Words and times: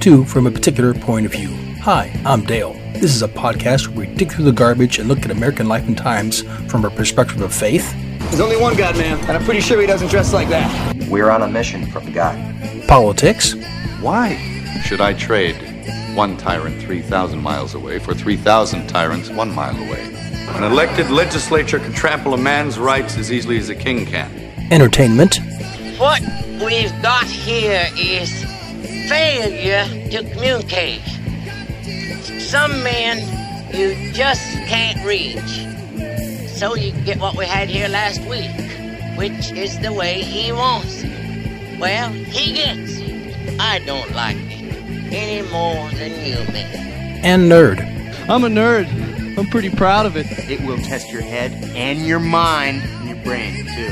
Welcome 0.00 0.24
to 0.24 0.30
From 0.30 0.46
a 0.46 0.50
Particular 0.50 0.94
Point 0.94 1.26
of 1.26 1.32
View. 1.32 1.50
Hi, 1.82 2.10
I'm 2.24 2.42
Dale. 2.46 2.72
This 2.94 3.14
is 3.14 3.20
a 3.22 3.28
podcast 3.28 3.88
where 3.88 4.06
we 4.06 4.14
dig 4.14 4.32
through 4.32 4.46
the 4.46 4.52
garbage 4.52 4.98
and 4.98 5.06
look 5.06 5.26
at 5.26 5.30
American 5.30 5.68
life 5.68 5.86
and 5.86 5.98
times 5.98 6.40
from 6.70 6.86
a 6.86 6.90
perspective 6.90 7.42
of 7.42 7.52
faith, 7.52 7.92
There's 8.30 8.40
only 8.40 8.56
one 8.56 8.74
God, 8.76 8.96
man, 8.96 9.18
and 9.18 9.32
I'm 9.32 9.44
pretty 9.44 9.60
sure 9.60 9.78
he 9.78 9.86
doesn't 9.86 10.08
dress 10.08 10.32
like 10.32 10.48
that. 10.48 10.96
We're 11.10 11.28
on 11.28 11.42
a 11.42 11.48
mission 11.48 11.84
from 11.90 12.10
God. 12.12 12.38
politics, 12.88 13.52
Why 14.00 14.36
should 14.82 15.02
I 15.02 15.12
trade 15.12 15.56
one 16.14 16.38
tyrant 16.38 16.80
3,000 16.80 17.38
miles 17.38 17.74
away 17.74 17.98
for 17.98 18.14
3,000 18.14 18.86
tyrants 18.88 19.28
one 19.28 19.54
mile 19.54 19.76
away? 19.76 20.14
An 20.54 20.62
elected 20.62 21.10
legislature 21.10 21.78
can 21.78 21.92
trample 21.92 22.32
a 22.32 22.38
man's 22.38 22.78
rights 22.78 23.18
as 23.18 23.30
easily 23.30 23.58
as 23.58 23.68
a 23.68 23.74
king 23.74 24.06
can. 24.06 24.30
entertainment, 24.72 25.40
What 25.98 26.22
we've 26.64 27.02
got 27.02 27.26
here 27.26 27.86
is 27.98 28.46
failure 29.10 29.84
to 30.08 30.22
communicate. 30.30 31.02
Some 32.38 32.70
men 32.84 33.18
you 33.74 34.12
just 34.12 34.40
can't 34.68 35.04
reach. 35.04 35.66
So 36.56 36.76
you 36.76 36.92
get 37.04 37.18
what 37.18 37.36
we 37.36 37.44
had 37.44 37.68
here 37.68 37.88
last 37.88 38.20
week, 38.26 38.54
which 39.18 39.50
is 39.50 39.76
the 39.80 39.92
way 39.92 40.22
he 40.22 40.52
wants 40.52 41.02
it. 41.02 41.80
Well, 41.80 42.10
he 42.10 42.52
gets 42.52 42.98
it. 42.98 43.58
I 43.60 43.80
don't 43.80 44.12
like 44.14 44.36
it 44.36 45.12
any 45.12 45.42
more 45.50 45.90
than 45.98 46.12
you, 46.24 46.36
man. 46.52 47.24
and 47.24 47.50
nerd. 47.50 47.80
I'm 48.28 48.44
a 48.44 48.48
nerd. 48.48 48.86
I'm 49.36 49.46
pretty 49.46 49.70
proud 49.70 50.06
of 50.06 50.16
it. 50.16 50.26
It 50.48 50.60
will 50.60 50.78
test 50.78 51.10
your 51.10 51.22
head 51.22 51.50
and 51.74 52.06
your 52.06 52.20
mind 52.20 52.82
and 52.82 53.08
your 53.08 53.24
brain, 53.24 53.66
too. 53.74 53.90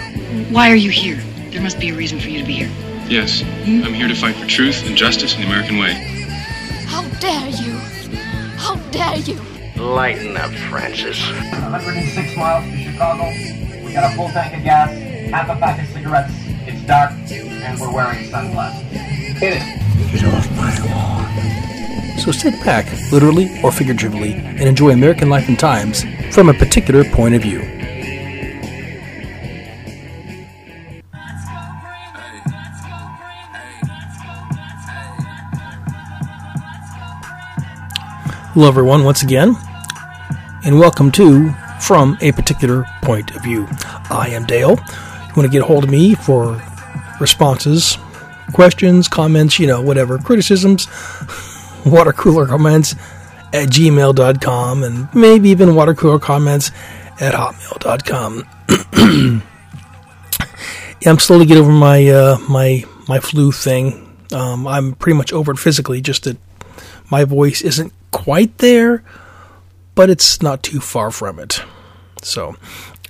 Why 0.55 0.70
are 0.70 0.77
you 0.77 0.91
here? 0.91 1.20
There 1.51 1.61
must 1.61 1.81
be 1.81 1.91
a 1.91 1.95
reason 1.95 2.20
for 2.20 2.29
you 2.29 2.39
to 2.39 2.47
be 2.47 2.55
here. 2.55 2.88
Yes, 3.09 3.42
I'm 3.42 3.95
here 3.95 4.06
to 4.06 4.14
fight 4.14 4.37
for 4.37 4.47
truth 4.47 4.87
and 4.87 4.95
justice 4.95 5.34
in 5.34 5.41
the 5.41 5.47
American 5.47 5.78
way. 5.78 5.95
How 6.84 7.09
dare 7.20 7.48
you? 7.48 7.73
How 8.59 8.77
dare 8.91 9.17
you? 9.17 9.41
Lighten 9.83 10.37
up, 10.37 10.51
Francis. 10.69 11.19
106 11.31 12.36
miles 12.36 12.64
to 12.67 12.77
Chicago. 12.77 13.25
We 13.83 13.95
got 13.95 14.12
a 14.12 14.14
full 14.14 14.29
tank 14.29 14.59
of 14.59 14.62
gas, 14.62 14.91
half 15.31 15.48
a 15.48 15.59
pack 15.59 15.83
of 15.83 15.89
cigarettes. 15.89 16.34
It's 16.67 16.83
dark, 16.86 17.12
and 17.31 17.81
we're 17.81 17.91
wearing 17.91 18.27
sunglasses. 18.27 18.83
Hit 18.92 19.55
it. 19.56 20.12
Get 20.12 20.25
off 20.25 20.51
my 20.55 20.77
lawn. 20.92 22.19
So 22.19 22.31
sit 22.31 22.62
back, 22.62 22.92
literally 23.11 23.59
or 23.62 23.73
figuratively, 23.73 24.34
and 24.34 24.61
enjoy 24.69 24.91
American 24.91 25.31
life 25.31 25.48
and 25.48 25.59
times 25.59 26.05
from 26.34 26.51
a 26.51 26.55
particular 26.55 27.05
point 27.05 27.34
of 27.34 27.41
view. 27.41 27.78
Hello, 38.59 38.67
everyone, 38.67 39.05
once 39.05 39.23
again, 39.23 39.56
and 40.64 40.81
welcome 40.81 41.12
to 41.12 41.53
From 41.81 42.19
a 42.20 42.33
Particular 42.33 42.84
Point 43.03 43.37
of 43.37 43.45
View. 43.45 43.69
I 44.11 44.31
am 44.33 44.47
Dale. 44.47 44.70
You 44.70 45.33
want 45.37 45.42
to 45.42 45.48
get 45.48 45.62
a 45.62 45.64
hold 45.64 45.84
of 45.84 45.91
me 45.91 46.17
for 46.17 46.61
responses, 47.20 47.96
questions, 48.52 49.07
comments, 49.07 49.61
you 49.61 49.69
know, 49.69 49.80
whatever, 49.80 50.19
criticisms, 50.19 50.89
water 51.86 52.13
cooler 52.13 52.46
comments 52.46 52.95
at 53.52 53.69
gmail.com 53.69 54.83
and 54.83 55.14
maybe 55.14 55.51
even 55.51 55.77
water 55.77 55.95
cooler 55.95 56.19
comments 56.19 56.73
at 57.20 57.35
hotmail.com. 57.35 58.42
yeah, 61.01 61.11
I'm 61.13 61.20
slowly 61.20 61.46
getting 61.46 61.63
over 61.63 61.70
my 61.70 62.08
uh, 62.08 62.39
my 62.48 62.85
my 63.08 63.20
flu 63.20 63.52
thing. 63.52 64.17
Um, 64.33 64.67
I'm 64.67 64.96
pretty 64.96 65.17
much 65.17 65.33
over 65.33 65.52
it 65.52 65.58
physically, 65.58 66.01
just 66.01 66.25
that 66.25 66.39
my 67.08 67.23
voice 67.23 67.63
isn't 67.63 67.92
quite 68.11 68.58
there, 68.58 69.02
but 69.95 70.11
it's 70.11 70.42
not 70.42 70.63
too 70.63 70.80
far 70.80 71.11
from 71.11 71.39
it. 71.39 71.63
So, 72.23 72.57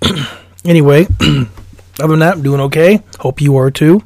anyway, 0.65 1.07
other 1.21 2.09
than 2.09 2.19
that, 2.21 2.37
I'm 2.37 2.43
doing 2.43 2.61
okay. 2.63 3.03
Hope 3.21 3.41
you 3.41 3.57
are 3.57 3.71
too. 3.71 4.03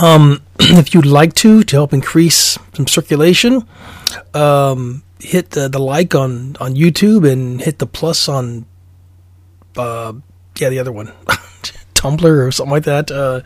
Um, 0.00 0.42
if 0.60 0.94
you'd 0.94 1.06
like 1.06 1.34
to, 1.34 1.62
to 1.62 1.76
help 1.76 1.92
increase 1.92 2.58
some 2.74 2.86
circulation, 2.86 3.66
um, 4.34 5.02
hit 5.20 5.50
the, 5.50 5.68
the 5.68 5.78
like 5.78 6.14
on, 6.14 6.56
on 6.60 6.74
YouTube 6.74 7.30
and 7.30 7.60
hit 7.60 7.78
the 7.78 7.86
plus 7.86 8.28
on, 8.28 8.66
uh, 9.76 10.12
yeah, 10.58 10.68
the 10.68 10.78
other 10.78 10.92
one, 10.92 11.06
Tumblr 11.94 12.46
or 12.46 12.52
something 12.52 12.72
like 12.72 12.84
that. 12.84 13.10
Uh, 13.10 13.40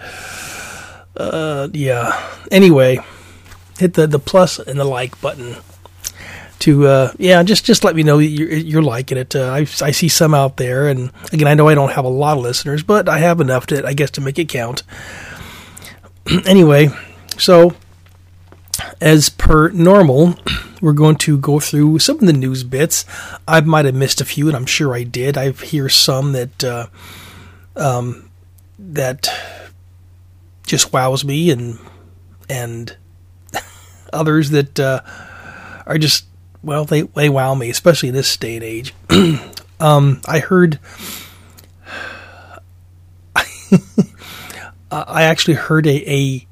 uh, 1.16 1.68
yeah. 1.72 2.30
Anyway, 2.50 2.98
hit 3.78 3.94
the, 3.94 4.06
the 4.06 4.18
plus 4.18 4.58
and 4.58 4.78
the 4.78 4.84
like 4.84 5.20
button 5.20 5.56
to, 6.60 6.86
uh, 6.86 7.12
yeah, 7.18 7.42
just, 7.42 7.64
just 7.64 7.84
let 7.84 7.94
me 7.94 8.02
know 8.02 8.18
you're, 8.18 8.50
you're 8.52 8.82
liking 8.82 9.18
it. 9.18 9.36
Uh, 9.36 9.52
I, 9.52 9.60
I 9.60 9.90
see 9.90 10.08
some 10.08 10.34
out 10.34 10.56
there. 10.56 10.88
And 10.88 11.12
again, 11.32 11.48
I 11.48 11.54
know 11.54 11.68
I 11.68 11.74
don't 11.74 11.92
have 11.92 12.04
a 12.04 12.08
lot 12.08 12.38
of 12.38 12.42
listeners, 12.42 12.82
but 12.82 13.08
I 13.08 13.18
have 13.18 13.40
enough 13.40 13.66
to, 13.66 13.86
I 13.86 13.92
guess, 13.92 14.10
to 14.12 14.20
make 14.20 14.38
it 14.38 14.48
count 14.48 14.82
anyway, 16.46 16.88
so 17.38 17.74
as 19.00 19.28
per 19.28 19.70
normal, 19.70 20.34
we're 20.80 20.92
going 20.92 21.16
to 21.16 21.38
go 21.38 21.60
through 21.60 21.98
some 22.00 22.18
of 22.18 22.26
the 22.26 22.32
news 22.32 22.64
bits. 22.64 23.04
I 23.46 23.60
might 23.60 23.84
have 23.84 23.94
missed 23.94 24.20
a 24.20 24.24
few, 24.24 24.48
and 24.48 24.56
I'm 24.56 24.66
sure 24.66 24.94
I 24.94 25.04
did. 25.04 25.38
I 25.38 25.52
hear 25.52 25.88
some 25.88 26.32
that 26.32 26.64
uh, 26.64 26.86
um, 27.76 28.30
that 28.78 29.28
just 30.66 30.92
wows 30.92 31.24
me, 31.24 31.50
and 31.50 31.78
and 32.48 32.96
others 34.16 34.50
that 34.50 34.80
uh, 34.80 35.00
are 35.86 35.98
just 35.98 36.26
well, 36.62 36.84
they 36.84 37.02
they 37.02 37.28
wow 37.28 37.54
me, 37.54 37.70
especially 37.70 38.08
in 38.08 38.14
this 38.14 38.36
day 38.36 38.56
and 38.56 38.64
age. 38.64 38.92
um, 39.80 40.20
I 40.26 40.40
heard. 40.40 40.80
I 44.90 45.24
actually 45.24 45.54
heard 45.54 45.86
a 45.86 46.10
a, 46.10 46.46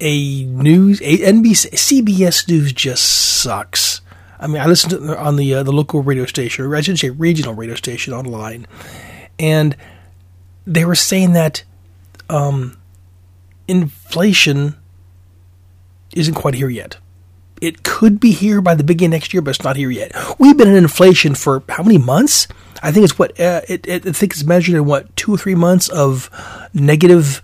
a 0.00 0.44
news 0.44 1.00
a 1.02 1.18
NBC 1.18 1.70
CBS 1.70 2.48
News 2.48 2.72
just 2.72 3.04
sucks. 3.04 4.00
I 4.40 4.48
mean, 4.48 4.60
I 4.60 4.66
listened 4.66 4.90
to 4.90 5.18
on 5.18 5.36
the 5.36 5.54
uh, 5.54 5.62
the 5.62 5.72
local 5.72 6.02
radio 6.02 6.26
station, 6.26 6.64
or 6.64 6.74
I 6.74 6.80
should 6.80 6.98
say 6.98 7.10
regional 7.10 7.54
radio 7.54 7.76
station 7.76 8.12
online, 8.12 8.66
and 9.38 9.76
they 10.66 10.84
were 10.84 10.96
saying 10.96 11.32
that 11.32 11.62
um, 12.28 12.76
inflation 13.68 14.76
isn't 16.14 16.34
quite 16.34 16.54
here 16.54 16.68
yet. 16.68 16.98
It 17.60 17.84
could 17.84 18.18
be 18.18 18.32
here 18.32 18.60
by 18.60 18.74
the 18.74 18.82
beginning 18.82 19.12
next 19.12 19.32
year, 19.32 19.40
but 19.40 19.50
it's 19.50 19.64
not 19.64 19.76
here 19.76 19.90
yet. 19.90 20.12
We've 20.38 20.56
been 20.56 20.68
in 20.68 20.76
inflation 20.76 21.34
for 21.34 21.62
how 21.68 21.84
many 21.84 21.98
months? 21.98 22.48
I 22.82 22.90
think 22.90 23.04
it's 23.04 23.18
what 23.18 23.38
uh, 23.38 23.60
it, 23.68 23.86
it, 23.86 24.06
I 24.06 24.12
think 24.12 24.32
it's 24.32 24.42
measured 24.42 24.74
in 24.74 24.84
what 24.84 25.14
two 25.14 25.32
or 25.32 25.38
three 25.38 25.54
months 25.54 25.88
of 25.88 26.28
negative 26.74 27.40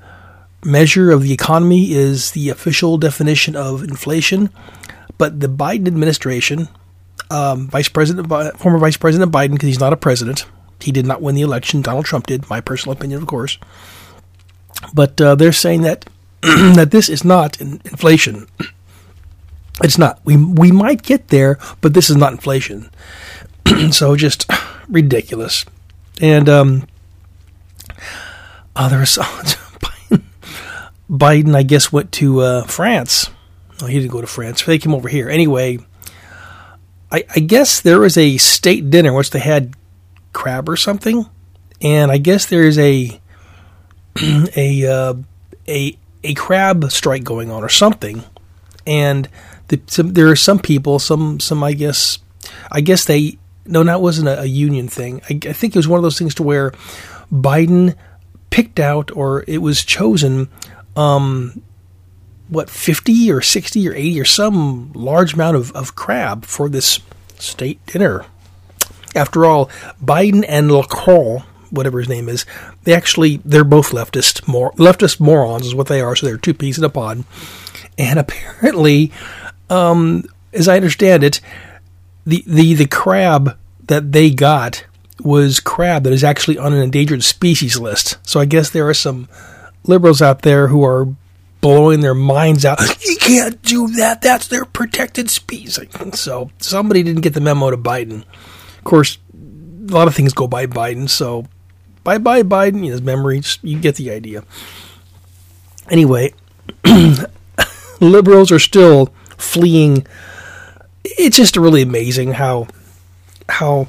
measure 0.65 1.12
of 1.12 1.23
the 1.23 1.33
economy 1.33 1.93
is 1.93 2.33
the 2.33 2.49
official 2.51 2.99
definition 2.99 3.55
of 3.55 3.84
inflation. 3.84 4.51
But 5.19 5.39
the 5.39 5.49
Biden 5.49 5.87
administration, 5.87 6.69
um, 7.31 7.69
Vice 7.69 7.88
President, 7.88 8.29
former 8.59 8.79
Vice 8.79 8.97
President 8.97 9.32
Biden, 9.32 9.53
because 9.53 9.69
he's 9.69 9.81
not 9.81 9.93
a 9.93 9.97
president, 9.97 10.47
he 10.81 10.93
did 10.93 11.06
not 11.06 11.23
win 11.23 11.35
the 11.35 11.43
election. 11.43 11.82
Donald 11.82 12.05
Trump 12.05 12.26
did. 12.26 12.49
My 12.50 12.61
personal 12.61 12.97
opinion, 12.97 13.21
of 13.23 13.29
course. 13.29 13.59
But 14.93 15.21
uh, 15.21 15.35
they're 15.35 15.53
saying 15.53 15.82
that 15.82 16.09
that 16.43 16.90
this 16.90 17.08
is 17.08 17.25
not 17.25 17.61
in 17.61 17.81
inflation. 17.85 18.46
It's 19.81 19.96
not. 19.96 20.19
We 20.25 20.37
we 20.37 20.73
might 20.73 21.02
get 21.02 21.29
there, 21.29 21.56
but 21.81 21.94
this 21.94 22.11
is 22.11 22.17
not 22.17 22.32
inflation. 22.32 22.90
so 23.93 24.17
just 24.17 24.50
ridiculous. 24.88 25.64
And 26.20 26.49
um, 26.49 26.88
oh, 28.75 28.88
there 28.88 28.99
Biden, 29.05 30.25
Biden. 31.08 31.55
I 31.55 31.62
guess 31.62 31.93
went 31.93 32.11
to 32.12 32.40
uh, 32.40 32.64
France. 32.64 33.31
No, 33.81 33.87
he 33.87 34.00
didn't 34.00 34.11
go 34.11 34.20
to 34.20 34.26
France. 34.26 34.64
They 34.64 34.79
came 34.79 34.94
over 34.94 35.08
here 35.08 35.29
anyway. 35.29 35.79
I, 37.12 37.25
I 37.35 37.40
guess 37.40 37.81
there 37.81 38.00
was 38.00 38.19
a 38.19 38.37
state 38.37 38.90
dinner 38.90 39.12
which 39.12 39.31
they 39.31 39.38
had 39.38 39.75
crab 40.32 40.69
or 40.69 40.76
something, 40.76 41.26
and 41.81 42.11
I 42.11 42.19
guess 42.19 42.46
there 42.46 42.64
is 42.64 42.79
a 42.79 43.20
a 44.20 44.87
uh, 44.87 45.14
a 45.69 45.99
a 46.25 46.35
crab 46.35 46.91
strike 46.91 47.25
going 47.25 47.50
on 47.50 47.62
or 47.62 47.69
something, 47.69 48.25
and 48.87 49.29
the, 49.69 49.81
some, 49.87 50.15
there 50.15 50.29
are 50.29 50.37
some 50.37 50.59
people, 50.59 50.99
some 50.99 51.41
some 51.41 51.62
I 51.62 51.73
guess, 51.73 52.19
I 52.70 52.81
guess 52.81 53.05
they 53.05 53.38
no, 53.69 53.85
that 53.85 54.00
wasn't 54.00 54.29
a, 54.29 54.41
a 54.41 54.47
union 54.47 54.88
thing. 54.88 55.20
I, 55.29 55.38
I, 55.49 55.53
think 55.53 55.75
it 55.75 55.79
was 55.79 55.87
one 55.87 55.99
of 55.99 56.03
those 56.03 56.19
things 56.19 56.35
to 56.37 56.43
where 56.43 56.73
Biden 57.31 57.94
picked 58.50 58.81
out 58.81 59.15
or 59.15 59.44
it 59.47 59.59
was 59.59 59.85
chosen, 59.85 60.49
um, 60.97 61.62
what 62.49 62.71
fifty 62.71 63.31
or 63.31 63.43
sixty 63.43 63.87
or 63.88 63.93
eighty 63.93 64.19
or 64.19 64.25
some 64.25 64.93
large 64.94 65.35
amount 65.35 65.56
of, 65.56 65.71
of 65.73 65.94
crab 65.94 66.44
for 66.47 66.69
this 66.69 67.00
state 67.38 67.85
dinner. 67.87 68.25
After 69.14 69.44
all, 69.44 69.67
Biden 70.03 70.44
and 70.49 70.69
Macron, 70.69 71.43
whatever 71.71 71.99
his 71.99 72.09
name 72.09 72.29
is, 72.29 72.47
they 72.88 72.94
actually 72.94 73.37
they're 73.44 73.64
both 73.64 73.90
leftist 73.90 74.49
more 74.49 74.73
leftist 74.73 75.20
morons 75.20 75.67
is 75.67 75.75
what 75.75 75.88
they 75.88 76.00
are. 76.00 76.17
So 76.17 76.25
they're 76.25 76.38
two 76.38 76.55
peas 76.55 76.79
in 76.79 76.85
a 76.85 76.88
pod 76.88 77.25
and 77.99 78.19
apparently, 78.19 79.12
um, 79.69 80.25
as 80.52 80.69
I 80.69 80.76
understand 80.76 81.25
it, 81.25 81.40
the, 82.25 82.44
the, 82.46 82.75
the 82.75 82.87
crab 82.87 83.58
that 83.87 84.12
they 84.12 84.31
got 84.31 84.87
was 85.20 85.58
crab 85.58 86.05
that 86.05 86.12
is 86.12 86.23
actually 86.23 86.56
on 86.56 86.73
an 86.73 86.81
endangered 86.81 87.25
species 87.25 87.79
list. 87.79 88.19
So 88.23 88.38
I 88.38 88.44
guess 88.44 88.70
there 88.70 88.88
are 88.88 88.94
some 88.94 89.29
liberals 89.85 90.23
out 90.23 90.43
there 90.43 90.69
who 90.69 90.85
are 90.85 91.08
blowing 91.61 92.00
their 92.00 92.14
minds 92.14 92.64
out. 92.64 92.79
You 93.08 93.17
can't 93.17 93.61
do 93.62 93.88
that. 93.88 94.23
That's 94.23 94.49
their 94.49 94.64
protected 94.64 95.29
species. 95.29 95.79
So 96.14 96.50
somebody 96.58 97.02
didn't 97.02 97.23
get 97.23 97.35
the 97.35 97.40
memo 97.40 97.70
to 97.70 97.76
Biden. 97.76 98.25
Of 98.79 98.85
course, 98.85 99.19
a 99.35 99.93
lot 99.93 100.08
of 100.08 100.14
things 100.14 100.32
go 100.32 100.46
by 100.46 100.67
Biden. 100.67 101.11
So 101.11 101.46
bye 102.05 102.19
bye 102.19 102.43
Biden. 102.43 102.85
His 102.87 103.03
memory. 103.03 103.43
You 103.62 103.79
get 103.79 103.97
the 103.97 104.11
idea. 104.11 104.45
Anyway, 105.91 106.35
liberals 108.00 108.53
are 108.53 108.59
still 108.59 109.12
fleeing. 109.37 110.06
It's 111.05 111.37
just 111.37 111.56
really 111.56 111.83
amazing 111.83 112.33
how 112.33 112.69
how 113.49 113.89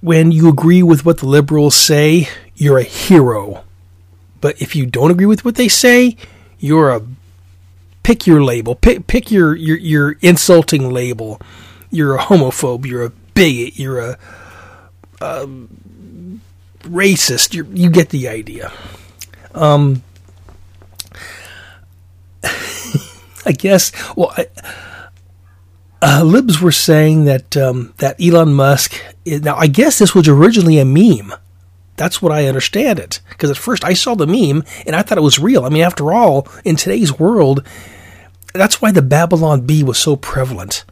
when 0.00 0.30
you 0.30 0.48
agree 0.48 0.82
with 0.82 1.04
what 1.04 1.18
the 1.18 1.26
liberals 1.26 1.74
say, 1.74 2.28
you're 2.54 2.78
a 2.78 2.84
hero. 2.84 3.64
But 4.40 4.60
if 4.62 4.76
you 4.76 4.86
don't 4.86 5.10
agree 5.10 5.26
with 5.26 5.44
what 5.44 5.56
they 5.56 5.68
say, 5.68 6.16
you're 6.58 6.90
a 6.90 7.02
pick 8.02 8.26
your 8.26 8.42
label, 8.42 8.74
pick 8.74 9.06
pick 9.06 9.30
your 9.30 9.54
your, 9.56 9.76
your 9.78 10.12
insulting 10.22 10.90
label. 10.92 11.40
You're 11.90 12.14
a 12.14 12.22
homophobe. 12.22 12.86
You're 12.86 13.04
a 13.04 13.10
bigot. 13.34 13.78
You're 13.78 13.98
a, 14.00 14.18
a 15.20 15.48
racist. 16.88 17.54
You're, 17.54 17.66
you 17.66 17.90
get 17.90 18.10
the 18.10 18.28
idea. 18.28 18.72
Um, 19.54 20.02
I 23.46 23.52
guess. 23.52 23.92
Well, 24.16 24.32
I, 24.36 24.46
uh, 26.00 26.22
libs 26.24 26.60
were 26.60 26.72
saying 26.72 27.24
that 27.24 27.56
um, 27.56 27.92
that 27.98 28.20
Elon 28.20 28.54
Musk. 28.54 28.94
Now, 29.26 29.56
I 29.56 29.66
guess 29.66 29.98
this 29.98 30.14
was 30.14 30.28
originally 30.28 30.78
a 30.78 30.84
meme. 30.84 31.34
That's 31.96 32.22
what 32.22 32.32
I 32.32 32.46
understand 32.46 32.98
it. 33.00 33.20
Because 33.28 33.50
at 33.50 33.56
first 33.56 33.84
I 33.84 33.92
saw 33.92 34.14
the 34.14 34.26
meme 34.26 34.64
and 34.86 34.94
I 34.94 35.02
thought 35.02 35.18
it 35.18 35.22
was 35.22 35.38
real. 35.38 35.64
I 35.64 35.68
mean, 35.68 35.82
after 35.82 36.12
all, 36.12 36.46
in 36.64 36.76
today's 36.76 37.18
world, 37.18 37.66
that's 38.54 38.80
why 38.80 38.92
the 38.92 39.02
Babylon 39.02 39.62
Bee 39.62 39.82
was 39.82 39.98
so 39.98 40.14
prevalent. 40.14 40.84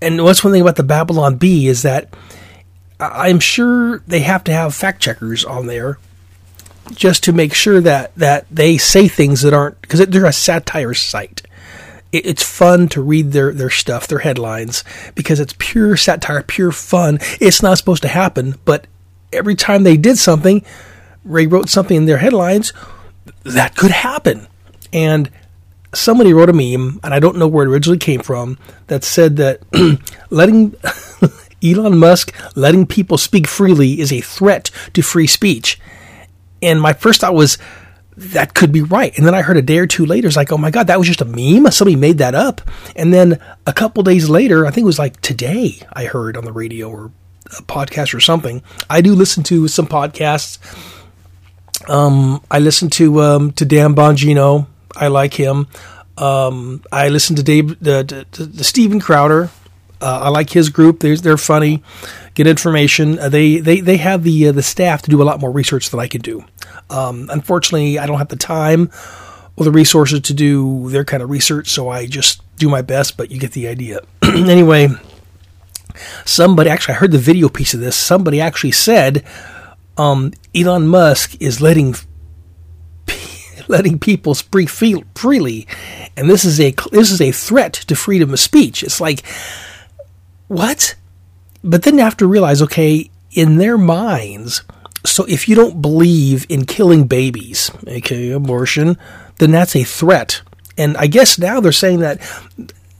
And 0.00 0.22
what's 0.22 0.44
one 0.44 0.52
thing 0.52 0.62
about 0.62 0.76
the 0.76 0.84
Babylon 0.84 1.36
Bee 1.36 1.66
is 1.66 1.82
that 1.82 2.14
I'm 3.00 3.40
sure 3.40 3.98
they 4.06 4.20
have 4.20 4.44
to 4.44 4.52
have 4.52 4.74
fact 4.74 5.02
checkers 5.02 5.44
on 5.44 5.66
there 5.66 5.98
just 6.92 7.24
to 7.24 7.32
make 7.32 7.54
sure 7.54 7.80
that, 7.80 8.14
that 8.14 8.46
they 8.50 8.76
say 8.76 9.08
things 9.08 9.42
that 9.42 9.54
aren't 9.54 9.80
because 9.80 10.00
they're 10.06 10.26
a 10.26 10.32
satire 10.32 10.94
site 10.94 11.42
it's 12.22 12.44
fun 12.44 12.88
to 12.90 13.02
read 13.02 13.32
their, 13.32 13.52
their 13.52 13.70
stuff, 13.70 14.06
their 14.06 14.20
headlines, 14.20 14.84
because 15.14 15.40
it's 15.40 15.54
pure 15.58 15.96
satire, 15.96 16.42
pure 16.42 16.70
fun. 16.70 17.18
It's 17.40 17.62
not 17.62 17.78
supposed 17.78 18.02
to 18.02 18.08
happen, 18.08 18.54
but 18.64 18.86
every 19.32 19.56
time 19.56 19.82
they 19.82 19.96
did 19.96 20.18
something, 20.18 20.64
Ray 21.24 21.46
wrote 21.46 21.68
something 21.68 21.96
in 21.96 22.06
their 22.06 22.18
headlines 22.18 22.72
that 23.42 23.74
could 23.74 23.90
happen. 23.90 24.46
And 24.92 25.28
somebody 25.92 26.32
wrote 26.32 26.50
a 26.50 26.52
meme, 26.52 27.00
and 27.02 27.12
I 27.12 27.18
don't 27.18 27.36
know 27.36 27.48
where 27.48 27.66
it 27.66 27.70
originally 27.70 27.98
came 27.98 28.20
from, 28.20 28.58
that 28.86 29.02
said 29.02 29.36
that 29.38 29.60
letting 30.30 30.76
Elon 31.64 31.98
Musk 31.98 32.34
letting 32.54 32.86
people 32.86 33.18
speak 33.18 33.46
freely 33.46 34.00
is 34.00 34.12
a 34.12 34.20
threat 34.20 34.70
to 34.92 35.02
free 35.02 35.26
speech. 35.26 35.80
And 36.62 36.80
my 36.80 36.92
first 36.92 37.20
thought 37.20 37.34
was, 37.34 37.58
that 38.16 38.54
could 38.54 38.72
be 38.72 38.82
right. 38.82 39.16
And 39.16 39.26
then 39.26 39.34
I 39.34 39.42
heard 39.42 39.56
a 39.56 39.62
day 39.62 39.78
or 39.78 39.86
two 39.86 40.06
later, 40.06 40.28
it's 40.28 40.36
like, 40.36 40.52
oh 40.52 40.58
my 40.58 40.70
God, 40.70 40.86
that 40.86 40.98
was 40.98 41.08
just 41.08 41.20
a 41.20 41.24
meme. 41.24 41.70
Somebody 41.72 41.96
made 41.96 42.18
that 42.18 42.34
up. 42.34 42.60
And 42.94 43.12
then 43.12 43.40
a 43.66 43.72
couple 43.72 44.02
days 44.02 44.28
later, 44.28 44.66
I 44.66 44.70
think 44.70 44.84
it 44.84 44.86
was 44.86 44.98
like 44.98 45.20
today, 45.20 45.80
I 45.92 46.04
heard 46.04 46.36
on 46.36 46.44
the 46.44 46.52
radio 46.52 46.88
or 46.88 47.10
a 47.46 47.62
podcast 47.62 48.14
or 48.14 48.20
something. 48.20 48.62
I 48.88 49.00
do 49.00 49.14
listen 49.14 49.42
to 49.44 49.68
some 49.68 49.86
podcasts. 49.86 50.58
Um, 51.88 52.42
I 52.50 52.60
listen 52.60 52.88
to 52.90 53.20
um, 53.20 53.52
to 53.52 53.64
Dan 53.64 53.94
Bongino. 53.94 54.66
I 54.96 55.08
like 55.08 55.34
him. 55.34 55.66
Um, 56.16 56.82
I 56.92 57.08
listen 57.08 57.36
to 57.36 57.42
Dave, 57.42 57.78
the, 57.80 58.26
Steven 58.62 59.00
Crowder. 59.00 59.50
Uh, 60.04 60.24
I 60.24 60.28
like 60.28 60.50
his 60.50 60.68
group. 60.68 61.00
They're, 61.00 61.16
they're 61.16 61.38
funny. 61.38 61.82
Get 62.34 62.46
information. 62.46 63.18
Uh, 63.18 63.30
they, 63.30 63.56
they, 63.56 63.80
they 63.80 63.96
have 63.96 64.22
the, 64.22 64.48
uh, 64.48 64.52
the 64.52 64.62
staff 64.62 65.00
to 65.02 65.10
do 65.10 65.22
a 65.22 65.24
lot 65.24 65.40
more 65.40 65.50
research 65.50 65.88
than 65.88 65.98
I 65.98 66.08
can 66.08 66.20
do. 66.20 66.44
Um, 66.90 67.30
unfortunately, 67.32 67.98
I 67.98 68.04
don't 68.04 68.18
have 68.18 68.28
the 68.28 68.36
time 68.36 68.90
or 69.56 69.64
the 69.64 69.70
resources 69.70 70.20
to 70.20 70.34
do 70.34 70.90
their 70.90 71.06
kind 71.06 71.22
of 71.22 71.30
research, 71.30 71.70
so 71.70 71.88
I 71.88 72.06
just 72.06 72.42
do 72.56 72.68
my 72.68 72.82
best, 72.82 73.16
but 73.16 73.30
you 73.30 73.38
get 73.38 73.52
the 73.52 73.66
idea. 73.66 74.00
anyway, 74.22 74.88
somebody 76.26 76.68
actually, 76.68 76.96
I 76.96 76.98
heard 76.98 77.12
the 77.12 77.18
video 77.18 77.48
piece 77.48 77.72
of 77.72 77.80
this. 77.80 77.96
Somebody 77.96 78.42
actually 78.42 78.72
said 78.72 79.24
um, 79.96 80.34
Elon 80.54 80.86
Musk 80.86 81.40
is 81.40 81.62
letting 81.62 81.94
letting 83.68 83.98
people 83.98 84.34
speak 84.34 84.68
freely, 84.68 85.66
and 86.14 86.28
this 86.28 86.44
is 86.44 86.60
a 86.60 86.74
this 86.90 87.10
is 87.10 87.22
a 87.22 87.32
threat 87.32 87.72
to 87.72 87.96
freedom 87.96 88.32
of 88.32 88.40
speech. 88.40 88.82
It's 88.82 89.00
like 89.00 89.22
what? 90.54 90.94
But 91.62 91.82
then 91.82 91.96
you 91.96 92.04
have 92.04 92.16
to 92.18 92.26
realize, 92.26 92.62
okay, 92.62 93.10
in 93.32 93.56
their 93.56 93.76
minds, 93.76 94.62
so 95.04 95.24
if 95.24 95.48
you 95.48 95.54
don't 95.54 95.82
believe 95.82 96.46
in 96.48 96.64
killing 96.64 97.06
babies, 97.06 97.70
aka 97.86 98.30
abortion, 98.30 98.96
then 99.38 99.50
that's 99.50 99.74
a 99.74 99.82
threat. 99.82 100.42
And 100.78 100.96
I 100.96 101.06
guess 101.06 101.38
now 101.38 101.60
they're 101.60 101.72
saying 101.72 102.00
that, 102.00 102.20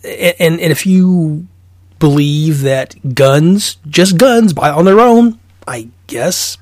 and, 0.05 0.61
and 0.61 0.73
if 0.73 0.87
you 0.87 1.47
believe 1.99 2.63
that 2.63 3.15
guns, 3.15 3.77
just 3.89 4.19
guns 4.19 4.53
by 4.53 4.71
on 4.71 4.85
their 4.85 5.01
own, 5.01 5.39
I 5.67 5.89
guess, 6.07 6.59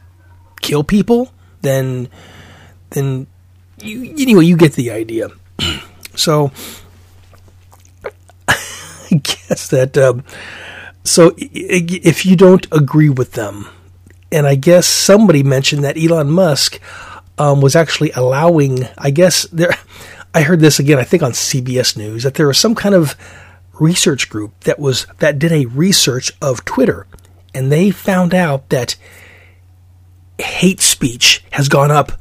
kill 0.60 0.84
people, 0.84 1.32
then, 1.62 2.08
then 2.90 3.26
you, 3.80 4.14
anyway, 4.18 4.44
you 4.44 4.56
get 4.56 4.74
the 4.74 4.90
idea. 4.90 5.28
so 6.14 6.52
I 8.48 9.20
guess 9.22 9.68
that, 9.68 9.98
um, 9.98 10.24
so 11.04 11.34
if 11.36 12.24
you 12.24 12.36
don't 12.36 12.66
agree 12.72 13.08
with 13.08 13.32
them, 13.32 13.68
and 14.30 14.46
I 14.46 14.54
guess 14.54 14.86
somebody 14.86 15.42
mentioned 15.42 15.84
that 15.84 15.98
Elon 15.98 16.30
Musk 16.30 16.80
um, 17.38 17.60
was 17.60 17.76
actually 17.76 18.12
allowing. 18.12 18.86
I 18.96 19.10
guess 19.10 19.44
there. 19.52 19.74
I 20.34 20.42
heard 20.42 20.60
this 20.60 20.78
again. 20.78 20.98
I 20.98 21.04
think 21.04 21.22
on 21.22 21.32
CBS 21.32 21.94
News 21.94 22.22
that 22.22 22.34
there 22.34 22.46
was 22.46 22.56
some 22.56 22.74
kind 22.74 22.94
of 22.94 23.16
research 23.78 24.30
group 24.30 24.58
that 24.60 24.78
was 24.78 25.06
that 25.18 25.38
did 25.38 25.52
a 25.52 25.66
research 25.66 26.32
of 26.40 26.64
Twitter, 26.64 27.06
and 27.54 27.70
they 27.70 27.90
found 27.90 28.34
out 28.34 28.70
that 28.70 28.96
hate 30.38 30.80
speech 30.80 31.44
has 31.50 31.68
gone 31.68 31.90
up 31.90 32.12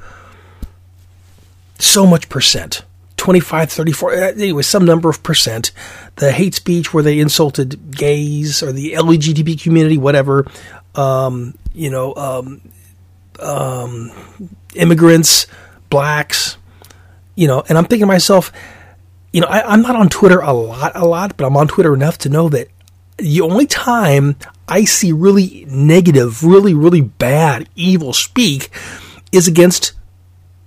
so 1.79 2.05
much 2.05 2.29
percent 2.29 2.83
25 3.17 3.71
34 3.71 4.13
anyway 4.13 4.61
some 4.61 4.85
number 4.85 5.09
of 5.09 5.23
percent 5.23 5.71
the 6.21 6.31
hate 6.31 6.55
speech 6.55 6.93
where 6.93 7.03
they 7.03 7.19
insulted 7.19 7.91
gays 7.91 8.63
or 8.63 8.71
the 8.71 8.93
lgbt 8.93 9.61
community 9.61 9.97
whatever 9.97 10.45
um, 10.95 11.53
you 11.73 11.89
know, 11.89 12.13
um, 12.15 12.61
um, 13.39 14.11
immigrants, 14.75 15.47
blacks, 15.89 16.57
you 17.35 17.47
know, 17.47 17.63
and 17.67 17.77
I'm 17.77 17.85
thinking 17.85 18.01
to 18.01 18.07
myself, 18.07 18.51
you 19.31 19.41
know, 19.41 19.47
I, 19.47 19.73
am 19.73 19.81
not 19.81 19.95
on 19.95 20.09
Twitter 20.09 20.39
a 20.39 20.53
lot, 20.53 20.91
a 20.95 21.05
lot, 21.05 21.37
but 21.37 21.45
I'm 21.45 21.55
on 21.55 21.67
Twitter 21.67 21.93
enough 21.93 22.17
to 22.19 22.29
know 22.29 22.49
that 22.49 22.67
the 23.17 23.41
only 23.41 23.65
time 23.65 24.35
I 24.67 24.83
see 24.83 25.11
really 25.11 25.65
negative, 25.69 26.43
really, 26.43 26.73
really 26.73 27.01
bad, 27.01 27.69
evil 27.75 28.13
speak 28.13 28.69
is 29.31 29.47
against 29.47 29.93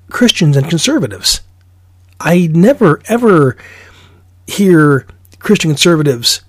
Christians 0.09 0.57
and 0.57 0.69
conservatives. 0.69 1.43
I 2.19 2.47
never, 2.47 3.03
ever 3.07 3.59
hear 4.47 5.07
Christian 5.45 5.71
conservatives 5.71 6.41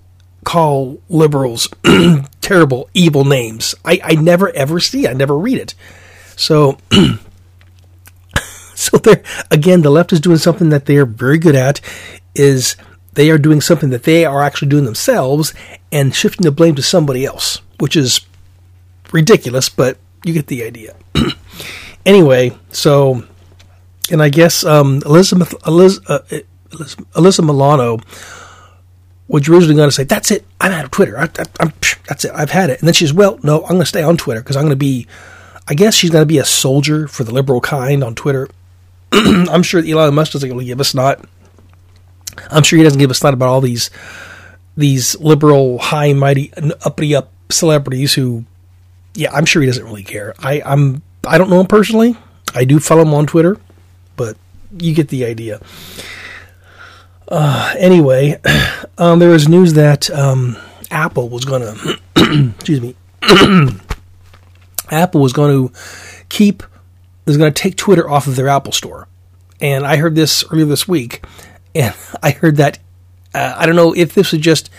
call 0.46 1.02
liberals 1.10 1.68
terrible, 2.42 2.90
evil 2.94 3.26
names. 3.26 3.76
I, 3.84 4.00
I 4.02 4.16
never 4.16 4.56
ever 4.56 4.80
see. 4.80 5.06
I 5.06 5.14
never 5.14 5.38
read 5.38 5.58
it. 5.58 5.76
So, 6.38 6.78
so 8.74 8.98
there 8.98 9.22
again, 9.52 9.82
the 9.82 9.90
left 9.90 10.14
is 10.14 10.22
doing 10.22 10.38
something 10.38 10.70
that 10.70 10.86
they 10.86 10.96
are 10.96 11.06
very 11.06 11.38
good 11.38 11.56
at. 11.56 11.82
Is 12.36 12.78
they 13.16 13.30
are 13.30 13.38
doing 13.38 13.60
something 13.60 13.90
that 13.90 14.04
they 14.04 14.24
are 14.24 14.42
actually 14.42 14.70
doing 14.70 14.86
themselves 14.86 15.54
and 15.92 16.16
shifting 16.16 16.46
the 16.46 16.52
blame 16.52 16.76
to 16.76 16.82
somebody 16.82 17.26
else, 17.26 17.62
which 17.80 17.98
is 17.98 18.22
ridiculous. 19.12 19.68
But 19.68 19.98
you 20.24 20.32
get 20.32 20.48
the 20.48 20.64
idea. 20.64 20.96
anyway, 22.06 22.58
so 22.70 23.26
and 24.10 24.24
I 24.24 24.30
guess 24.30 24.64
um, 24.64 25.02
Elizabeth 25.06 25.54
Eliz, 25.68 26.00
uh, 26.08 26.20
Milano 27.42 28.00
was 29.28 29.48
originally 29.50 29.76
going 29.76 29.90
to 29.90 29.96
say, 29.96 30.04
"That's 30.04 30.32
it, 30.32 30.46
I'm 30.60 30.72
out 30.72 30.86
of 30.86 30.92
Twitter. 30.92 31.18
I, 31.18 31.30
am 31.60 31.74
that's 32.08 32.26
it, 32.26 32.32
I've 32.34 32.52
had 32.52 32.70
it." 32.70 32.80
And 32.80 32.88
then 32.88 32.94
she's, 32.94 33.14
"Well, 33.14 33.40
no, 33.44 33.62
I'm 33.64 33.70
going 33.70 33.80
to 33.80 33.86
stay 33.86 34.04
on 34.04 34.18
Twitter 34.18 34.42
because 34.42 34.56
I'm 34.56 34.64
going 34.64 34.72
to 34.72 34.76
be, 34.76 35.08
I 35.68 35.74
guess 35.74 35.96
she's 35.96 36.10
going 36.10 36.22
to 36.22 36.28
be 36.28 36.38
a 36.38 36.46
soldier 36.46 37.08
for 37.08 37.24
the 37.24 37.34
liberal 37.34 37.62
kind 37.62 38.04
on 38.04 38.16
Twitter." 38.16 38.50
I'm 39.12 39.64
sure 39.64 39.84
Elon 39.84 40.14
Musk 40.14 40.34
doesn't 40.34 40.50
really 40.50 40.66
give 40.66 40.80
a 40.80 40.84
snot. 40.84 41.26
I'm 42.52 42.64
sure 42.64 42.78
he 42.78 42.84
doesn't 42.84 43.00
give 43.00 43.12
a 43.12 43.14
thought 43.14 43.34
about 43.34 43.50
all 43.50 43.62
these 43.62 43.90
these 44.78 45.18
liberal, 45.20 45.80
high, 45.80 46.14
mighty, 46.14 46.52
uppity 46.84 47.16
up 47.16 47.32
celebrities 47.50 48.14
who, 48.14 48.44
yeah, 49.14 49.32
I'm 49.32 49.46
sure 49.46 49.62
he 49.62 49.68
doesn't 49.68 49.86
really 49.86 50.04
care. 50.04 50.34
I, 50.40 50.62
I'm 50.66 51.02
I 51.26 51.38
don't 51.38 51.50
know 51.50 51.62
him 51.62 51.68
personally. 51.68 52.18
I 52.54 52.66
do 52.66 52.80
follow 52.80 53.02
him 53.04 53.14
on 53.14 53.26
Twitter, 53.26 53.58
but 54.16 54.38
you 54.78 54.94
get 54.94 55.10
the 55.10 55.26
idea. 55.26 55.62
Uh, 57.28 57.74
anyway, 57.78 58.40
um, 58.98 59.20
there 59.20 59.30
was 59.30 59.48
news 59.48 59.74
that 59.74 60.10
um, 60.12 60.58
Apple 60.92 61.30
was 61.30 61.46
going 61.46 61.62
to, 61.62 62.00
excuse 62.56 62.82
me, 62.82 62.96
Apple 64.92 65.22
was 65.22 65.34
going 65.34 65.68
to 65.68 65.74
keep, 66.30 66.64
is 67.26 67.38
going 67.38 67.52
to 67.52 67.62
take 67.62 67.76
Twitter 67.76 68.10
off 68.10 68.28
of 68.28 68.36
their 68.36 68.48
Apple 68.48 68.72
Store. 68.72 69.08
And 69.60 69.86
I 69.86 69.98
heard 69.98 70.16
this 70.16 70.44
earlier 70.52 70.66
this 70.66 70.88
week, 70.88 71.26
and 71.76 71.96
I 72.22 72.32
heard 72.32 72.58
that, 72.58 72.80
uh, 73.34 73.56
I 73.58 73.66
don't 73.66 73.76
know 73.76 73.94
if 73.94 74.14
this 74.14 74.32
was 74.32 74.42
just 74.42 74.70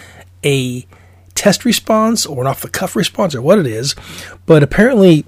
a 0.45 0.87
test 1.35 1.65
response 1.65 2.25
or 2.25 2.41
an 2.41 2.47
off 2.47 2.63
the 2.63 2.69
cuff 2.69 2.97
response 2.97 3.35
or 3.35 3.43
what 3.43 3.59
it 3.59 3.67
is, 3.67 3.95
but 4.47 4.63
apparently 4.63 5.25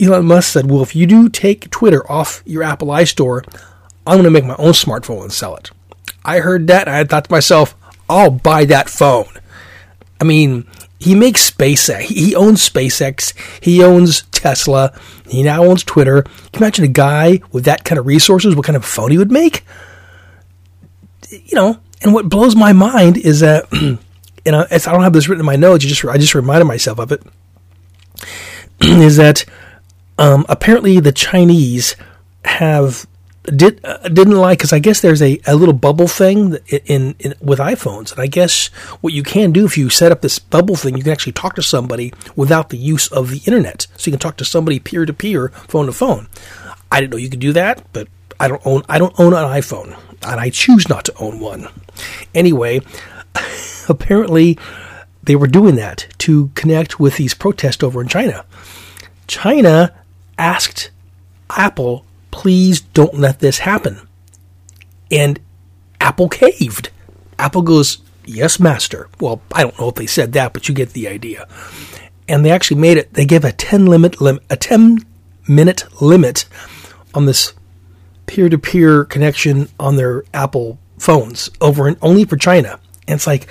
Elon 0.00 0.26
Musk 0.26 0.52
said, 0.52 0.70
well, 0.70 0.82
if 0.82 0.94
you 0.94 1.06
do 1.06 1.28
take 1.28 1.70
Twitter 1.70 2.10
off 2.10 2.42
your 2.44 2.62
Apple 2.62 2.88
iStore, 2.88 3.44
I'm 4.06 4.14
going 4.14 4.24
to 4.24 4.30
make 4.30 4.44
my 4.44 4.56
own 4.56 4.72
smartphone 4.72 5.22
and 5.22 5.32
sell 5.32 5.56
it. 5.56 5.70
I 6.24 6.38
heard 6.38 6.66
that 6.68 6.88
and 6.88 6.96
I 6.96 7.04
thought 7.04 7.24
to 7.24 7.32
myself, 7.32 7.76
I'll 8.08 8.30
buy 8.30 8.64
that 8.66 8.88
phone. 8.88 9.28
I 10.20 10.24
mean, 10.24 10.66
he 10.98 11.14
makes 11.14 11.50
SpaceX. 11.50 12.02
He 12.02 12.34
owns 12.34 12.66
SpaceX. 12.66 13.34
He 13.62 13.82
owns 13.82 14.22
Tesla. 14.32 14.98
He 15.28 15.42
now 15.42 15.64
owns 15.64 15.84
Twitter. 15.84 16.22
Can 16.22 16.32
you 16.54 16.58
imagine 16.60 16.84
a 16.84 16.88
guy 16.88 17.40
with 17.52 17.64
that 17.64 17.84
kind 17.84 17.98
of 17.98 18.06
resources, 18.06 18.54
what 18.54 18.64
kind 18.64 18.76
of 18.76 18.84
phone 18.84 19.10
he 19.10 19.18
would 19.18 19.32
make? 19.32 19.64
You 21.30 21.54
know, 21.54 21.80
and 22.02 22.14
what 22.14 22.28
blows 22.28 22.54
my 22.54 22.72
mind 22.72 23.16
is 23.16 23.40
that, 23.40 23.70
and 24.46 24.56
I, 24.56 24.66
I 24.70 24.78
don't 24.78 25.02
have 25.02 25.12
this 25.12 25.28
written 25.28 25.40
in 25.40 25.46
my 25.46 25.56
notes. 25.56 25.84
Just 25.84 26.04
I 26.04 26.16
just 26.18 26.34
reminded 26.34 26.66
myself 26.66 26.98
of 26.98 27.12
it. 27.12 27.22
Is 28.80 29.16
that 29.16 29.44
um, 30.18 30.44
apparently 30.48 31.00
the 31.00 31.12
Chinese 31.12 31.96
have 32.44 33.06
did 33.44 33.84
uh, 33.84 34.08
didn't 34.08 34.36
like 34.36 34.58
because 34.58 34.72
I 34.72 34.78
guess 34.78 35.00
there's 35.00 35.22
a, 35.22 35.38
a 35.46 35.54
little 35.54 35.74
bubble 35.74 36.08
thing 36.08 36.56
in, 36.68 37.14
in 37.18 37.34
with 37.40 37.58
iPhones, 37.58 38.10
and 38.10 38.20
I 38.20 38.26
guess 38.26 38.68
what 39.00 39.12
you 39.12 39.22
can 39.22 39.52
do 39.52 39.64
if 39.64 39.76
you 39.76 39.90
set 39.90 40.12
up 40.12 40.22
this 40.22 40.38
bubble 40.38 40.76
thing, 40.76 40.96
you 40.96 41.02
can 41.02 41.12
actually 41.12 41.32
talk 41.32 41.54
to 41.56 41.62
somebody 41.62 42.12
without 42.36 42.70
the 42.70 42.78
use 42.78 43.08
of 43.08 43.30
the 43.30 43.42
internet. 43.46 43.86
So 43.96 44.08
you 44.08 44.12
can 44.12 44.20
talk 44.20 44.36
to 44.38 44.44
somebody 44.44 44.78
peer 44.78 45.04
to 45.04 45.12
peer, 45.12 45.48
phone 45.48 45.86
to 45.86 45.92
phone. 45.92 46.28
I 46.90 47.00
didn't 47.00 47.12
know 47.12 47.18
you 47.18 47.30
could 47.30 47.40
do 47.40 47.52
that, 47.52 47.84
but 47.92 48.08
I 48.40 48.48
don't 48.48 48.66
own 48.66 48.82
I 48.88 48.98
don't 48.98 49.18
own 49.20 49.34
an 49.34 49.44
iPhone, 49.44 49.98
and 50.22 50.40
I 50.40 50.48
choose 50.50 50.88
not 50.88 51.04
to 51.06 51.14
own 51.18 51.38
one. 51.38 51.68
Anyway, 52.34 52.80
apparently 53.88 54.58
they 55.22 55.36
were 55.36 55.46
doing 55.46 55.76
that 55.76 56.06
to 56.18 56.50
connect 56.54 56.98
with 56.98 57.16
these 57.16 57.34
protests 57.34 57.82
over 57.82 58.00
in 58.00 58.08
China. 58.08 58.44
China 59.26 59.94
asked 60.38 60.90
Apple 61.50 62.04
please 62.34 62.80
don't 62.80 63.14
let 63.14 63.38
this 63.38 63.58
happen. 63.58 63.96
And 65.08 65.38
Apple 66.00 66.28
caved. 66.28 66.90
Apple 67.38 67.62
goes, 67.62 67.98
yes, 68.24 68.58
master. 68.58 69.08
Well, 69.20 69.40
I 69.52 69.62
don't 69.62 69.78
know 69.78 69.88
if 69.88 69.94
they 69.94 70.08
said 70.08 70.32
that, 70.32 70.52
but 70.52 70.68
you 70.68 70.74
get 70.74 70.90
the 70.90 71.06
idea. 71.06 71.46
And 72.26 72.44
they 72.44 72.50
actually 72.50 72.80
made 72.80 72.96
it, 72.96 73.14
they 73.14 73.24
gave 73.24 73.44
a 73.44 73.52
10 73.52 73.86
limit, 73.86 74.20
lim, 74.20 74.40
a 74.50 74.56
10 74.56 74.98
minute 75.46 75.84
limit 76.02 76.46
on 77.14 77.26
this 77.26 77.52
peer 78.26 78.48
to 78.48 78.58
peer 78.58 79.04
connection 79.04 79.68
on 79.78 79.94
their 79.94 80.24
Apple 80.34 80.80
phones 80.98 81.50
over 81.60 81.86
and 81.86 81.96
only 82.02 82.24
for 82.24 82.36
China. 82.36 82.80
And 83.06 83.14
it's 83.14 83.28
like, 83.28 83.48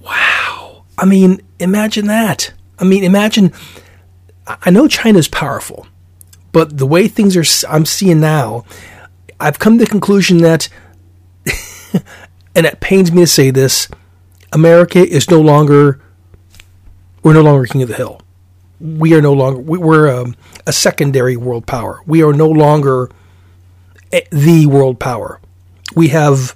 wow. 0.00 0.84
I 0.98 1.06
mean, 1.06 1.40
imagine 1.58 2.08
that. 2.08 2.52
I 2.78 2.84
mean, 2.84 3.04
imagine, 3.04 3.54
I 4.46 4.68
know 4.68 4.86
China's 4.86 5.28
powerful. 5.28 5.86
But 6.56 6.78
the 6.78 6.86
way 6.86 7.06
things 7.06 7.36
are, 7.36 7.68
I'm 7.70 7.84
seeing 7.84 8.18
now, 8.18 8.64
I've 9.38 9.58
come 9.58 9.76
to 9.76 9.84
the 9.84 9.90
conclusion 9.90 10.38
that, 10.38 10.70
and 12.54 12.64
it 12.64 12.80
pains 12.80 13.12
me 13.12 13.20
to 13.20 13.26
say 13.26 13.50
this, 13.50 13.88
America 14.54 15.06
is 15.06 15.30
no 15.30 15.38
longer, 15.38 16.00
we're 17.22 17.34
no 17.34 17.42
longer 17.42 17.66
king 17.66 17.82
of 17.82 17.90
the 17.90 17.94
hill. 17.94 18.22
We 18.80 19.12
are 19.12 19.20
no 19.20 19.34
longer, 19.34 19.60
we're 19.60 20.06
a, 20.06 20.22
um, 20.22 20.34
a 20.66 20.72
secondary 20.72 21.36
world 21.36 21.66
power. 21.66 22.00
We 22.06 22.22
are 22.22 22.32
no 22.32 22.48
longer 22.48 23.10
the 24.32 24.64
world 24.64 24.98
power. 24.98 25.42
We 25.94 26.08
have, 26.08 26.54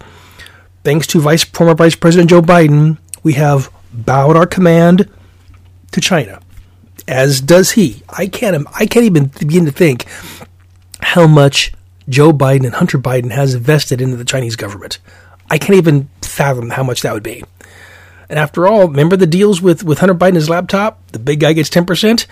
thanks 0.83 1.07
to 1.09 1.21
Vice 1.21 1.45
former 1.45 1.75
Vice 1.75 1.95
President 1.95 2.31
Joe 2.31 2.41
Biden, 2.41 2.97
we 3.23 3.35
have 3.35 3.71
bowed 3.93 4.35
our 4.35 4.47
command 4.47 5.11
to 5.93 6.01
China 6.01 6.41
as 7.11 7.41
does 7.41 7.73
he. 7.73 8.03
I 8.09 8.27
can't. 8.29 8.67
I 8.75 8.87
can't 8.87 9.05
even 9.05 9.27
begin 9.27 9.67
to 9.67 9.73
think 9.73 10.07
how 11.03 11.27
much 11.27 11.73
Joe 12.09 12.33
Biden 12.33 12.65
and 12.65 12.75
Hunter 12.75 12.99
Biden 12.99 13.33
has 13.33 13.55
invested 13.55 14.01
into 14.01 14.17
the 14.17 14.25
Chinese 14.25 14.57
government. 14.57 14.99
I 15.51 15.59
can't 15.59 15.77
even 15.77 16.09
fathom 16.23 16.71
how 16.71 16.85
much 16.85 17.03
that 17.03 17.13
would 17.13 17.25
be. 17.25 17.43
And 18.29 18.39
after 18.39 18.69
all, 18.69 18.87
remember 18.87 19.17
the 19.17 19.27
deals 19.27 19.61
with, 19.61 19.83
with 19.83 19.99
Hunter 19.99 20.15
Biden's 20.15 20.49
laptop? 20.49 21.05
The 21.11 21.19
big 21.19 21.41
guy 21.41 21.53
gets 21.53 21.69
10%? 21.69 22.27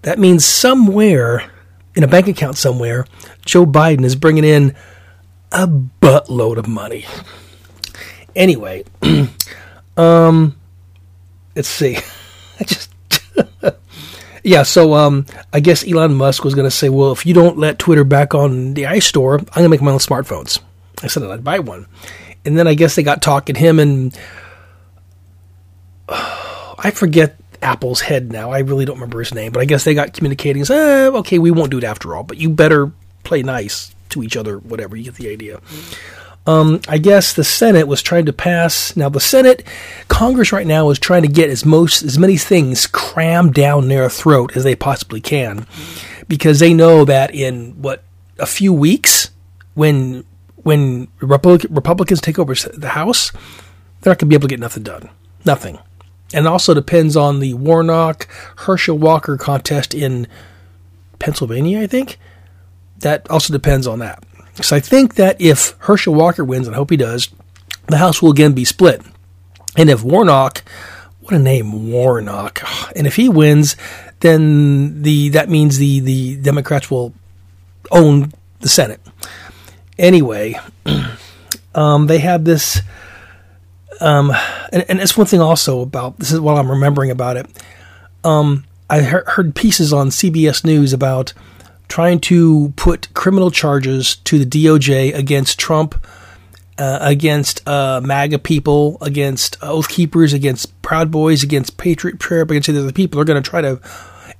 That 0.00 0.18
means 0.18 0.46
somewhere, 0.46 1.44
in 1.94 2.02
a 2.02 2.08
bank 2.08 2.26
account 2.26 2.56
somewhere, 2.56 3.06
Joe 3.44 3.66
Biden 3.66 4.04
is 4.04 4.16
bringing 4.16 4.44
in 4.44 4.74
a 5.52 5.68
buttload 5.68 6.56
of 6.56 6.66
money. 6.66 7.04
Anyway, 8.34 8.84
um, 9.98 10.56
let's 11.54 11.68
see. 11.68 11.98
I 12.60 12.64
just 12.64 12.92
yeah, 14.42 14.62
so 14.62 14.94
um, 14.94 15.26
I 15.52 15.60
guess 15.60 15.86
Elon 15.86 16.14
Musk 16.14 16.44
was 16.44 16.54
going 16.54 16.66
to 16.66 16.70
say, 16.70 16.88
well, 16.88 17.12
if 17.12 17.24
you 17.26 17.34
don't 17.34 17.58
let 17.58 17.78
Twitter 17.78 18.04
back 18.04 18.34
on 18.34 18.74
the 18.74 18.84
iStore, 18.84 19.38
I'm 19.38 19.44
going 19.44 19.64
to 19.64 19.68
make 19.68 19.82
my 19.82 19.92
own 19.92 19.98
smartphones. 19.98 20.60
I 21.02 21.06
said 21.06 21.22
I'd 21.22 21.44
buy 21.44 21.60
one. 21.60 21.86
And 22.44 22.58
then 22.58 22.66
I 22.66 22.74
guess 22.74 22.96
they 22.96 23.02
got 23.02 23.22
talking 23.22 23.54
him 23.54 23.78
and 23.78 24.18
I 26.08 26.90
forget 26.92 27.36
Apple's 27.62 28.00
head 28.00 28.32
now. 28.32 28.50
I 28.50 28.60
really 28.60 28.84
don't 28.84 28.96
remember 28.96 29.20
his 29.20 29.32
name, 29.32 29.52
but 29.52 29.60
I 29.60 29.64
guess 29.64 29.84
they 29.84 29.94
got 29.94 30.12
communicating. 30.12 30.62
Eh, 30.68 31.06
okay, 31.08 31.38
we 31.38 31.52
won't 31.52 31.70
do 31.70 31.78
it 31.78 31.84
after 31.84 32.14
all, 32.16 32.24
but 32.24 32.38
you 32.38 32.50
better 32.50 32.90
play 33.22 33.42
nice 33.42 33.94
to 34.10 34.22
each 34.22 34.36
other, 34.36 34.58
whatever. 34.58 34.96
You 34.96 35.04
get 35.04 35.14
the 35.14 35.30
idea. 35.30 35.58
Mm-hmm. 35.58 36.21
Um, 36.46 36.80
I 36.88 36.98
guess 36.98 37.32
the 37.32 37.44
Senate 37.44 37.86
was 37.86 38.02
trying 38.02 38.26
to 38.26 38.32
pass. 38.32 38.96
Now 38.96 39.08
the 39.08 39.20
Senate, 39.20 39.62
Congress 40.08 40.52
right 40.52 40.66
now 40.66 40.90
is 40.90 40.98
trying 40.98 41.22
to 41.22 41.28
get 41.28 41.50
as 41.50 41.64
most 41.64 42.02
as 42.02 42.18
many 42.18 42.36
things 42.36 42.86
crammed 42.86 43.54
down 43.54 43.88
their 43.88 44.08
throat 44.10 44.56
as 44.56 44.64
they 44.64 44.74
possibly 44.74 45.20
can, 45.20 45.66
because 46.26 46.58
they 46.58 46.74
know 46.74 47.04
that 47.04 47.32
in 47.32 47.80
what 47.80 48.02
a 48.38 48.46
few 48.46 48.72
weeks, 48.72 49.30
when 49.74 50.24
when 50.56 51.08
Republic, 51.20 51.64
Republicans 51.70 52.20
take 52.20 52.38
over 52.38 52.54
the 52.54 52.90
House, 52.90 53.30
they're 54.00 54.10
not 54.10 54.18
going 54.18 54.18
to 54.18 54.26
be 54.26 54.34
able 54.34 54.48
to 54.48 54.52
get 54.52 54.60
nothing 54.60 54.82
done. 54.82 55.10
Nothing. 55.44 55.78
And 56.34 56.46
it 56.46 56.48
also 56.48 56.72
depends 56.72 57.16
on 57.16 57.40
the 57.40 57.54
Warnock 57.54 58.26
Herschel 58.56 58.96
Walker 58.96 59.36
contest 59.36 59.94
in 59.94 60.26
Pennsylvania, 61.18 61.80
I 61.80 61.86
think. 61.86 62.18
That 63.00 63.28
also 63.30 63.52
depends 63.52 63.86
on 63.86 63.98
that. 63.98 64.22
So 64.60 64.76
I 64.76 64.80
think 64.80 65.14
that 65.14 65.40
if 65.40 65.74
Herschel 65.80 66.14
Walker 66.14 66.44
wins, 66.44 66.66
and 66.66 66.74
I 66.74 66.78
hope 66.78 66.90
he 66.90 66.96
does, 66.96 67.30
the 67.86 67.96
House 67.96 68.20
will 68.20 68.30
again 68.30 68.52
be 68.52 68.64
split. 68.64 69.02
And 69.76 69.88
if 69.88 70.04
Warnock, 70.04 70.62
what 71.20 71.34
a 71.34 71.38
name, 71.38 71.90
Warnock, 71.90 72.62
and 72.96 73.06
if 73.06 73.16
he 73.16 73.28
wins, 73.28 73.76
then 74.20 75.02
the 75.02 75.30
that 75.30 75.48
means 75.48 75.78
the 75.78 76.00
the 76.00 76.36
Democrats 76.36 76.90
will 76.90 77.14
own 77.90 78.32
the 78.60 78.68
Senate. 78.68 79.00
Anyway, 79.98 80.58
um, 81.74 82.06
they 82.06 82.18
have 82.18 82.44
this, 82.44 82.80
um, 84.00 84.32
and, 84.72 84.84
and 84.88 85.00
it's 85.00 85.16
one 85.16 85.26
thing 85.26 85.40
also 85.40 85.80
about 85.80 86.18
this 86.18 86.32
is 86.32 86.40
what 86.40 86.56
I'm 86.56 86.70
remembering 86.70 87.10
about 87.10 87.36
it. 87.36 87.46
Um, 88.24 88.64
I 88.88 89.00
heard 89.00 89.54
pieces 89.54 89.92
on 89.92 90.10
CBS 90.10 90.64
News 90.64 90.92
about 90.92 91.32
trying 91.92 92.18
to 92.18 92.72
put 92.76 93.12
criminal 93.12 93.50
charges 93.50 94.16
to 94.16 94.42
the 94.42 94.46
DOJ 94.46 95.14
against 95.14 95.58
Trump, 95.58 95.94
uh, 96.78 96.98
against 97.02 97.68
uh, 97.68 98.00
MAGA 98.02 98.38
people, 98.38 98.96
against 99.02 99.58
Oath 99.60 99.90
Keepers, 99.90 100.32
against 100.32 100.80
Proud 100.80 101.10
Boys, 101.10 101.42
against 101.42 101.76
Patriot 101.76 102.18
Prayer, 102.18 102.44
against 102.44 102.68
the 102.68 102.78
other 102.78 102.92
people. 102.92 103.18
They're 103.18 103.26
going 103.26 103.42
to 103.42 103.46
try 103.46 103.60
to. 103.60 103.78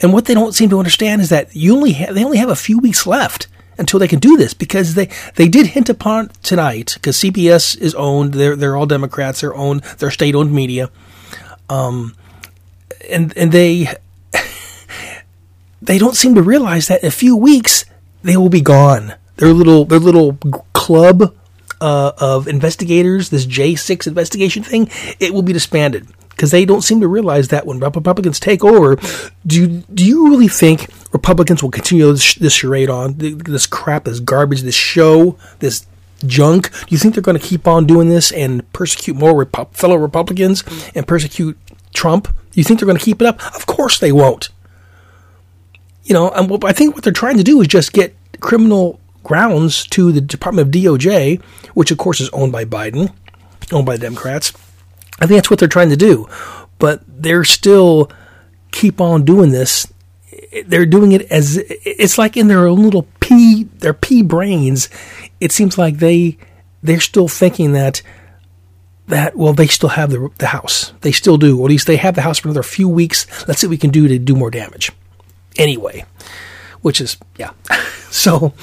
And 0.00 0.14
what 0.14 0.24
they 0.24 0.32
don't 0.32 0.54
seem 0.54 0.70
to 0.70 0.78
understand 0.78 1.20
is 1.20 1.28
that 1.28 1.54
you 1.54 1.76
only 1.76 1.92
ha- 1.92 2.10
they 2.10 2.24
only 2.24 2.38
have 2.38 2.48
a 2.48 2.56
few 2.56 2.78
weeks 2.78 3.06
left 3.06 3.48
until 3.76 4.00
they 4.00 4.08
can 4.08 4.18
do 4.18 4.38
this 4.38 4.54
because 4.54 4.94
they, 4.94 5.10
they 5.34 5.46
did 5.46 5.66
hint 5.66 5.90
upon 5.90 6.30
tonight 6.42 6.92
because 6.94 7.18
CBS 7.18 7.76
is 7.76 7.94
owned. 7.96 8.32
They're 8.32 8.56
they're 8.56 8.78
all 8.78 8.86
Democrats. 8.86 9.42
They're 9.42 9.54
owned. 9.54 9.82
They're 9.98 10.10
state 10.10 10.34
owned 10.34 10.54
media. 10.54 10.90
Um, 11.68 12.16
and 13.10 13.36
and 13.36 13.52
they 13.52 13.88
they 15.82 15.98
don't 15.98 16.16
seem 16.16 16.34
to 16.36 16.42
realize 16.42 16.88
that 16.88 17.02
in 17.02 17.08
a 17.08 17.10
few 17.10 17.36
weeks 17.36 17.84
they 18.22 18.36
will 18.36 18.48
be 18.48 18.60
gone. 18.60 19.14
Their 19.36 19.52
little 19.52 19.84
their 19.84 19.98
little 19.98 20.38
club 20.72 21.34
uh, 21.80 22.12
of 22.18 22.46
investigators, 22.46 23.30
this 23.30 23.44
J6 23.44 24.06
investigation 24.06 24.62
thing, 24.62 24.88
it 25.18 25.34
will 25.34 25.42
be 25.42 25.52
disbanded 25.52 26.06
because 26.30 26.52
they 26.52 26.64
don't 26.64 26.82
seem 26.82 27.00
to 27.00 27.08
realize 27.08 27.48
that 27.48 27.66
when 27.66 27.80
Republicans 27.80 28.38
take 28.38 28.64
over, 28.64 28.96
do 29.46 29.82
do 29.92 30.04
you 30.04 30.28
really 30.28 30.48
think 30.48 30.88
Republicans 31.12 31.62
will 31.62 31.70
continue 31.70 32.12
this, 32.12 32.36
this 32.36 32.52
charade 32.52 32.88
on 32.88 33.14
this 33.16 33.66
crap, 33.66 34.04
this 34.04 34.20
garbage, 34.20 34.62
this 34.62 34.76
show, 34.76 35.36
this 35.58 35.86
junk? 36.24 36.70
Do 36.70 36.86
you 36.88 36.98
think 36.98 37.14
they're 37.14 37.22
going 37.22 37.38
to 37.38 37.44
keep 37.44 37.66
on 37.66 37.86
doing 37.86 38.08
this 38.08 38.30
and 38.30 38.70
persecute 38.72 39.14
more 39.14 39.44
Repu- 39.44 39.74
fellow 39.74 39.96
Republicans 39.96 40.62
and 40.94 41.06
persecute 41.06 41.58
Trump? 41.92 42.28
You 42.52 42.62
think 42.62 42.78
they're 42.78 42.86
going 42.86 42.98
to 42.98 43.04
keep 43.04 43.20
it 43.20 43.26
up? 43.26 43.44
Of 43.56 43.66
course 43.66 43.98
they 43.98 44.12
won't. 44.12 44.50
You 46.04 46.14
know, 46.14 46.30
and 46.30 46.64
I 46.64 46.72
think 46.72 46.94
what 46.94 47.04
they're 47.04 47.12
trying 47.12 47.36
to 47.36 47.44
do 47.44 47.60
is 47.60 47.68
just 47.68 47.92
get 47.92 48.14
criminal 48.40 49.00
grounds 49.22 49.86
to 49.86 50.10
the 50.10 50.20
Department 50.20 50.66
of 50.66 50.74
DOJ, 50.74 51.40
which 51.74 51.90
of 51.90 51.98
course 51.98 52.20
is 52.20 52.28
owned 52.30 52.52
by 52.52 52.64
Biden, 52.64 53.12
owned 53.70 53.86
by 53.86 53.96
Democrats 53.96 54.52
I 55.22 55.26
think 55.26 55.38
that's 55.38 55.50
what 55.50 55.60
they're 55.60 55.68
trying 55.68 55.90
to 55.90 55.96
do, 55.96 56.28
but 56.80 57.02
they're 57.06 57.44
still 57.44 58.10
keep 58.72 59.00
on 59.00 59.24
doing 59.24 59.52
this. 59.52 59.86
They're 60.66 60.84
doing 60.84 61.12
it 61.12 61.22
as 61.30 61.58
it's 61.58 62.18
like 62.18 62.36
in 62.36 62.48
their 62.48 62.66
own 62.66 62.82
little 62.82 63.06
pea, 63.20 63.64
their 63.78 63.94
pea 63.94 64.22
brains. 64.22 64.88
It 65.38 65.52
seems 65.52 65.78
like 65.78 65.98
they 65.98 66.38
they're 66.82 66.98
still 66.98 67.28
thinking 67.28 67.72
that 67.72 68.02
that 69.06 69.36
well 69.36 69.52
they 69.52 69.68
still 69.68 69.90
have 69.90 70.10
the 70.10 70.28
the 70.38 70.48
house. 70.48 70.92
They 71.02 71.12
still 71.12 71.38
do. 71.38 71.60
Or 71.60 71.66
at 71.66 71.70
least 71.70 71.86
they 71.86 71.96
have 71.96 72.16
the 72.16 72.22
house 72.22 72.38
for 72.38 72.48
another 72.48 72.64
few 72.64 72.88
weeks. 72.88 73.26
Let's 73.46 73.60
see 73.60 73.68
what 73.68 73.72
we 73.72 73.78
can 73.78 73.90
do 73.90 74.08
to 74.08 74.18
do 74.18 74.34
more 74.34 74.50
damage. 74.50 74.90
Anyway, 75.56 76.04
which 76.80 77.00
is 77.00 77.16
yeah. 77.38 77.50
so 78.10 78.54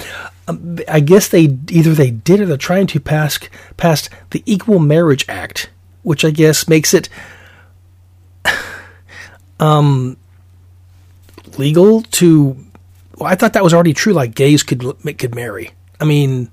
um, 0.47 0.79
I 0.87 0.99
guess 0.99 1.27
they 1.27 1.57
either 1.69 1.93
they 1.93 2.11
did 2.11 2.41
or 2.41 2.45
they're 2.45 2.57
trying 2.57 2.87
to 2.87 2.99
pass 2.99 3.39
pass 3.77 4.09
the 4.31 4.43
Equal 4.45 4.79
Marriage 4.79 5.25
Act 5.27 5.69
which 6.03 6.25
I 6.25 6.31
guess 6.31 6.67
makes 6.67 6.93
it 6.93 7.09
um, 9.59 10.17
legal 11.57 12.01
to. 12.01 12.57
Well, 13.17 13.29
I 13.29 13.35
thought 13.35 13.53
that 13.53 13.63
was 13.63 13.73
already 13.73 13.93
true. 13.93 14.13
Like 14.13 14.35
gays 14.35 14.63
could 14.63 14.81
could 15.17 15.35
marry. 15.35 15.71
I 15.99 16.05
mean, 16.05 16.49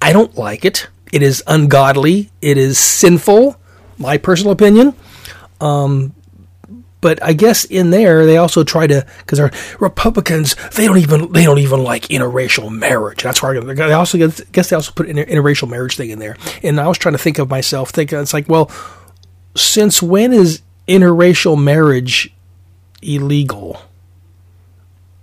I 0.00 0.12
don't 0.12 0.36
like 0.36 0.64
it. 0.64 0.88
It 1.12 1.22
is 1.22 1.42
ungodly. 1.46 2.30
It 2.40 2.56
is 2.56 2.78
sinful. 2.78 3.60
My 3.98 4.16
personal 4.16 4.52
opinion. 4.52 4.94
Um, 5.60 6.14
but 7.00 7.22
I 7.22 7.32
guess 7.32 7.64
in 7.64 7.90
there 7.90 8.26
they 8.26 8.36
also 8.36 8.64
try 8.64 8.86
to 8.86 9.06
because 9.18 9.40
our 9.40 9.50
Republicans 9.78 10.54
they 10.74 10.86
don't 10.86 10.98
even 10.98 11.32
they 11.32 11.44
don't 11.44 11.58
even 11.58 11.82
like 11.82 12.04
interracial 12.04 12.70
marriage. 12.70 13.22
That's 13.22 13.42
why 13.42 13.58
they 13.58 13.92
also 13.92 14.18
guess 14.28 14.70
they 14.70 14.76
also 14.76 14.92
put 14.92 15.08
an 15.08 15.16
interracial 15.16 15.68
marriage 15.68 15.96
thing 15.96 16.10
in 16.10 16.18
there. 16.18 16.36
And 16.62 16.80
I 16.80 16.88
was 16.88 16.98
trying 16.98 17.14
to 17.14 17.18
think 17.18 17.38
of 17.38 17.48
myself 17.48 17.90
thinking 17.90 18.18
it's 18.18 18.34
like 18.34 18.48
well, 18.48 18.70
since 19.56 20.02
when 20.02 20.32
is 20.32 20.62
interracial 20.86 21.62
marriage 21.62 22.32
illegal? 23.02 23.80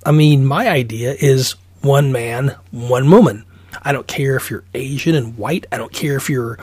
I 0.06 0.12
mean, 0.12 0.46
my 0.46 0.70
idea 0.70 1.16
is 1.20 1.56
one 1.82 2.12
man, 2.12 2.56
one 2.72 3.12
woman. 3.12 3.46
I 3.84 3.92
don't 3.92 4.08
care 4.08 4.36
if 4.36 4.50
you're 4.50 4.64
Asian 4.74 5.14
and 5.14 5.38
white. 5.38 5.68
I 5.72 5.78
don't 5.78 5.94
care 5.94 6.16
if 6.16 6.30
you're 6.30 6.58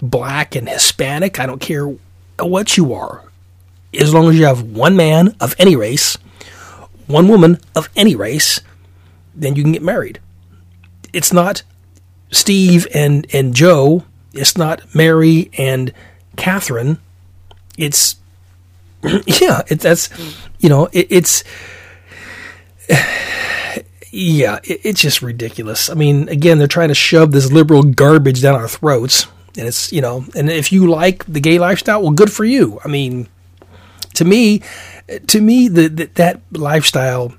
black 0.00 0.56
and 0.56 0.68
Hispanic. 0.68 1.38
I 1.38 1.46
don't 1.46 1.60
care 1.60 1.94
what 2.38 2.76
you 2.76 2.94
are 2.94 3.24
as 3.98 4.12
long 4.12 4.28
as 4.28 4.38
you 4.38 4.44
have 4.46 4.62
one 4.62 4.96
man 4.96 5.34
of 5.40 5.54
any 5.58 5.76
race, 5.76 6.16
one 7.06 7.28
woman 7.28 7.58
of 7.74 7.88
any 7.96 8.14
race, 8.14 8.60
then 9.34 9.56
you 9.56 9.62
can 9.62 9.72
get 9.72 9.82
married. 9.82 10.20
It's 11.12 11.32
not 11.32 11.62
Steve 12.30 12.86
and, 12.94 13.26
and 13.32 13.54
Joe. 13.54 14.04
It's 14.32 14.56
not 14.56 14.94
Mary 14.94 15.50
and 15.56 15.92
Catherine. 16.36 16.98
It's, 17.78 18.16
yeah, 19.02 19.62
it, 19.68 19.80
that's, 19.80 20.10
you 20.58 20.68
know, 20.68 20.86
it, 20.92 21.06
it's, 21.10 21.44
yeah, 24.10 24.58
it, 24.64 24.80
it's 24.82 25.00
just 25.00 25.22
ridiculous. 25.22 25.88
I 25.88 25.94
mean, 25.94 26.28
again, 26.28 26.58
they're 26.58 26.66
trying 26.66 26.88
to 26.88 26.94
shove 26.94 27.32
this 27.32 27.52
liberal 27.52 27.82
garbage 27.82 28.42
down 28.42 28.54
our 28.54 28.68
throats. 28.68 29.26
And 29.56 29.66
it's, 29.66 29.92
you 29.92 30.02
know, 30.02 30.26
and 30.34 30.50
if 30.50 30.70
you 30.70 30.90
like 30.90 31.24
the 31.24 31.40
gay 31.40 31.58
lifestyle, 31.58 32.02
well, 32.02 32.10
good 32.10 32.30
for 32.30 32.44
you. 32.44 32.78
I 32.84 32.88
mean, 32.88 33.28
to 34.16 34.24
me, 34.24 34.62
to 35.28 35.40
me, 35.40 35.68
the, 35.68 35.88
the 35.88 36.10
that 36.14 36.40
lifestyle 36.52 37.34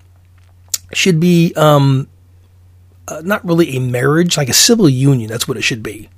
should 0.94 1.20
be 1.20 1.54
um, 1.56 2.08
uh, 3.08 3.22
not 3.24 3.46
really 3.46 3.76
a 3.76 3.80
marriage, 3.80 4.38
like 4.38 4.50
a 4.50 4.54
civil 4.54 4.88
union. 4.88 5.30
That's 5.30 5.48
what 5.48 5.58
it 5.58 5.64
should 5.64 5.84
be. 5.84 6.10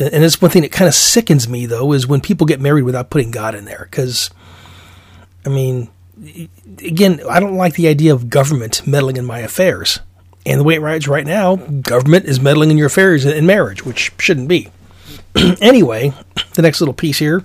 And 0.00 0.22
it's 0.22 0.40
one 0.40 0.50
thing 0.50 0.62
that 0.62 0.70
kind 0.70 0.86
of 0.86 0.94
sickens 0.94 1.48
me, 1.48 1.66
though, 1.66 1.92
is 1.92 2.06
when 2.06 2.20
people 2.20 2.46
get 2.46 2.60
married 2.60 2.82
without 2.82 3.10
putting 3.10 3.32
God 3.32 3.56
in 3.56 3.64
there. 3.64 3.88
Because, 3.90 4.30
I 5.44 5.48
mean, 5.48 5.88
again, 6.78 7.20
I 7.28 7.40
don't 7.40 7.56
like 7.56 7.74
the 7.74 7.88
idea 7.88 8.12
of 8.12 8.30
government 8.30 8.86
meddling 8.86 9.16
in 9.16 9.24
my 9.24 9.40
affairs. 9.40 9.98
And 10.46 10.60
the 10.60 10.64
way 10.64 10.76
it 10.76 10.80
rides 10.80 11.08
right 11.08 11.26
now, 11.26 11.56
government 11.56 12.26
is 12.26 12.40
meddling 12.40 12.70
in 12.70 12.78
your 12.78 12.86
affairs 12.86 13.24
in 13.24 13.44
marriage, 13.44 13.84
which 13.84 14.12
shouldn't 14.18 14.48
be. 14.48 14.68
anyway, 15.60 16.12
the 16.54 16.62
next 16.62 16.80
little 16.80 16.94
piece 16.94 17.18
here 17.18 17.42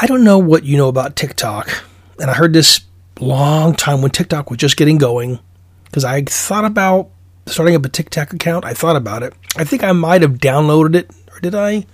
I 0.00 0.06
don't 0.06 0.24
know 0.24 0.38
what 0.38 0.64
you 0.64 0.76
know 0.76 0.88
about 0.88 1.14
TikTok, 1.14 1.84
and 2.18 2.30
I 2.30 2.34
heard 2.34 2.52
this 2.52 2.80
long 3.20 3.74
time 3.74 4.02
when 4.02 4.10
TikTok 4.10 4.50
was 4.50 4.58
just 4.58 4.76
getting 4.76 4.98
going 4.98 5.38
because 5.84 6.04
I 6.04 6.22
thought 6.22 6.64
about 6.64 7.10
starting 7.46 7.76
up 7.76 7.84
a 7.84 7.88
TikTok 7.88 8.32
account. 8.32 8.64
I 8.64 8.74
thought 8.74 8.96
about 8.96 9.22
it. 9.22 9.34
I 9.56 9.62
think 9.62 9.84
I 9.84 9.92
might 9.92 10.22
have 10.22 10.38
downloaded 10.38 10.96
it, 10.96 11.10
or 11.32 11.38
did 11.40 11.54
I? 11.54 11.70
I 11.70 11.84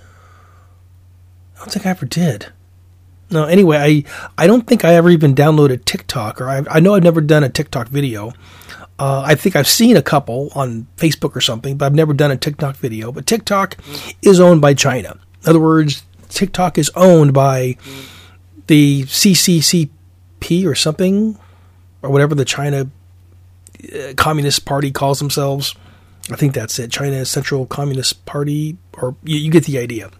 don't 1.59 1.71
think 1.71 1.85
I 1.85 1.91
ever 1.91 2.07
did. 2.07 2.47
No, 3.31 3.45
anyway, 3.45 3.77
I 3.77 4.43
I 4.43 4.47
don't 4.47 4.67
think 4.67 4.85
I 4.85 4.95
ever 4.95 5.11
even 5.11 5.35
downloaded 5.35 5.85
TikTok, 5.85 6.41
or 6.41 6.49
I, 6.49 6.65
I 6.71 6.81
know 6.81 6.95
I've 6.95 7.03
never 7.03 7.21
done 7.21 7.45
a 7.45 7.51
TikTok 7.51 7.89
video. 7.89 8.33
Uh, 8.99 9.23
I 9.25 9.35
think 9.35 9.57
I've 9.57 9.69
seen 9.69 9.97
a 9.97 10.03
couple 10.03 10.51
on 10.55 10.87
Facebook 10.97 11.37
or 11.37 11.41
something, 11.41 11.77
but 11.77 11.87
I've 11.87 11.95
never 11.95 12.13
done 12.13 12.31
a 12.31 12.37
TikTok 12.37 12.77
video. 12.77 13.13
But 13.13 13.27
TikTok 13.27 13.77
is 14.23 14.41
owned 14.41 14.61
by 14.61 14.75
China. 14.75 15.19
In 15.43 15.49
other 15.51 15.61
words, 15.61 16.03
TikTok 16.31 16.79
is 16.79 16.91
owned 16.95 17.33
by 17.33 17.77
the 18.67 19.03
CCCP 19.03 20.67
or 20.67 20.75
something, 20.75 21.39
or 22.03 22.11
whatever 22.11 22.35
the 22.35 22.45
China 22.45 22.89
uh, 23.93 24.15
Communist 24.17 24.65
Party 24.65 24.91
calls 24.91 25.19
themselves. 25.19 25.75
I 26.31 26.37
think 26.37 26.55
that's 26.55 26.79
it. 26.79 26.93
China 26.93 27.25
Central 27.25 27.67
Communist 27.67 28.25
Party, 28.27 28.77
or 28.95 29.17
you, 29.25 29.37
you 29.37 29.51
get 29.51 29.65
the 29.65 29.79
idea. 29.79 30.11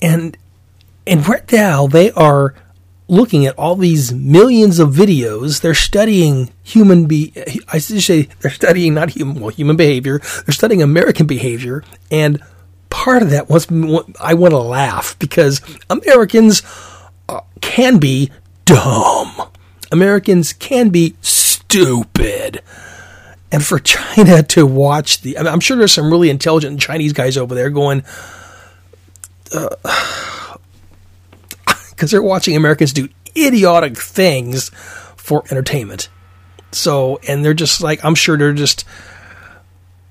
And 0.00 0.36
and 1.06 1.26
right 1.28 1.50
now 1.52 1.86
they 1.86 2.10
are 2.12 2.54
looking 3.08 3.44
at 3.44 3.58
all 3.58 3.76
these 3.76 4.12
millions 4.12 4.78
of 4.78 4.90
videos. 4.90 5.60
They're 5.60 5.74
studying 5.74 6.50
human 6.62 7.06
be. 7.06 7.32
I 7.68 7.78
should 7.78 8.02
say 8.02 8.28
they're 8.40 8.50
studying 8.50 8.94
not 8.94 9.10
human 9.10 9.40
well 9.40 9.50
human 9.50 9.76
behavior. 9.76 10.18
They're 10.18 10.54
studying 10.54 10.82
American 10.82 11.26
behavior 11.26 11.84
and 12.10 12.42
part 12.92 13.22
of 13.22 13.30
that 13.30 13.48
was 13.48 13.66
I 14.20 14.34
want 14.34 14.52
to 14.52 14.58
laugh 14.58 15.18
because 15.18 15.62
Americans 15.88 16.62
uh, 17.26 17.40
can 17.62 17.98
be 17.98 18.30
dumb. 18.66 19.32
Americans 19.90 20.52
can 20.52 20.90
be 20.90 21.16
stupid. 21.22 22.62
And 23.50 23.64
for 23.64 23.78
China 23.78 24.42
to 24.42 24.66
watch 24.66 25.22
the, 25.22 25.38
I 25.38 25.52
am 25.52 25.60
sure 25.60 25.76
there's 25.76 25.92
some 25.92 26.10
really 26.10 26.28
intelligent 26.28 26.80
Chinese 26.80 27.14
guys 27.14 27.38
over 27.38 27.54
there 27.54 27.70
going, 27.70 28.04
because 29.44 29.74
uh, 31.74 32.06
they're 32.06 32.22
watching 32.22 32.56
Americans 32.56 32.92
do 32.92 33.08
idiotic 33.34 33.96
things 33.96 34.68
for 35.16 35.44
entertainment. 35.50 36.10
So, 36.72 37.20
and 37.26 37.42
they're 37.42 37.54
just 37.54 37.82
like, 37.82 38.04
I'm 38.04 38.14
sure 38.14 38.36
they're 38.36 38.52
just, 38.52 38.84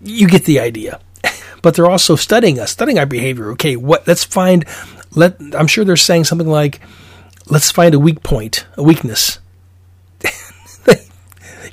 you 0.02 0.28
get 0.28 0.46
the 0.46 0.60
idea 0.60 1.00
but 1.62 1.76
they're 1.76 1.89
also 1.89 2.15
studying 2.15 2.60
us, 2.60 2.71
studying 2.71 3.00
our 3.00 3.06
behavior. 3.06 3.52
Okay, 3.52 3.76
what? 3.76 4.08
Let's 4.08 4.24
find. 4.24 4.65
Let 5.13 5.38
I'm 5.54 5.67
sure 5.67 5.84
they're 5.84 5.97
saying 5.97 6.26
something 6.26 6.47
like, 6.47 6.82
"Let's 7.47 7.71
find 7.71 7.93
a 7.93 8.00
weak 8.00 8.24
point, 8.24 8.65
a 8.78 8.84
weakness." 8.84 9.39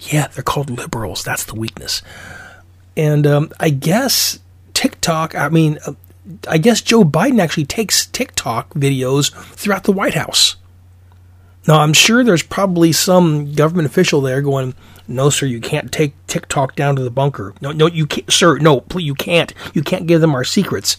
yeah, 0.00 0.28
they're 0.28 0.42
called 0.42 0.70
liberals. 0.70 1.24
That's 1.24 1.44
the 1.44 1.54
weakness. 1.54 2.02
And 2.96 3.26
um, 3.26 3.50
I 3.60 3.70
guess 3.70 4.40
TikTok. 4.74 5.34
I 5.34 5.48
mean, 5.48 5.78
uh, 5.86 5.92
I 6.48 6.58
guess 6.58 6.80
Joe 6.80 7.04
Biden 7.04 7.40
actually 7.40 7.66
takes 7.66 8.06
TikTok 8.06 8.74
videos 8.74 9.32
throughout 9.54 9.84
the 9.84 9.92
White 9.92 10.14
House. 10.14 10.56
Now, 11.66 11.80
I'm 11.80 11.92
sure 11.92 12.24
there's 12.24 12.42
probably 12.42 12.92
some 12.92 13.52
government 13.52 13.86
official 13.86 14.20
there 14.20 14.40
going, 14.40 14.74
no, 15.08 15.30
sir, 15.30 15.46
you 15.46 15.60
can't 15.60 15.90
take 15.90 16.14
TikTok 16.26 16.76
down 16.76 16.94
to 16.96 17.02
the 17.02 17.10
bunker. 17.10 17.54
No, 17.62 17.72
no, 17.72 17.86
you 17.86 18.06
can't, 18.06 18.30
sir. 18.30 18.58
No, 18.58 18.82
please, 18.82 19.06
you 19.06 19.14
can't. 19.14 19.54
You 19.72 19.82
can't 19.82 20.06
give 20.06 20.20
them 20.20 20.34
our 20.34 20.44
secrets. 20.44 20.98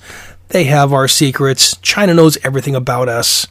They 0.50 0.64
have 0.64 0.92
our 0.92 1.08
secrets. 1.08 1.78
China 1.84 2.16
knows 2.16 2.38
everything 2.44 2.76
about 2.76 3.08
us. 3.08 3.48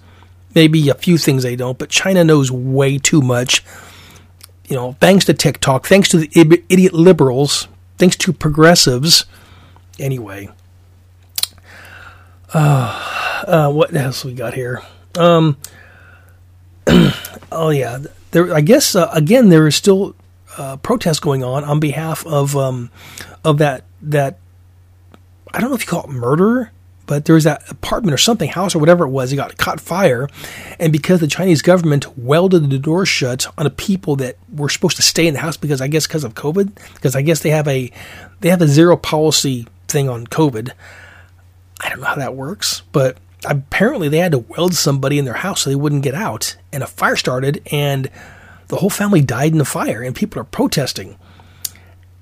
Maybe 0.55 0.89
a 0.89 0.95
few 0.95 1.17
things 1.17 1.45
they 1.45 1.55
don't, 1.55 1.79
but 1.79 1.91
China 1.91 2.25
knows 2.25 2.51
way 2.51 2.99
too 2.99 3.21
much. 3.21 3.65
You 4.69 4.75
know, 4.75 4.97
thanks 5.01 5.25
to 5.27 5.35
TikTok, 5.35 5.87
thanks 5.87 6.09
to 6.09 6.19
the 6.19 6.31
idiot 6.69 6.93
liberals, 6.93 7.69
thanks 7.97 8.17
to 8.17 8.33
progressives. 8.33 9.25
Anyway, 10.01 10.51
uh, 12.53 13.45
uh, 13.47 13.71
what 13.71 13.95
else 13.95 14.25
we 14.25 14.35
got 14.35 14.55
here? 14.55 14.83
Um, 15.17 15.57
oh 17.53 17.71
yeah, 17.71 17.99
there. 18.33 18.53
I 18.53 18.61
guess 18.61 18.95
uh, 18.95 19.11
again 19.13 19.49
there 19.49 19.67
is 19.67 19.77
still 19.77 20.15
uh, 20.59 20.77
protests 20.79 21.21
going 21.21 21.43
on 21.45 21.65
on 21.65 21.81
behalf 21.81 22.27
of 22.27 22.57
um, 22.57 22.91
of 23.45 23.59
that 23.59 23.85
that 24.03 24.39
I 25.55 25.61
don't 25.61 25.71
know 25.71 25.77
if 25.77 25.83
you 25.83 25.89
call 25.89 26.05
it 26.05 26.11
murder, 26.11 26.73
but 27.07 27.25
there 27.25 27.35
was 27.35 27.45
that 27.45 27.63
apartment 27.71 28.13
or 28.13 28.19
something, 28.19 28.51
house 28.51 28.75
or 28.75 28.81
whatever 28.81 29.05
it 29.05 29.09
was, 29.09 29.33
it 29.33 29.37
got 29.37 29.57
caught 29.57 29.81
fire, 29.81 30.29
and 30.79 30.93
because 30.93 31.21
the 31.21 31.27
Chinese 31.27 31.63
government 31.63 32.19
welded 32.19 32.69
the 32.69 32.79
door 32.79 33.07
shut 33.07 33.47
on 33.57 33.65
the 33.65 33.71
people 33.71 34.17
that 34.17 34.37
were 34.55 34.69
supposed 34.69 34.97
to 34.97 35.03
stay 35.03 35.27
in 35.27 35.35
the 35.35 35.41
house 35.41 35.57
because 35.57 35.81
I 35.81 35.89
guess 35.89 36.07
because 36.07 36.25
of 36.25 36.35
COVID, 36.35 36.73
because 36.95 37.17
I 37.17 37.23
guess 37.23 37.41
they 37.41 37.51
have 37.51 37.69
a 37.69 37.91
they 38.41 38.51
have 38.51 38.61
a 38.61 38.69
zero 38.69 38.97
policy 38.97 39.67
thing 39.87 40.09
on 40.09 40.27
COVID. 40.27 40.73
I 41.81 41.89
don't 41.89 42.01
know 42.01 42.07
how 42.07 42.17
that 42.17 42.35
works, 42.35 42.83
but 42.93 43.17
apparently 43.45 44.09
they 44.09 44.19
had 44.19 44.33
to 44.33 44.39
weld 44.39 44.75
somebody 44.75 45.19
in 45.19 45.25
their 45.25 45.35
house 45.35 45.63
so 45.63 45.71
they 45.71 45.77
wouldn't 45.77 46.03
get 46.03 46.15
out, 46.15 46.57
and 46.73 46.83
a 46.83 46.87
fire 46.87 47.17
started, 47.17 47.63
and 47.71 48.11
the 48.69 48.77
whole 48.77 48.91
family 48.91 49.21
died 49.21 49.53
in 49.53 49.59
the 49.59 49.65
fire, 49.65 50.03
and 50.03 50.15
people 50.15 50.41
are 50.41 50.45
protesting. 50.45 51.17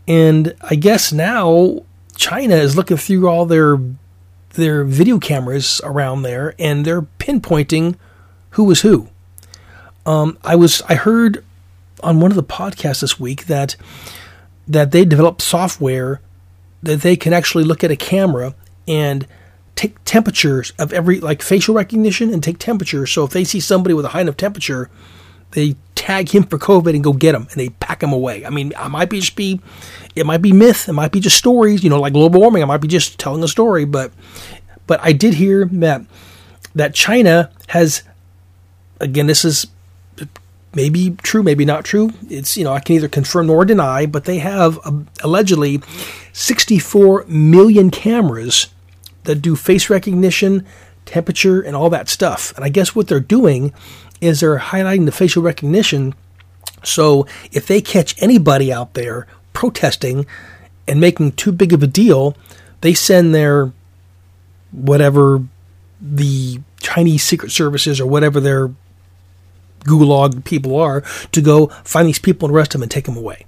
And 0.09 0.55
I 0.63 0.77
guess 0.77 1.13
now 1.13 1.85
China 2.17 2.55
is 2.55 2.77
looking 2.77 2.97
through 2.97 3.29
all 3.29 3.47
their 3.47 3.79
their 4.51 4.85
video 4.85 5.19
cameras 5.19 5.81
around 5.85 6.23
there, 6.23 6.55
and 6.59 6.85
they're 6.85 7.03
pinpointing 7.03 7.97
who 8.51 8.65
was 8.65 8.81
who. 8.81 9.09
Um, 10.07 10.39
I 10.45 10.57
was 10.57 10.83
I 10.89 10.95
heard 10.95 11.45
on 12.03 12.21
one 12.21 12.31
of 12.31 12.37
the 12.37 12.43
podcasts 12.43 13.01
this 13.01 13.19
week 13.19 13.47
that 13.47 13.77
that 14.69 14.93
they 14.93 15.05
developed 15.05 15.43
software 15.43 16.21
that 16.83 17.03
they 17.03 17.17
can 17.17 17.33
actually 17.33 17.65
look 17.65 17.83
at 17.83 17.91
a 17.91 17.97
camera 17.97 18.55
and 18.87 19.27
take 19.75 20.03
temperatures 20.05 20.73
of 20.79 20.93
every 20.93 21.21
like 21.21 21.43
facial 21.43 21.75
recognition 21.75 22.33
and 22.33 22.43
take 22.43 22.59
temperatures. 22.59 23.11
So 23.13 23.25
if 23.25 23.31
they 23.31 23.45
see 23.45 23.61
somebody 23.61 23.95
with 23.95 24.05
a 24.05 24.09
high 24.09 24.23
enough 24.23 24.37
temperature, 24.37 24.89
they 25.57 25.75
tag 25.95 26.29
him 26.29 26.45
for 26.45 26.59
COVID 26.59 26.95
and 26.95 27.03
go 27.03 27.15
get 27.15 27.35
him 27.35 27.49
and 27.51 27.59
they 27.59 27.71
pack 27.71 28.03
him 28.03 28.13
away. 28.13 28.45
I 28.45 28.51
mean, 28.51 28.75
I 28.77 28.89
might 28.89 29.09
be 29.09 29.21
just 29.21 29.35
be, 29.35 29.59
it 30.15 30.27
might 30.27 30.43
be 30.43 30.53
myth, 30.53 30.87
it 30.87 30.93
might 30.93 31.11
be 31.11 31.19
just 31.19 31.39
stories, 31.39 31.83
you 31.83 31.89
know, 31.89 31.99
like 31.99 32.13
global 32.13 32.41
warming. 32.41 32.63
I 32.63 32.67
might 32.67 32.83
be 32.83 32.89
just 32.89 33.19
telling 33.19 33.43
a 33.43 33.49
story, 33.49 33.87
but, 33.87 34.13
but 34.87 35.01
I 35.03 35.13
did 35.13 35.35
hear 35.35 35.65
that 35.65 36.03
that 36.75 36.95
China 36.95 37.51
has, 37.69 38.03
again, 39.01 39.27
this 39.27 39.47
is 39.47 39.67
maybe 40.75 41.17
true, 41.23 41.43
maybe 41.43 41.65
not 41.65 41.87
true. 41.87 42.11
It's 42.29 42.59
you 42.59 42.65
know 42.65 42.75
I 42.75 42.81
can 42.81 42.97
either 42.97 43.09
confirm 43.09 43.47
nor 43.47 43.65
deny, 43.65 44.05
but 44.05 44.27
they 44.27 44.39
have 44.39 44.79
uh, 44.85 44.93
allegedly 45.25 45.81
64 46.35 47.25
million 47.27 47.91
cameras 47.91 48.69
that 49.25 49.37
do 49.37 49.57
face 49.57 49.89
recognition, 49.89 50.67
temperature, 51.07 51.63
and 51.63 51.75
all 51.75 51.89
that 51.89 52.11
stuff. 52.11 52.53
And 52.55 52.65
I 52.65 52.69
guess 52.69 52.95
what 52.95 53.09
they're 53.09 53.21
doing 53.21 53.73
is 54.21 54.41
they're 54.41 54.59
highlighting 54.59 55.05
the 55.05 55.13
facial 55.13 55.43
recognition. 55.43 56.15
So 56.83 57.27
if 57.53 57.67
they 57.67 57.81
catch 57.81 58.21
anybody 58.23 58.73
out 58.73 58.95
there 58.95 59.27
protesting 59.53 60.27
and 60.87 61.01
making 61.01 61.33
too 61.33 61.53
big 61.53 61.73
of 61.73 61.83
a 61.83 61.87
deal, 61.87 62.37
they 62.81 62.95
send 62.95 63.35
their 63.35 63.73
whatever 64.73 65.43
the 66.01 66.61
Chinese 66.81 67.23
secret 67.25 67.51
services 67.51 68.01
or 68.01 68.07
whatever 68.07 68.41
their 68.41 68.71
gulag 69.81 70.45
people 70.45 70.79
are 70.79 71.03
to 71.33 71.41
go 71.41 71.69
find 71.85 72.09
these 72.09 72.19
people 72.19 72.49
and 72.49 72.57
arrest 72.57 72.73
them 72.73 72.83
and 72.83 72.91
take 72.91 73.05
them 73.05 73.17
away. 73.17 73.47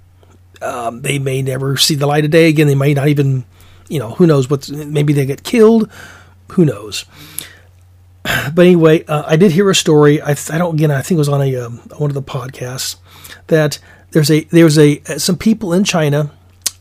Um, 0.61 1.01
they 1.01 1.19
may 1.19 1.41
never 1.41 1.77
see 1.77 1.95
the 1.95 2.07
light 2.07 2.25
of 2.25 2.31
day 2.31 2.49
again. 2.49 2.67
They 2.67 2.75
may 2.75 2.93
not 2.93 3.07
even, 3.07 3.45
you 3.87 3.99
know, 3.99 4.11
who 4.11 4.27
knows 4.27 4.49
what? 4.49 4.69
Maybe 4.69 5.13
they 5.13 5.25
get 5.25 5.43
killed. 5.43 5.89
Who 6.49 6.65
knows? 6.65 7.05
But 8.53 8.65
anyway, 8.65 9.05
uh, 9.05 9.23
I 9.27 9.35
did 9.35 9.51
hear 9.51 9.69
a 9.69 9.75
story. 9.75 10.21
I, 10.21 10.31
I, 10.31 10.57
don't 10.57 10.73
again. 10.73 10.91
I 10.91 11.01
think 11.01 11.17
it 11.17 11.19
was 11.19 11.29
on 11.29 11.41
a 11.41 11.55
um, 11.55 11.77
one 11.97 12.09
of 12.09 12.15
the 12.15 12.23
podcasts 12.23 12.97
that 13.47 13.79
there's 14.11 14.31
a 14.31 14.43
there's 14.45 14.77
a 14.77 15.01
some 15.19 15.37
people 15.37 15.71
in 15.71 15.83
China 15.83 16.31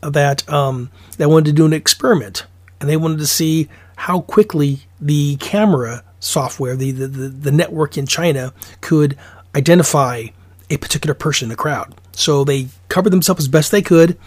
that 0.01 0.49
um, 0.49 0.91
that 1.19 1.29
wanted 1.29 1.47
to 1.47 1.53
do 1.53 1.67
an 1.67 1.73
experiment 1.73 2.47
and 2.81 2.89
they 2.89 2.97
wanted 2.97 3.19
to 3.19 3.27
see 3.27 3.69
how 3.97 4.21
quickly 4.21 4.81
the 5.01 5.37
camera 5.37 6.05
software, 6.21 6.77
the, 6.77 6.93
the, 6.93 7.07
the 7.07 7.53
network 7.53 7.97
in 7.97 8.07
China, 8.07 8.53
could 8.81 9.17
identify 9.55 10.25
a 10.71 10.77
particular 10.77 11.15
person 11.15 11.47
in 11.47 11.51
the 11.51 11.57
crowd. 11.57 11.95
So 12.13 12.45
they 12.45 12.69
covered 12.89 13.11
themselves 13.11 13.45
as 13.45 13.49
best 13.49 13.71
they 13.71 13.83
could. 13.83 14.19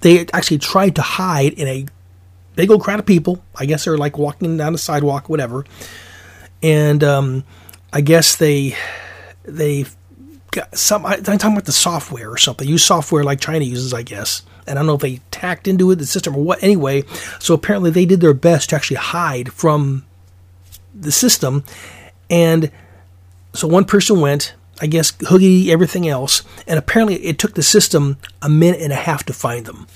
They 0.00 0.26
actually 0.32 0.58
tried 0.58 0.94
to 0.96 1.02
hide 1.02 1.54
in 1.54 1.66
a 1.66 1.86
big 2.54 2.70
old 2.70 2.82
crowd 2.82 3.00
of 3.00 3.06
people. 3.06 3.42
I 3.56 3.66
guess 3.66 3.84
they're 3.84 3.98
like 3.98 4.18
walking 4.18 4.56
down 4.56 4.72
the 4.72 4.78
sidewalk, 4.78 5.28
whatever. 5.28 5.64
And 6.62 7.02
um, 7.02 7.44
I 7.92 8.00
guess 8.00 8.36
they 8.36 8.76
they 9.44 9.86
got 10.50 10.76
some. 10.76 11.04
I'm 11.04 11.22
talking 11.22 11.52
about 11.52 11.64
the 11.64 11.72
software 11.72 12.30
or 12.30 12.38
something. 12.38 12.68
Use 12.68 12.84
software 12.84 13.24
like 13.24 13.40
China 13.40 13.64
uses, 13.64 13.92
I 13.92 14.02
guess. 14.02 14.42
And 14.66 14.78
I 14.78 14.82
don't 14.82 14.86
know 14.86 14.94
if 14.94 15.00
they 15.00 15.20
tacked 15.32 15.66
into 15.66 15.90
it, 15.90 15.96
the 15.96 16.06
system 16.06 16.36
or 16.36 16.44
what. 16.44 16.62
Anyway, 16.62 17.02
so 17.40 17.54
apparently 17.54 17.90
they 17.90 18.06
did 18.06 18.20
their 18.20 18.34
best 18.34 18.70
to 18.70 18.76
actually 18.76 18.98
hide 18.98 19.52
from 19.52 20.04
the 20.94 21.10
system. 21.10 21.64
And 22.30 22.70
so 23.54 23.66
one 23.66 23.84
person 23.84 24.20
went, 24.20 24.54
I 24.80 24.86
guess, 24.86 25.10
hoogie 25.12 25.68
everything 25.68 26.08
else, 26.08 26.42
and 26.66 26.78
apparently 26.78 27.16
it 27.24 27.38
took 27.38 27.54
the 27.54 27.62
system 27.62 28.18
a 28.40 28.48
minute 28.48 28.80
and 28.80 28.92
a 28.92 28.96
half 28.96 29.24
to 29.24 29.32
find 29.32 29.66
them. 29.66 29.86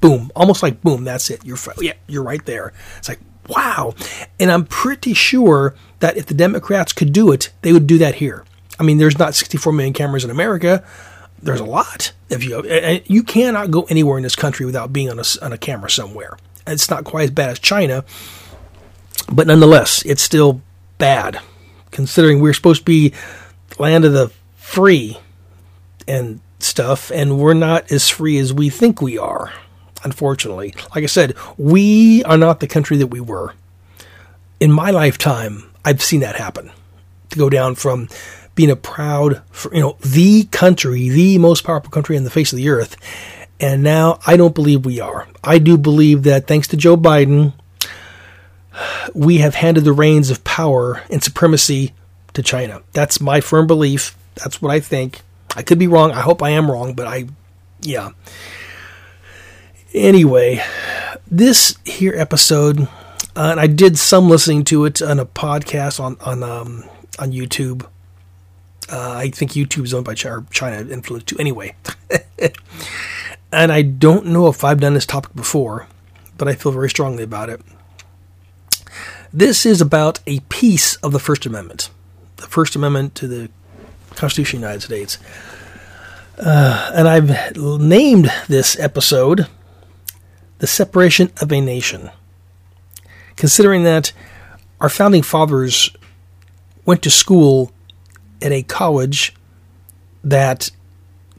Boom, 0.00 0.30
almost 0.34 0.62
like 0.62 0.82
boom, 0.82 1.04
that's 1.04 1.30
it. 1.30 1.44
You're 1.44 1.58
yeah, 1.80 1.94
you're 2.06 2.22
right 2.22 2.44
there. 2.44 2.72
It's 2.98 3.08
like 3.08 3.20
wow, 3.48 3.94
and 4.38 4.50
I'm 4.50 4.64
pretty 4.64 5.14
sure 5.14 5.74
that 6.00 6.16
if 6.16 6.26
the 6.26 6.34
Democrats 6.34 6.92
could 6.92 7.12
do 7.12 7.32
it, 7.32 7.50
they 7.62 7.72
would 7.72 7.86
do 7.86 7.98
that 7.98 8.16
here. 8.16 8.44
I 8.78 8.82
mean, 8.82 8.98
there's 8.98 9.18
not 9.18 9.34
64 9.34 9.72
million 9.72 9.94
cameras 9.94 10.24
in 10.24 10.30
America. 10.30 10.84
There's 11.42 11.60
a 11.60 11.64
lot. 11.64 12.12
If 12.30 12.42
you 12.42 12.62
you 13.06 13.22
cannot 13.22 13.70
go 13.70 13.82
anywhere 13.82 14.16
in 14.16 14.22
this 14.22 14.36
country 14.36 14.66
without 14.66 14.92
being 14.92 15.10
on 15.10 15.18
a 15.18 15.24
on 15.42 15.52
a 15.52 15.58
camera 15.58 15.90
somewhere. 15.90 16.36
It's 16.66 16.88
not 16.88 17.04
quite 17.04 17.24
as 17.24 17.30
bad 17.30 17.50
as 17.50 17.58
China, 17.58 18.04
but 19.30 19.46
nonetheless, 19.46 20.02
it's 20.06 20.22
still 20.22 20.62
bad 20.96 21.40
considering 21.90 22.40
we're 22.40 22.52
supposed 22.52 22.80
to 22.80 22.84
be 22.84 23.12
land 23.78 24.04
of 24.04 24.12
the 24.12 24.30
free 24.56 25.18
and 26.08 26.40
stuff, 26.58 27.10
and 27.10 27.38
we're 27.38 27.54
not 27.54 27.90
as 27.90 28.08
free 28.08 28.38
as 28.38 28.52
we 28.52 28.68
think 28.68 29.00
we 29.00 29.16
are. 29.16 29.52
Unfortunately, 30.04 30.74
like 30.94 31.02
I 31.02 31.06
said, 31.06 31.34
we 31.56 32.22
are 32.24 32.36
not 32.36 32.60
the 32.60 32.66
country 32.66 32.98
that 32.98 33.08
we 33.08 33.20
were. 33.20 33.54
In 34.60 34.70
my 34.70 34.90
lifetime, 34.90 35.70
I've 35.84 36.02
seen 36.02 36.20
that 36.20 36.36
happen. 36.36 36.70
To 37.30 37.38
go 37.38 37.50
down 37.50 37.74
from 37.74 38.08
being 38.54 38.70
a 38.70 38.76
proud, 38.76 39.42
you 39.72 39.80
know, 39.80 39.96
the 40.00 40.44
country, 40.44 41.08
the 41.08 41.38
most 41.38 41.64
powerful 41.64 41.90
country 41.90 42.16
on 42.16 42.24
the 42.24 42.30
face 42.30 42.52
of 42.52 42.58
the 42.58 42.68
earth, 42.68 42.96
and 43.58 43.82
now 43.82 44.20
I 44.26 44.36
don't 44.36 44.54
believe 44.54 44.84
we 44.84 45.00
are. 45.00 45.26
I 45.42 45.58
do 45.58 45.76
believe 45.76 46.22
that 46.24 46.46
thanks 46.46 46.68
to 46.68 46.76
Joe 46.76 46.96
Biden, 46.96 47.54
we 49.14 49.38
have 49.38 49.54
handed 49.54 49.84
the 49.84 49.92
reins 49.92 50.30
of 50.30 50.44
power 50.44 51.02
and 51.10 51.22
supremacy 51.22 51.94
to 52.34 52.42
China. 52.42 52.82
That's 52.92 53.20
my 53.20 53.40
firm 53.40 53.66
belief. 53.66 54.16
That's 54.36 54.60
what 54.60 54.70
I 54.70 54.80
think. 54.80 55.22
I 55.56 55.62
could 55.62 55.78
be 55.78 55.86
wrong. 55.86 56.10
I 56.10 56.20
hope 56.20 56.42
I 56.42 56.50
am 56.50 56.70
wrong, 56.70 56.94
but 56.94 57.06
I, 57.06 57.26
yeah. 57.80 58.10
Anyway, 59.94 60.60
this 61.30 61.78
here 61.84 62.12
episode, 62.16 62.80
uh, 62.80 62.86
and 63.36 63.60
I 63.60 63.68
did 63.68 63.96
some 63.96 64.28
listening 64.28 64.64
to 64.64 64.84
it 64.86 65.00
on 65.00 65.20
a 65.20 65.24
podcast 65.24 66.00
on 66.00 66.16
on 66.20 66.42
um, 66.42 66.82
on 67.20 67.30
YouTube. 67.30 67.86
Uh, 68.90 69.12
I 69.12 69.30
think 69.30 69.52
YouTube 69.52 69.84
is 69.84 69.94
owned 69.94 70.04
by 70.04 70.14
China, 70.14 70.44
China 70.50 70.90
influence 70.90 71.22
too. 71.22 71.38
Anyway, 71.38 71.76
and 73.52 73.70
I 73.70 73.82
don't 73.82 74.26
know 74.26 74.48
if 74.48 74.64
I've 74.64 74.80
done 74.80 74.94
this 74.94 75.06
topic 75.06 75.32
before, 75.36 75.86
but 76.36 76.48
I 76.48 76.54
feel 76.54 76.72
very 76.72 76.90
strongly 76.90 77.22
about 77.22 77.48
it. 77.48 77.60
This 79.32 79.64
is 79.64 79.80
about 79.80 80.18
a 80.26 80.40
piece 80.48 80.96
of 80.96 81.12
the 81.12 81.20
First 81.20 81.46
Amendment, 81.46 81.90
the 82.38 82.48
First 82.48 82.74
Amendment 82.74 83.14
to 83.14 83.28
the 83.28 83.48
Constitution 84.16 84.56
of 84.56 84.62
the 84.62 84.66
United 84.66 84.82
States. 84.82 85.18
Uh, 86.36 86.90
and 86.92 87.06
I've 87.06 87.56
named 87.56 88.32
this 88.48 88.76
episode 88.80 89.46
The 90.64 90.68
Separation 90.68 91.30
of 91.42 91.52
a 91.52 91.60
Nation. 91.60 92.10
Considering 93.36 93.84
that 93.84 94.14
our 94.80 94.88
founding 94.88 95.20
fathers 95.22 95.90
went 96.86 97.02
to 97.02 97.10
school 97.10 97.70
at 98.40 98.50
a 98.50 98.62
college 98.62 99.34
that 100.22 100.70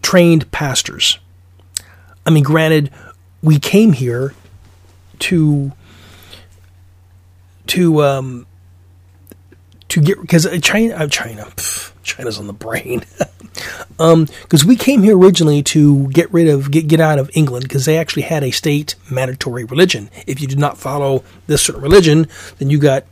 trained 0.03 0.51
pastors. 0.51 1.17
I 2.23 2.29
mean, 2.29 2.43
granted, 2.43 2.91
we 3.41 3.57
came 3.57 3.93
here 3.93 4.35
to 5.21 5.71
to 7.65 8.03
um, 8.03 8.45
to 9.87 10.01
get 10.01 10.21
because 10.21 10.47
China, 10.61 10.93
uh, 10.93 11.07
China, 11.07 11.45
pff, 11.45 11.93
China's 12.05 12.39
on 12.39 12.47
the 12.47 12.53
brain. 12.53 13.03
because 13.99 13.99
um, 13.99 14.67
we 14.67 14.75
came 14.75 15.03
here 15.03 15.17
originally 15.17 15.61
to 15.63 16.07
get 16.09 16.31
rid 16.31 16.47
of 16.47 16.71
get 16.71 16.87
get 16.87 16.99
out 16.99 17.19
of 17.19 17.29
England 17.33 17.63
because 17.63 17.85
they 17.85 17.97
actually 17.97 18.23
had 18.23 18.43
a 18.43 18.51
state 18.51 18.95
mandatory 19.09 19.65
religion. 19.65 20.09
If 20.25 20.39
you 20.39 20.47
did 20.47 20.59
not 20.59 20.77
follow 20.77 21.23
this 21.47 21.61
certain 21.63 21.81
religion, 21.81 22.27
then 22.59 22.69
you 22.69 22.79
got 22.79 23.05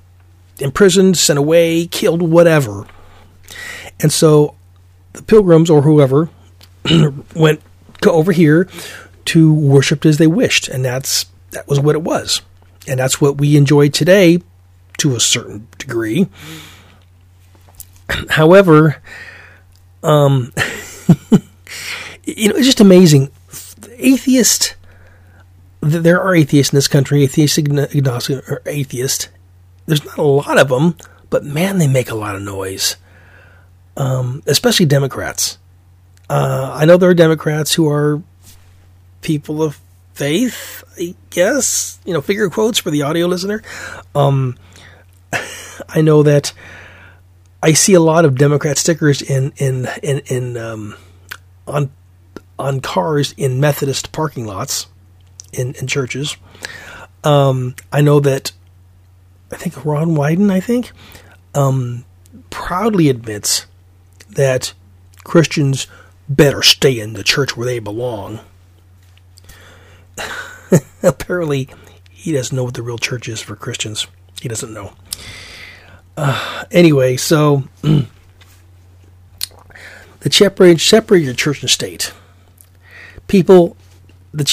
imprisoned, 0.59 1.17
sent 1.17 1.39
away, 1.39 1.87
killed, 1.87 2.21
whatever. 2.21 2.85
And 3.99 4.11
so 4.11 4.55
the 5.13 5.23
pilgrims 5.23 5.69
or 5.69 5.81
whoever 5.81 6.29
went 7.35 7.61
over 8.05 8.31
here 8.31 8.67
to 9.25 9.53
worship 9.53 10.05
as 10.05 10.17
they 10.17 10.27
wished, 10.27 10.67
and 10.67 10.83
that's 10.83 11.25
that 11.51 11.67
was 11.67 11.79
what 11.79 11.95
it 11.95 12.01
was, 12.01 12.41
and 12.87 12.99
that's 12.99 13.21
what 13.21 13.37
we 13.37 13.55
enjoy 13.55 13.89
today 13.89 14.41
to 14.97 15.15
a 15.15 15.19
certain 15.19 15.67
degree. 15.77 16.27
However, 18.29 18.97
um, 20.03 20.53
you 22.23 22.49
know, 22.49 22.55
it's 22.55 22.65
just 22.65 22.81
amazing. 22.81 23.31
Atheist, 23.97 24.75
there 25.81 26.21
are 26.21 26.35
atheists 26.35 26.73
in 26.73 26.77
this 26.77 26.87
country, 26.87 27.23
atheist, 27.23 27.57
agnostic, 27.57 28.49
or 28.49 28.61
atheist. 28.65 29.29
There's 29.85 30.03
not 30.05 30.17
a 30.17 30.23
lot 30.23 30.57
of 30.57 30.69
them, 30.69 30.95
but 31.29 31.43
man, 31.43 31.77
they 31.77 31.87
make 31.87 32.09
a 32.09 32.15
lot 32.15 32.35
of 32.35 32.41
noise. 32.41 32.95
Um, 33.95 34.41
especially 34.47 34.87
Democrats. 34.87 35.59
Uh, 36.29 36.71
I 36.73 36.85
know 36.85 36.97
there 36.97 37.09
are 37.09 37.15
Democrats 37.15 37.75
who 37.75 37.87
are 37.89 38.23
people 39.21 39.61
of 39.61 39.79
faith, 40.13 40.83
I 40.97 41.15
guess. 41.29 41.99
You 42.05 42.13
know, 42.13 42.21
figure 42.21 42.49
quotes 42.49 42.79
for 42.79 42.91
the 42.91 43.03
audio 43.03 43.27
listener. 43.27 43.61
Um, 44.15 44.57
I 45.89 46.01
know 46.01 46.23
that 46.23 46.53
I 47.63 47.71
see 47.71 47.93
a 47.93 48.01
lot 48.01 48.25
of 48.25 48.37
Democrat 48.37 48.77
stickers 48.77 49.21
in 49.21 49.53
in 49.55 49.87
in, 50.03 50.19
in 50.25 50.57
um, 50.57 50.95
on 51.65 51.91
on 52.59 52.81
cars 52.81 53.33
in 53.37 53.61
Methodist 53.61 54.11
parking 54.11 54.45
lots 54.45 54.87
in 55.53 55.73
in 55.75 55.87
churches. 55.87 56.35
Um, 57.23 57.75
I 57.89 58.01
know 58.01 58.19
that 58.19 58.51
I 59.49 59.55
think 59.55 59.85
Ron 59.85 60.09
Wyden, 60.09 60.51
I 60.51 60.59
think, 60.59 60.91
um, 61.55 62.03
proudly 62.49 63.07
admits 63.07 63.65
that 64.31 64.73
Christians 65.23 65.87
better 66.27 66.63
stay 66.63 66.99
in 66.99 67.13
the 67.13 67.23
church 67.23 67.55
where 67.55 67.65
they 67.65 67.79
belong. 67.79 68.41
Apparently, 71.01 71.69
he 72.09 72.33
doesn't 72.33 72.53
know 72.53 72.65
what 72.65 72.73
the 72.73 72.81
real 72.81 72.97
church 72.97 73.29
is 73.29 73.39
for 73.39 73.55
Christians. 73.55 74.05
He 74.41 74.49
doesn't 74.49 74.73
know. 74.73 74.91
Uh, 76.15 76.65
anyway, 76.71 77.17
so 77.17 77.63
the 77.81 78.07
separate 80.29 80.79
separate 80.79 81.19
your 81.21 81.33
church 81.33 81.61
and 81.61 81.69
state. 81.69 82.13
People, 83.27 83.75
the 84.33 84.45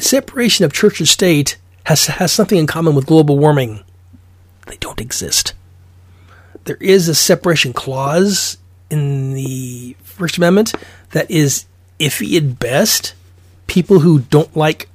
separation 0.00 0.64
of 0.64 0.72
church 0.72 1.00
and 1.00 1.08
state 1.08 1.56
has 1.84 2.06
has 2.06 2.32
something 2.32 2.58
in 2.58 2.66
common 2.66 2.94
with 2.94 3.06
global 3.06 3.38
warming. 3.38 3.84
They 4.66 4.76
don't 4.76 5.00
exist. 5.00 5.54
There 6.64 6.76
is 6.76 7.08
a 7.08 7.14
separation 7.14 7.72
clause 7.72 8.56
in 8.90 9.34
the 9.34 9.96
First 10.02 10.38
Amendment 10.38 10.72
that 11.10 11.30
is 11.30 11.66
iffy 12.00 12.36
at 12.36 12.58
best. 12.58 13.14
People 13.66 14.00
who 14.00 14.20
don't 14.20 14.56
like 14.56 14.88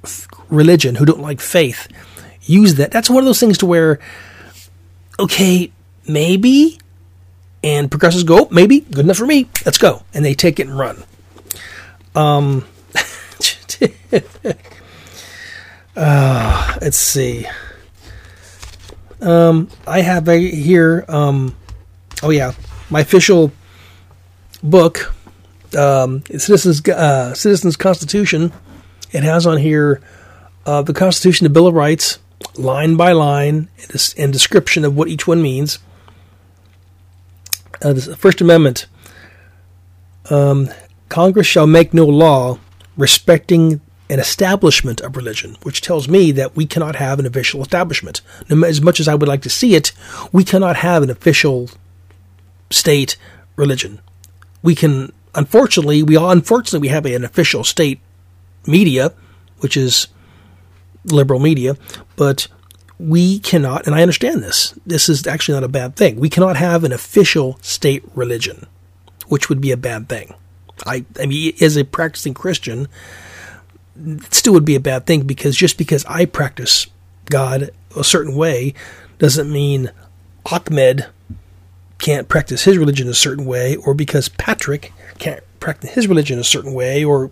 religion, 0.48 0.96
who 0.96 1.04
don't 1.04 1.20
like 1.20 1.40
faith, 1.40 1.88
use 2.42 2.74
that. 2.76 2.90
That's 2.90 3.10
one 3.10 3.18
of 3.18 3.24
those 3.24 3.40
things 3.40 3.58
to 3.58 3.66
where, 3.66 3.98
okay, 5.18 5.72
maybe. 6.12 6.78
And 7.62 7.90
progressives 7.90 8.24
go, 8.24 8.46
oh, 8.46 8.48
maybe, 8.50 8.80
good 8.80 9.04
enough 9.04 9.18
for 9.18 9.26
me. 9.26 9.48
Let's 9.66 9.78
go. 9.78 10.02
And 10.14 10.24
they 10.24 10.34
take 10.34 10.58
it 10.58 10.66
and 10.66 10.78
run. 10.78 11.02
Um, 12.14 12.64
uh, 15.96 16.78
let's 16.80 16.96
see. 16.96 17.46
Um, 19.20 19.68
I 19.86 20.00
have 20.00 20.28
a, 20.28 20.38
here, 20.38 21.04
um, 21.08 21.54
oh 22.22 22.30
yeah, 22.30 22.52
my 22.88 23.00
official 23.00 23.52
book, 24.62 25.14
um, 25.76 26.22
Citizens, 26.24 26.86
uh, 26.88 27.34
Citizens 27.34 27.76
Constitution. 27.76 28.52
It 29.12 29.22
has 29.22 29.46
on 29.46 29.58
here 29.58 30.00
uh, 30.64 30.80
the 30.82 30.94
Constitution, 30.94 31.44
the 31.44 31.50
Bill 31.50 31.66
of 31.66 31.74
Rights, 31.74 32.18
line 32.56 32.96
by 32.96 33.12
line, 33.12 33.68
and 34.16 34.32
description 34.32 34.84
of 34.84 34.96
what 34.96 35.08
each 35.08 35.26
one 35.26 35.42
means 35.42 35.78
uh, 37.82 37.92
the 37.92 38.16
First 38.16 38.40
Amendment, 38.40 38.86
um, 40.28 40.68
Congress 41.08 41.46
shall 41.46 41.66
make 41.66 41.92
no 41.92 42.06
law 42.06 42.58
respecting 42.96 43.80
an 44.08 44.18
establishment 44.18 45.00
of 45.00 45.16
religion, 45.16 45.56
which 45.62 45.80
tells 45.80 46.08
me 46.08 46.32
that 46.32 46.56
we 46.56 46.66
cannot 46.66 46.96
have 46.96 47.18
an 47.18 47.26
official 47.26 47.62
establishment. 47.62 48.20
As 48.50 48.80
much 48.80 48.98
as 48.98 49.06
I 49.06 49.14
would 49.14 49.28
like 49.28 49.42
to 49.42 49.50
see 49.50 49.74
it, 49.74 49.92
we 50.32 50.42
cannot 50.42 50.76
have 50.76 51.02
an 51.02 51.10
official 51.10 51.70
state 52.70 53.16
religion. 53.56 54.00
We 54.62 54.74
can, 54.74 55.12
unfortunately, 55.34 56.02
we 56.02 56.16
all, 56.16 56.30
unfortunately, 56.30 56.80
we 56.80 56.92
have 56.92 57.06
an 57.06 57.24
official 57.24 57.62
state 57.62 58.00
media, 58.66 59.12
which 59.58 59.76
is 59.76 60.08
liberal 61.04 61.40
media, 61.40 61.76
but 62.16 62.48
we 63.00 63.38
cannot, 63.38 63.86
and 63.86 63.94
I 63.94 64.02
understand 64.02 64.42
this, 64.42 64.74
this 64.84 65.08
is 65.08 65.26
actually 65.26 65.54
not 65.54 65.64
a 65.64 65.68
bad 65.68 65.96
thing. 65.96 66.20
We 66.20 66.28
cannot 66.28 66.56
have 66.56 66.84
an 66.84 66.92
official 66.92 67.58
state 67.62 68.04
religion, 68.14 68.66
which 69.28 69.48
would 69.48 69.60
be 69.60 69.72
a 69.72 69.76
bad 69.76 70.08
thing. 70.08 70.34
I, 70.86 71.04
I 71.18 71.26
mean, 71.26 71.54
as 71.60 71.76
a 71.76 71.84
practicing 71.84 72.34
Christian, 72.34 72.88
it 73.96 74.34
still 74.34 74.52
would 74.52 74.64
be 74.64 74.74
a 74.74 74.80
bad 74.80 75.06
thing 75.06 75.22
because 75.22 75.56
just 75.56 75.78
because 75.78 76.04
I 76.06 76.26
practice 76.26 76.88
God 77.26 77.70
a 77.96 78.04
certain 78.04 78.34
way 78.36 78.74
doesn't 79.18 79.50
mean 79.50 79.90
Ahmed 80.50 81.06
can't 81.98 82.28
practice 82.28 82.64
his 82.64 82.78
religion 82.78 83.08
a 83.08 83.14
certain 83.14 83.44
way, 83.44 83.76
or 83.76 83.94
because 83.94 84.28
Patrick 84.28 84.92
can't 85.18 85.42
practice 85.58 85.90
his 85.90 86.08
religion 86.08 86.38
a 86.38 86.44
certain 86.44 86.72
way, 86.72 87.04
or 87.04 87.30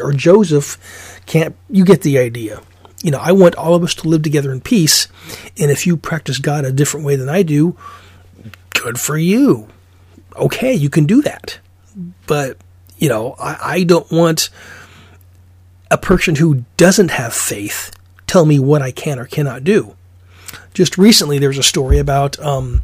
or 0.00 0.12
Joseph 0.12 1.20
can't. 1.26 1.54
You 1.70 1.84
get 1.84 2.02
the 2.02 2.18
idea 2.18 2.62
you 3.02 3.10
know, 3.10 3.18
I 3.18 3.32
want 3.32 3.56
all 3.56 3.74
of 3.74 3.82
us 3.82 3.94
to 3.96 4.08
live 4.08 4.22
together 4.22 4.52
in 4.52 4.60
peace. 4.60 5.08
And 5.58 5.70
if 5.70 5.86
you 5.86 5.96
practice 5.96 6.38
God 6.38 6.64
a 6.64 6.72
different 6.72 7.04
way 7.04 7.16
than 7.16 7.28
I 7.28 7.42
do, 7.42 7.76
good 8.70 8.98
for 8.98 9.16
you. 9.18 9.68
Okay, 10.36 10.72
you 10.72 10.88
can 10.88 11.04
do 11.04 11.20
that. 11.22 11.58
But, 12.26 12.58
you 12.96 13.08
know, 13.08 13.34
I, 13.38 13.58
I 13.60 13.84
don't 13.84 14.10
want 14.10 14.50
a 15.90 15.98
person 15.98 16.36
who 16.36 16.64
doesn't 16.76 17.10
have 17.10 17.34
faith 17.34 17.90
tell 18.26 18.46
me 18.46 18.58
what 18.58 18.80
I 18.80 18.92
can 18.92 19.18
or 19.18 19.26
cannot 19.26 19.64
do. 19.64 19.94
Just 20.72 20.96
recently, 20.96 21.38
there's 21.38 21.58
a 21.58 21.62
story 21.62 21.98
about 21.98 22.38
um, 22.40 22.80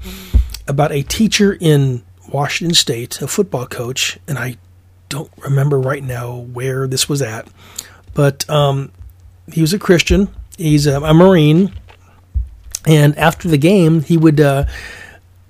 about 0.66 0.92
a 0.92 1.02
teacher 1.02 1.56
in 1.58 2.02
Washington 2.30 2.74
State, 2.74 3.22
a 3.22 3.28
football 3.28 3.66
coach, 3.66 4.18
and 4.28 4.38
I 4.38 4.56
don't 5.08 5.30
remember 5.38 5.80
right 5.80 6.04
now 6.04 6.36
where 6.36 6.86
this 6.86 7.08
was 7.08 7.22
at, 7.22 7.48
but 8.12 8.48
um, 8.50 8.92
he 9.52 9.60
was 9.60 9.72
a 9.72 9.78
Christian. 9.78 10.28
He's 10.56 10.86
a, 10.86 11.00
a 11.00 11.14
Marine. 11.14 11.72
And 12.86 13.16
after 13.18 13.48
the 13.48 13.58
game, 13.58 14.02
he 14.02 14.16
would 14.16 14.40
uh, 14.40 14.64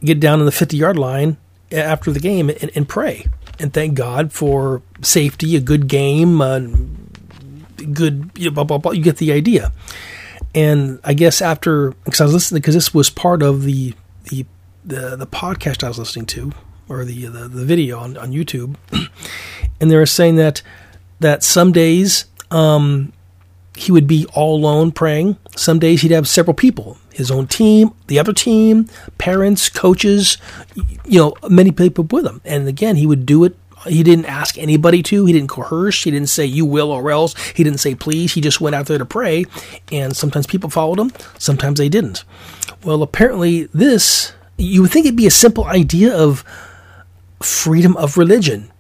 get 0.03 0.21
down 0.21 0.41
on 0.41 0.47
the 0.47 0.53
50 0.53 0.77
yard 0.77 0.99
line 0.99 1.37
after 1.71 2.11
the 2.11 2.21
game 2.21 2.49
and, 2.49 2.71
and, 2.75 2.89
pray 2.89 3.27
and 3.59 3.73
thank 3.73 3.95
God 3.95 4.33
for 4.33 4.83
safety, 5.03 5.57
a 5.57 5.61
good 5.61 5.87
game, 5.87 6.41
uh, 6.41 6.61
good, 7.93 8.31
you, 8.35 8.47
know, 8.47 8.51
blah, 8.55 8.65
blah, 8.65 8.79
blah. 8.79 8.93
you 8.93 9.03
get 9.03 9.19
the 9.19 9.33
idea. 9.33 9.73
And 10.55 10.99
I 11.05 11.15
guess 11.15 11.43
after, 11.43 11.91
because 12.05 12.21
I 12.21 12.25
was 12.25 12.33
listening, 12.33 12.61
because 12.63 12.75
this 12.75 12.95
was 12.95 13.11
part 13.11 13.43
of 13.43 13.65
the, 13.65 13.95
the, 14.25 14.47
the, 14.85 15.17
the 15.17 15.27
podcast 15.27 15.85
I 15.85 15.89
was 15.89 15.99
listening 15.99 16.27
to, 16.27 16.53
or 16.89 17.05
the, 17.05 17.27
the, 17.27 17.49
the 17.49 17.65
video 17.65 17.99
on, 17.99 18.17
on 18.17 18.33
YouTube, 18.33 18.77
and 19.81 19.91
they 19.91 19.97
were 19.97 20.07
saying 20.07 20.37
that, 20.37 20.63
that 21.21 21.43
some 21.43 21.71
days, 21.73 22.25
um, 22.51 23.13
he 23.79 23.93
would 23.93 24.07
be 24.07 24.27
all 24.35 24.57
alone 24.57 24.93
praying. 24.93 25.37
Some 25.57 25.79
days 25.79 26.03
he'd 26.03 26.11
have 26.11 26.27
several 26.27 26.55
people, 26.55 26.99
his 27.13 27.31
own 27.31 27.47
team, 27.47 27.93
the 28.09 28.19
other 28.19 28.33
team, 28.33 28.89
parents, 29.19 29.69
coaches, 29.69 30.37
you 31.05 31.19
know, 31.19 31.35
many 31.49 31.71
people 31.71 32.05
with 32.11 32.27
him. 32.27 32.41
And 32.45 32.67
again, 32.67 32.97
he 32.97 33.07
would 33.07 33.25
do 33.25 33.45
it. 33.45 33.57
He 33.87 34.03
didn't 34.03 34.25
ask 34.25 34.59
anybody 34.59 35.03
to. 35.05 35.25
He 35.25 35.33
didn't 35.33 35.51
coerce. 35.51 36.03
He 36.03 36.11
didn't 36.11 36.29
say 36.29 36.45
you 36.45 36.67
will 36.67 36.91
or 36.91 37.11
else. 37.11 37.35
He 37.53 37.63
didn't 37.63 37.79
say 37.79 37.95
please. 37.95 38.35
He 38.35 38.41
just 38.41 38.61
went 38.61 38.75
out 38.75 38.87
there 38.87 38.99
to 38.99 39.05
pray. 39.05 39.45
And 39.93 40.17
sometimes 40.17 40.49
people 40.49 40.69
followed 40.69 40.99
him. 40.99 41.13
Sometimes 41.39 41.79
they 41.79 41.89
didn't. 41.89 42.25
Well, 42.83 43.03
apparently 43.03 43.65
this, 43.73 44.33
you 44.57 44.83
would 44.83 44.91
think 44.91 45.07
it'd 45.07 45.17
be 45.17 45.29
a 45.29 45.31
simple 45.31 45.65
idea 45.65 46.17
of 46.17 46.45
freedom 47.41 47.97
of 47.97 48.19
religion. 48.19 48.73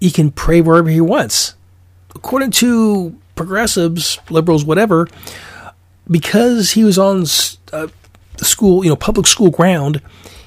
He 0.00 0.10
can 0.10 0.32
pray 0.32 0.60
wherever 0.60 0.90
he 0.90 1.00
wants. 1.00 1.54
According 2.16 2.50
to 2.52 3.16
progressives, 3.34 4.18
liberals, 4.30 4.64
whatever, 4.64 5.08
because 6.10 6.72
he 6.72 6.84
was 6.84 6.98
on 6.98 7.24
uh, 7.72 7.88
school, 8.38 8.84
you 8.84 8.90
know, 8.90 8.96
public 8.96 9.26
school 9.26 9.50
ground, 9.50 10.00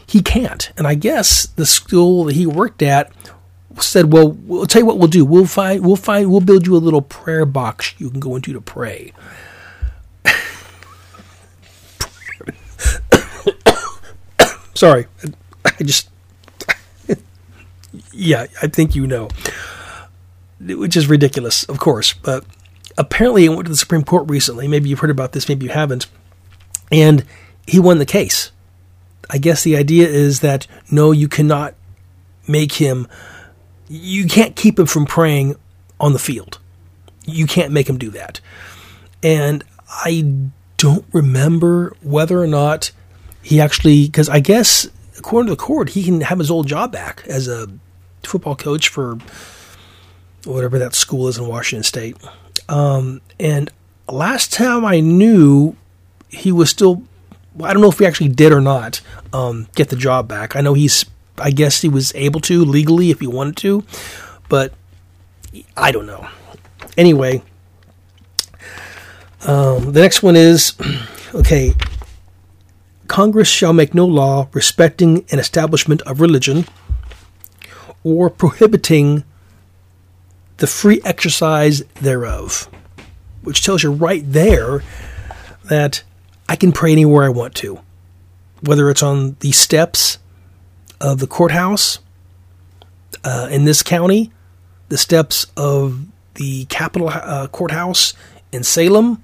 he 0.05 0.21
can't. 0.21 0.71
And 0.77 0.87
I 0.87 0.95
guess 0.95 1.47
the 1.47 1.65
school 1.65 2.25
that 2.25 2.35
he 2.35 2.45
worked 2.45 2.81
at 2.81 3.11
said, 3.79 4.13
"Well, 4.13 4.31
we'll 4.31 4.65
tell 4.65 4.81
you 4.81 4.85
what 4.85 4.97
we'll 4.97 5.07
do. 5.07 5.25
We'll 5.25 5.45
find, 5.45 5.85
we'll 5.85 5.95
find, 5.95 6.31
we'll 6.31 6.41
build 6.41 6.65
you 6.65 6.75
a 6.75 6.79
little 6.79 7.01
prayer 7.01 7.45
box 7.45 7.93
you 7.97 8.09
can 8.09 8.19
go 8.19 8.35
into 8.35 8.53
to 8.53 8.61
pray." 8.61 9.13
Sorry, 14.73 15.07
I 15.65 15.83
just, 15.83 16.09
yeah, 18.11 18.45
I 18.61 18.67
think 18.67 18.95
you 18.95 19.07
know, 19.07 19.29
which 20.59 20.95
is 20.95 21.07
ridiculous, 21.07 21.63
of 21.65 21.79
course. 21.79 22.13
But 22.13 22.45
apparently, 22.97 23.45
it 23.45 23.49
went 23.49 23.65
to 23.65 23.71
the 23.71 23.77
Supreme 23.77 24.03
Court 24.03 24.29
recently. 24.29 24.67
Maybe 24.67 24.89
you've 24.89 24.99
heard 24.99 25.11
about 25.11 25.31
this, 25.31 25.47
maybe 25.47 25.65
you 25.65 25.71
haven't, 25.71 26.07
and 26.91 27.23
he 27.65 27.79
won 27.79 27.99
the 27.99 28.05
case. 28.05 28.51
I 29.29 29.37
guess 29.37 29.63
the 29.63 29.75
idea 29.75 30.07
is 30.07 30.39
that 30.39 30.67
no, 30.89 31.11
you 31.11 31.27
cannot 31.27 31.75
make 32.47 32.73
him, 32.73 33.07
you 33.89 34.25
can't 34.25 34.55
keep 34.55 34.79
him 34.79 34.85
from 34.85 35.05
praying 35.05 35.55
on 35.99 36.13
the 36.13 36.19
field. 36.19 36.59
You 37.25 37.45
can't 37.45 37.73
make 37.73 37.89
him 37.89 37.97
do 37.97 38.09
that. 38.11 38.39
And 39.21 39.63
I 39.89 40.43
don't 40.77 41.05
remember 41.11 41.95
whether 42.01 42.41
or 42.41 42.47
not 42.47 42.91
he 43.41 43.59
actually, 43.59 44.05
because 44.05 44.29
I 44.29 44.39
guess 44.39 44.87
according 45.17 45.47
to 45.47 45.55
the 45.55 45.61
court, 45.61 45.89
he 45.89 46.03
can 46.03 46.21
have 46.21 46.39
his 46.39 46.51
old 46.51 46.67
job 46.67 46.91
back 46.91 47.23
as 47.27 47.47
a 47.47 47.67
football 48.23 48.55
coach 48.55 48.87
for 48.87 49.17
whatever 50.45 50.79
that 50.79 50.93
school 50.93 51.27
is 51.27 51.37
in 51.37 51.47
Washington 51.47 51.83
State. 51.83 52.17
Um, 52.69 53.21
and 53.39 53.71
last 54.09 54.53
time 54.53 54.85
I 54.85 54.99
knew, 54.99 55.75
he 56.29 56.51
was 56.51 56.69
still. 56.69 57.03
I 57.63 57.73
don't 57.73 57.81
know 57.81 57.89
if 57.89 57.97
he 57.97 58.05
actually 58.05 58.29
did 58.29 58.51
or 58.51 58.61
not 58.61 59.01
um, 59.33 59.67
get 59.73 59.89
the 59.89 59.95
job 59.95 60.27
back. 60.27 60.55
I 60.55 60.61
know 60.61 60.73
he's. 60.73 61.05
I 61.39 61.51
guess 61.51 61.81
he 61.81 61.89
was 61.89 62.13
able 62.15 62.39
to 62.41 62.65
legally 62.65 63.11
if 63.11 63.19
he 63.19 63.27
wanted 63.27 63.57
to, 63.57 63.83
but 64.49 64.73
I 65.75 65.91
don't 65.91 66.07
know. 66.07 66.27
Anyway, 66.97 67.43
um, 69.45 69.93
the 69.93 70.01
next 70.01 70.23
one 70.23 70.35
is 70.35 70.73
okay. 71.35 71.73
Congress 73.07 73.47
shall 73.47 73.71
make 73.71 73.93
no 73.93 74.05
law 74.05 74.49
respecting 74.51 75.25
an 75.31 75.39
establishment 75.39 76.01
of 76.01 76.19
religion 76.19 76.65
or 78.03 78.29
prohibiting 78.29 79.23
the 80.57 80.67
free 80.67 81.01
exercise 81.03 81.81
thereof. 82.01 82.69
Which 83.41 83.63
tells 83.63 83.83
you 83.83 83.91
right 83.91 84.23
there 84.25 84.83
that 85.65 86.03
I 86.49 86.55
can 86.55 86.71
pray 86.71 86.91
anywhere 86.91 87.23
I 87.23 87.29
want 87.29 87.55
to, 87.55 87.79
whether 88.61 88.89
it's 88.89 89.03
on 89.03 89.37
the 89.39 89.51
steps 89.51 90.17
of 90.99 91.19
the 91.19 91.27
courthouse 91.27 91.99
uh, 93.23 93.47
in 93.51 93.65
this 93.65 93.83
county, 93.83 94.31
the 94.89 94.97
steps 94.97 95.45
of 95.55 96.05
the 96.35 96.65
Capitol 96.65 97.09
uh, 97.09 97.47
Courthouse 97.47 98.13
in 98.51 98.63
Salem, 98.63 99.23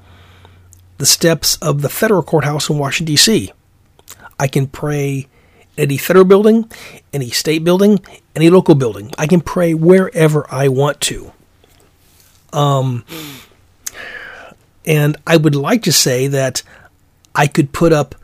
the 0.97 1.05
steps 1.05 1.57
of 1.57 1.81
the 1.81 1.89
federal 1.89 2.23
courthouse 2.23 2.69
in 2.69 2.77
Washington, 2.77 3.13
D.C. 3.13 3.51
I 4.39 4.47
can 4.47 4.67
pray 4.67 5.27
any 5.77 5.97
federal 5.97 6.25
building, 6.25 6.69
any 7.11 7.29
state 7.29 7.63
building, 7.63 7.99
any 8.35 8.49
local 8.49 8.75
building. 8.75 9.11
I 9.17 9.27
can 9.27 9.41
pray 9.41 9.73
wherever 9.73 10.45
I 10.53 10.67
want 10.67 11.01
to. 11.01 11.31
Um, 12.51 13.03
and 14.85 15.17
I 15.25 15.37
would 15.37 15.55
like 15.55 15.81
to 15.83 15.91
say 15.91 16.27
that 16.27 16.61
I 17.35 17.47
could 17.47 17.71
put 17.71 17.91
up 17.91 18.15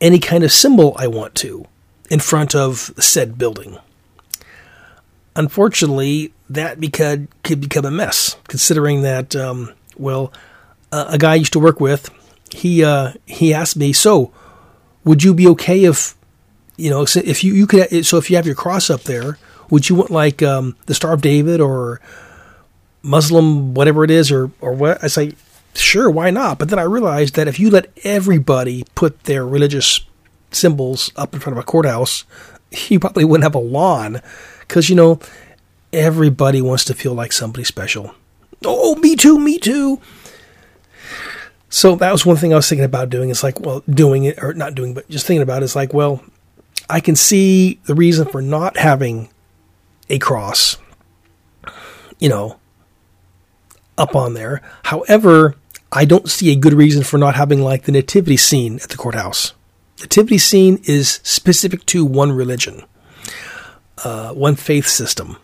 any 0.00 0.18
kind 0.18 0.44
of 0.44 0.52
symbol 0.52 0.94
I 0.98 1.06
want 1.06 1.34
to 1.36 1.66
in 2.10 2.20
front 2.20 2.54
of 2.54 2.92
said 2.98 3.36
building. 3.36 3.78
Unfortunately, 5.36 6.32
that 6.48 6.80
could 7.44 7.60
become 7.60 7.84
a 7.84 7.90
mess, 7.90 8.36
considering 8.48 9.02
that, 9.02 9.36
um, 9.36 9.72
well, 9.96 10.32
uh, 10.90 11.06
a 11.08 11.18
guy 11.18 11.32
I 11.32 11.36
used 11.36 11.52
to 11.52 11.60
work 11.60 11.80
with, 11.80 12.10
he 12.50 12.82
uh, 12.82 13.12
he 13.26 13.54
asked 13.54 13.76
me, 13.76 13.92
so 13.92 14.32
would 15.04 15.22
you 15.22 15.32
be 15.32 15.46
okay 15.48 15.84
if 15.84 16.16
you 16.80 16.90
know 16.90 17.02
if 17.02 17.44
you 17.44 17.54
you 17.54 17.66
could 17.66 18.06
so 18.06 18.16
if 18.16 18.30
you 18.30 18.36
have 18.36 18.46
your 18.46 18.54
cross 18.54 18.90
up 18.90 19.02
there, 19.02 19.38
would 19.70 19.88
you 19.88 19.94
want 19.96 20.10
like 20.10 20.42
um, 20.42 20.76
the 20.86 20.94
Star 20.94 21.12
of 21.12 21.20
David 21.20 21.60
or 21.60 22.00
Muslim 23.02 23.74
whatever 23.74 24.04
it 24.04 24.10
is 24.10 24.30
or 24.30 24.50
or 24.60 24.72
what? 24.72 25.02
I 25.04 25.08
say 25.08 25.34
sure, 25.74 26.10
why 26.10 26.30
not? 26.30 26.58
But 26.58 26.68
then 26.68 26.78
I 26.78 26.82
realized 26.82 27.34
that 27.36 27.48
if 27.48 27.60
you 27.60 27.70
let 27.70 27.90
everybody 28.04 28.84
put 28.94 29.24
their 29.24 29.46
religious 29.46 30.00
symbols 30.50 31.12
up 31.16 31.34
in 31.34 31.40
front 31.40 31.56
of 31.56 31.62
a 31.62 31.66
courthouse, 31.66 32.24
you 32.88 32.98
probably 32.98 33.24
wouldn't 33.24 33.44
have 33.44 33.54
a 33.54 33.58
lawn 33.58 34.20
because 34.60 34.88
you 34.88 34.96
know 34.96 35.20
everybody 35.92 36.62
wants 36.62 36.84
to 36.84 36.94
feel 36.94 37.14
like 37.14 37.32
somebody 37.32 37.64
special. 37.64 38.14
Oh, 38.64 38.94
me 38.96 39.16
too, 39.16 39.38
me 39.38 39.58
too. 39.58 40.00
So 41.68 41.94
that 41.96 42.10
was 42.12 42.26
one 42.26 42.36
thing 42.36 42.52
I 42.52 42.56
was 42.56 42.68
thinking 42.68 42.84
about 42.84 43.10
doing. 43.10 43.30
It's 43.30 43.44
like, 43.44 43.60
well, 43.60 43.82
doing 43.88 44.24
it 44.24 44.42
or 44.42 44.52
not 44.54 44.74
doing, 44.74 44.92
but 44.92 45.08
just 45.08 45.26
thinking 45.26 45.42
about 45.42 45.62
it, 45.62 45.66
it's 45.66 45.76
like, 45.76 45.94
well, 45.94 46.22
I 46.90 47.00
can 47.00 47.16
see 47.16 47.80
the 47.84 47.94
reason 47.94 48.26
for 48.26 48.42
not 48.42 48.76
having 48.76 49.28
a 50.08 50.18
cross, 50.18 50.76
you 52.18 52.28
know, 52.28 52.58
up 53.96 54.16
on 54.16 54.34
there. 54.34 54.60
However, 54.84 55.54
I 55.92 56.04
don't 56.04 56.28
see 56.28 56.50
a 56.50 56.56
good 56.56 56.72
reason 56.72 57.02
for 57.02 57.18
not 57.18 57.36
having 57.36 57.60
like 57.60 57.84
the 57.84 57.92
nativity 57.92 58.36
scene 58.36 58.76
at 58.82 58.90
the 58.90 58.96
courthouse. 58.96 59.54
Nativity 60.00 60.38
scene 60.38 60.80
is 60.84 61.20
specific 61.22 61.84
to 61.86 62.04
one 62.04 62.32
religion, 62.32 62.84
uh, 64.04 64.32
one 64.32 64.56
faith 64.56 64.86
system, 64.86 65.36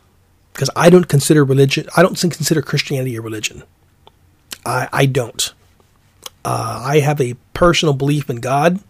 because 0.53 0.71
I 0.75 0.91
don't 0.91 1.09
consider 1.09 1.45
religion. 1.45 1.89
I 1.97 2.03
don't 2.03 2.19
consider 2.19 2.63
Christianity 2.63 3.17
a 3.17 3.21
religion. 3.21 3.63
I, 4.65 4.89
I 4.93 5.07
don't. 5.07 5.53
Uh, 6.45 6.83
I 6.85 7.01
have 7.01 7.21
a 7.21 7.35
personal 7.53 7.93
belief 7.93 8.31
in 8.31 8.37
God. 8.37 8.81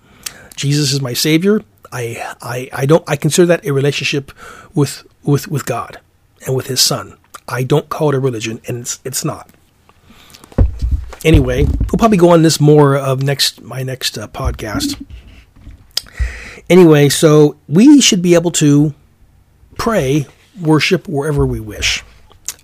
Jesus 0.56 0.92
is 0.92 1.00
my 1.00 1.12
savior. 1.12 1.62
I, 1.92 2.34
I, 2.40 2.68
I 2.72 2.86
don't, 2.86 3.04
I 3.08 3.16
consider 3.16 3.46
that 3.46 3.64
a 3.66 3.72
relationship 3.72 4.32
with, 4.74 5.06
with, 5.22 5.48
with 5.48 5.66
God 5.66 6.00
and 6.46 6.54
with 6.54 6.66
his 6.66 6.80
son. 6.80 7.18
I 7.48 7.62
don't 7.62 7.88
call 7.88 8.10
it 8.10 8.14
a 8.14 8.20
religion 8.20 8.60
and 8.66 8.78
it's, 8.78 9.00
it's 9.04 9.24
not. 9.24 9.50
Anyway, 11.24 11.64
we'll 11.64 11.98
probably 11.98 12.18
go 12.18 12.30
on 12.30 12.42
this 12.42 12.60
more 12.60 12.96
of 12.96 13.22
next, 13.22 13.62
my 13.62 13.82
next 13.82 14.18
uh, 14.18 14.28
podcast. 14.28 15.02
Anyway, 16.68 17.08
so 17.08 17.56
we 17.68 18.00
should 18.00 18.22
be 18.22 18.34
able 18.34 18.50
to 18.50 18.94
pray, 19.78 20.26
worship 20.60 21.08
wherever 21.08 21.46
we 21.46 21.60
wish. 21.60 22.04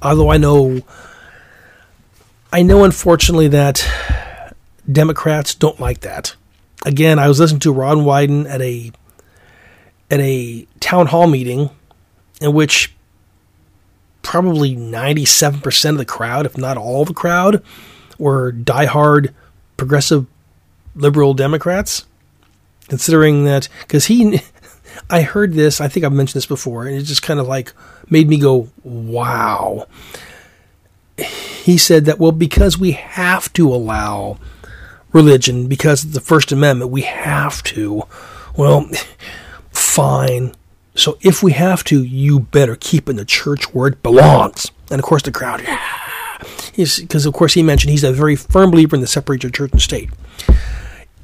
Although 0.01 0.31
I 0.31 0.37
know, 0.37 0.81
I 2.53 2.63
know 2.63 2.85
unfortunately 2.85 3.49
that 3.49 3.89
Democrats 4.91 5.55
don't 5.55 5.79
like 5.79 6.01
that. 6.01 6.35
Again, 6.85 7.19
I 7.19 7.29
was 7.29 7.39
listening 7.39 7.61
to 7.61 7.73
Ron 7.73 7.99
Wyden 7.99 8.49
at 8.49 8.61
a 8.61 8.91
at 10.12 10.20
a 10.20 10.66
town 10.79 11.07
hall 11.07 11.27
meeting 11.27 11.70
in 12.40 12.53
which 12.53 12.94
probably 14.20 14.77
97% 14.77 15.90
of 15.90 15.96
the 15.96 16.05
crowd, 16.05 16.44
if 16.44 16.59
not 16.59 16.77
all 16.77 17.07
the 17.07 17.14
crowd, 17.14 17.62
were 18.18 18.52
diehard 18.52 19.33
progressive 19.77 20.27
liberal 20.94 21.33
Democrats. 21.33 22.04
Considering 22.88 23.44
that, 23.46 23.69
because 23.81 24.06
he, 24.06 24.42
I 25.10 25.23
heard 25.23 25.54
this, 25.54 25.81
I 25.81 25.88
think 25.88 26.04
I've 26.04 26.13
mentioned 26.13 26.40
this 26.40 26.46
before, 26.46 26.87
and 26.87 26.94
it 26.94 27.04
just 27.04 27.23
kind 27.23 27.40
of 27.40 27.48
like 27.48 27.73
made 28.10 28.29
me 28.29 28.38
go, 28.38 28.69
wow. 28.85 29.87
He 31.17 31.79
said 31.79 32.04
that, 32.04 32.19
well, 32.19 32.33
because 32.33 32.79
we 32.79 32.92
have 32.92 33.50
to 33.54 33.73
allow 33.73 34.38
religion 35.13 35.69
because 35.69 36.04
of 36.04 36.13
the 36.13 36.21
First 36.21 36.52
Amendment. 36.52 36.90
We 36.90 37.02
have 37.02 37.63
to. 37.65 38.02
Well, 38.56 38.90
fine. 39.73 40.54
So 40.94 41.18
if 41.20 41.42
we 41.42 41.52
have 41.52 41.85
to, 41.85 42.02
you 42.02 42.40
better 42.40 42.77
keep 42.77 43.08
in 43.08 43.16
the 43.16 43.25
church 43.25 43.75
where 43.75 43.88
it 43.88 44.02
belongs. 44.02 44.70
And 44.90 44.98
of 44.98 45.04
course, 45.04 45.23
the 45.23 45.33
crowd. 45.33 45.66
Because, 46.77 47.27
of 47.27 47.35
course, 47.35 47.54
he 47.54 47.62
mentioned 47.62 47.90
he's 47.90 48.04
a 48.04 48.12
very 48.12 48.37
firm 48.37 48.70
believer 48.70 48.96
in 48.96 49.00
the 49.00 49.06
separation 49.06 49.48
of 49.48 49.54
church 49.54 49.73
and 49.73 49.83
state. 49.83 50.10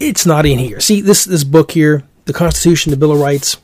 It's 0.01 0.24
not 0.26 0.46
in 0.46 0.59
here. 0.59 0.80
See, 0.80 1.01
this, 1.01 1.24
this 1.24 1.44
book 1.44 1.72
here, 1.72 2.05
the 2.26 2.32
Constitution, 2.32 2.90
the 2.90 2.96
Bill 2.96 3.12
of 3.12 3.20
Rights, 3.20 3.57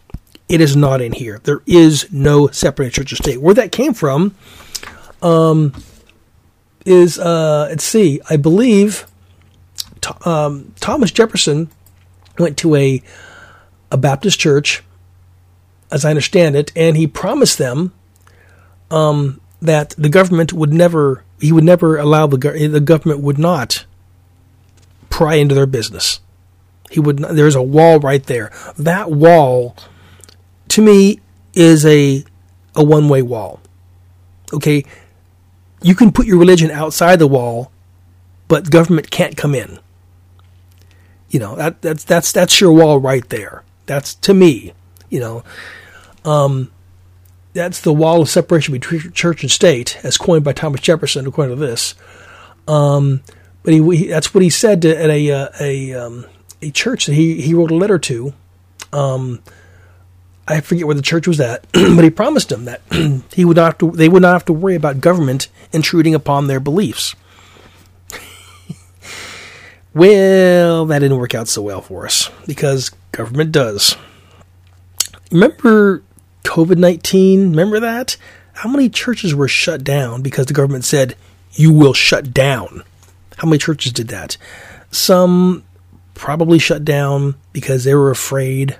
it 0.48 0.60
is 0.60 0.76
not 0.76 1.00
in 1.00 1.12
here. 1.12 1.40
There 1.44 1.62
is 1.66 2.12
no 2.12 2.48
separate 2.48 2.92
church 2.92 3.12
and 3.12 3.18
state. 3.18 3.40
Where 3.40 3.54
that 3.54 3.72
came 3.72 3.94
from 3.94 4.34
um, 5.22 5.72
is, 6.84 7.18
uh, 7.18 7.68
let's 7.70 7.84
see, 7.84 8.20
I 8.28 8.36
believe 8.36 9.06
um, 10.24 10.74
Thomas 10.80 11.10
Jefferson 11.10 11.70
went 12.38 12.58
to 12.58 12.74
a 12.74 13.02
a 13.90 13.96
Baptist 13.96 14.38
church, 14.38 14.82
as 15.90 16.04
I 16.04 16.10
understand 16.10 16.56
it, 16.56 16.72
and 16.74 16.96
he 16.96 17.06
promised 17.06 17.58
them 17.58 17.92
um, 18.90 19.40
that 19.60 19.90
the 19.96 20.08
government 20.08 20.52
would 20.52 20.72
never 20.72 21.24
he 21.40 21.52
would 21.52 21.64
never 21.64 21.96
allow 21.98 22.26
the 22.26 22.36
the 22.36 22.80
government 22.80 23.20
would 23.20 23.38
not 23.38 23.84
pry 25.10 25.34
into 25.34 25.54
their 25.54 25.66
business. 25.66 26.20
He 26.90 27.00
would. 27.00 27.20
Not, 27.20 27.34
there's 27.34 27.54
a 27.54 27.62
wall 27.62 27.98
right 27.98 28.24
there. 28.24 28.52
That 28.78 29.10
wall, 29.10 29.76
to 30.68 30.82
me, 30.82 31.20
is 31.54 31.84
a 31.84 32.24
a 32.74 32.84
one 32.84 33.08
way 33.08 33.22
wall. 33.22 33.60
Okay, 34.52 34.84
you 35.82 35.94
can 35.94 36.12
put 36.12 36.26
your 36.26 36.38
religion 36.38 36.70
outside 36.70 37.18
the 37.18 37.26
wall, 37.26 37.72
but 38.48 38.70
government 38.70 39.10
can't 39.10 39.36
come 39.36 39.54
in. 39.54 39.78
You 41.30 41.40
know 41.40 41.56
that 41.56 41.82
that's 41.82 42.04
that's 42.04 42.32
that's 42.32 42.60
your 42.60 42.72
wall 42.72 42.98
right 42.98 43.28
there. 43.28 43.64
That's 43.86 44.14
to 44.16 44.34
me, 44.34 44.72
you 45.10 45.20
know, 45.20 45.44
um, 46.24 46.70
that's 47.52 47.80
the 47.80 47.92
wall 47.92 48.22
of 48.22 48.28
separation 48.28 48.72
between 48.72 49.12
church 49.12 49.42
and 49.42 49.50
state, 49.50 49.98
as 50.02 50.16
coined 50.16 50.44
by 50.44 50.52
Thomas 50.52 50.80
Jefferson, 50.80 51.26
according 51.26 51.56
to 51.56 51.60
this. 51.60 51.94
Um, 52.66 53.22
but 53.62 53.72
he, 53.72 53.96
he, 53.96 54.06
that's 54.08 54.34
what 54.34 54.42
he 54.42 54.50
said 54.50 54.82
to, 54.82 54.96
at 54.96 55.10
a 55.10 55.30
uh, 55.30 55.48
a 55.60 55.94
um, 55.94 56.26
a 56.60 56.70
church 56.70 57.06
that 57.06 57.14
he 57.14 57.40
he 57.40 57.54
wrote 57.54 57.70
a 57.70 57.76
letter 57.76 57.98
to. 57.98 58.34
Um, 58.92 59.40
I 60.46 60.60
forget 60.60 60.86
where 60.86 60.94
the 60.94 61.02
church 61.02 61.26
was 61.26 61.40
at, 61.40 61.64
but 61.72 62.04
he 62.04 62.10
promised 62.10 62.50
them 62.50 62.66
that 62.66 62.82
he 63.32 63.44
would 63.44 63.56
not 63.56 63.78
to, 63.78 63.90
they 63.90 64.08
would 64.08 64.22
not 64.22 64.32
have 64.32 64.44
to 64.46 64.52
worry 64.52 64.74
about 64.74 65.00
government 65.00 65.48
intruding 65.72 66.14
upon 66.14 66.46
their 66.46 66.60
beliefs. 66.60 67.14
well, 69.94 70.84
that 70.86 70.98
didn't 70.98 71.16
work 71.16 71.34
out 71.34 71.48
so 71.48 71.62
well 71.62 71.80
for 71.80 72.04
us 72.04 72.30
because 72.46 72.90
government 73.16 73.52
does. 73.52 73.96
Remember 75.30 76.02
COVID 76.44 76.78
19? 76.78 77.50
Remember 77.50 77.80
that? 77.80 78.16
How 78.54 78.68
many 78.68 78.88
churches 78.88 79.34
were 79.34 79.48
shut 79.48 79.82
down 79.82 80.22
because 80.22 80.46
the 80.46 80.54
government 80.54 80.84
said, 80.84 81.16
you 81.52 81.72
will 81.72 81.94
shut 81.94 82.32
down? 82.32 82.82
How 83.38 83.48
many 83.48 83.58
churches 83.58 83.92
did 83.92 84.08
that? 84.08 84.36
Some 84.90 85.64
probably 86.14 86.58
shut 86.58 86.84
down 86.84 87.34
because 87.52 87.84
they 87.84 87.94
were 87.94 88.10
afraid 88.10 88.76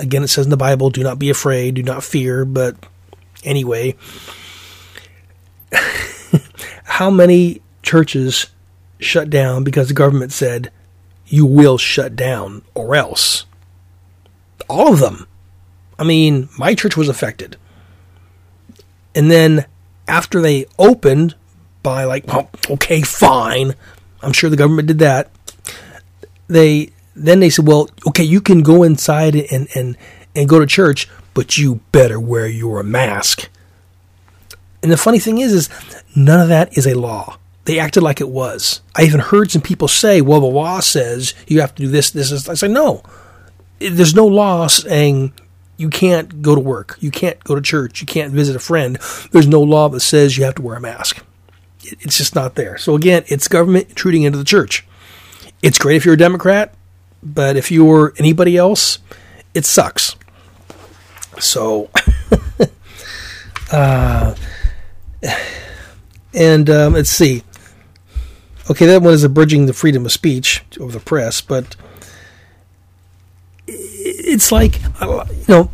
Again, 0.00 0.22
it 0.22 0.28
says 0.28 0.46
in 0.46 0.50
the 0.50 0.56
Bible, 0.56 0.88
do 0.88 1.02
not 1.02 1.18
be 1.18 1.28
afraid, 1.28 1.74
do 1.74 1.82
not 1.82 2.02
fear. 2.02 2.46
But 2.46 2.76
anyway, 3.44 3.96
how 6.84 7.10
many 7.10 7.60
churches 7.82 8.46
shut 8.98 9.28
down 9.28 9.62
because 9.62 9.88
the 9.88 9.94
government 9.94 10.32
said, 10.32 10.72
you 11.26 11.44
will 11.44 11.76
shut 11.76 12.16
down 12.16 12.62
or 12.74 12.94
else? 12.94 13.44
All 14.68 14.92
of 14.92 15.00
them. 15.00 15.26
I 15.98 16.04
mean, 16.04 16.48
my 16.58 16.74
church 16.74 16.96
was 16.96 17.08
affected. 17.08 17.56
And 19.14 19.30
then 19.30 19.66
after 20.08 20.40
they 20.40 20.66
opened 20.78 21.34
by 21.82 22.04
like, 22.04 22.26
well, 22.26 22.50
okay, 22.70 23.02
fine. 23.02 23.74
I'm 24.22 24.32
sure 24.32 24.50
the 24.50 24.56
government 24.56 24.88
did 24.88 24.98
that. 25.00 25.30
They 26.48 26.90
then 27.14 27.40
they 27.40 27.50
said, 27.50 27.66
well, 27.66 27.90
okay, 28.06 28.22
you 28.24 28.40
can 28.40 28.62
go 28.62 28.82
inside 28.82 29.34
and, 29.34 29.68
and, 29.74 29.96
and 30.34 30.48
go 30.48 30.58
to 30.58 30.66
church, 30.66 31.08
but 31.34 31.58
you 31.58 31.80
better 31.92 32.18
wear 32.18 32.46
your 32.46 32.82
mask. 32.82 33.48
And 34.82 34.90
the 34.90 34.96
funny 34.96 35.18
thing 35.18 35.38
is, 35.38 35.52
is 35.52 35.68
none 36.16 36.40
of 36.40 36.48
that 36.48 36.78
is 36.78 36.86
a 36.86 36.94
law. 36.94 37.36
They 37.64 37.78
acted 37.78 38.02
like 38.02 38.20
it 38.20 38.28
was. 38.28 38.80
I 38.96 39.02
even 39.02 39.20
heard 39.20 39.50
some 39.50 39.60
people 39.60 39.88
say, 39.88 40.22
well, 40.22 40.40
the 40.40 40.46
law 40.46 40.80
says 40.80 41.34
you 41.46 41.60
have 41.60 41.74
to 41.74 41.82
do 41.82 41.88
this, 41.88 42.10
this, 42.10 42.30
this. 42.30 42.48
I 42.48 42.54
said, 42.54 42.70
no, 42.70 43.02
there's 43.80 44.14
no 44.14 44.26
law 44.26 44.66
saying 44.66 45.32
you 45.76 45.90
can't 45.90 46.42
go 46.42 46.54
to 46.54 46.60
work, 46.60 46.96
you 47.00 47.10
can't 47.10 47.42
go 47.44 47.54
to 47.54 47.60
church, 47.60 48.00
you 48.00 48.06
can't 48.06 48.32
visit 48.32 48.54
a 48.54 48.60
friend. 48.60 48.98
There's 49.32 49.48
no 49.48 49.62
law 49.62 49.88
that 49.88 50.00
says 50.00 50.36
you 50.36 50.44
have 50.44 50.56
to 50.56 50.62
wear 50.62 50.76
a 50.76 50.80
mask. 50.80 51.24
It's 51.82 52.18
just 52.18 52.34
not 52.34 52.54
there. 52.54 52.76
So 52.76 52.94
again, 52.94 53.24
it's 53.26 53.48
government 53.48 53.88
intruding 53.88 54.22
into 54.22 54.38
the 54.38 54.44
church. 54.44 54.86
It's 55.62 55.78
great 55.78 55.96
if 55.96 56.04
you're 56.04 56.14
a 56.14 56.18
Democrat 56.18 56.74
but 57.22 57.56
if 57.56 57.70
you're 57.70 58.14
anybody 58.16 58.56
else, 58.56 58.98
it 59.54 59.64
sucks. 59.64 60.16
So, 61.38 61.90
uh, 63.72 64.34
and 66.34 66.70
um, 66.70 66.94
let's 66.94 67.10
see. 67.10 67.42
Okay, 68.70 68.86
that 68.86 69.02
one 69.02 69.14
is 69.14 69.24
abridging 69.24 69.66
the 69.66 69.72
freedom 69.72 70.06
of 70.06 70.12
speech 70.12 70.64
of 70.78 70.92
the 70.92 71.00
press, 71.00 71.40
but 71.40 71.76
it's 73.72 74.52
like 74.52 74.80
you 75.00 75.24
know 75.48 75.70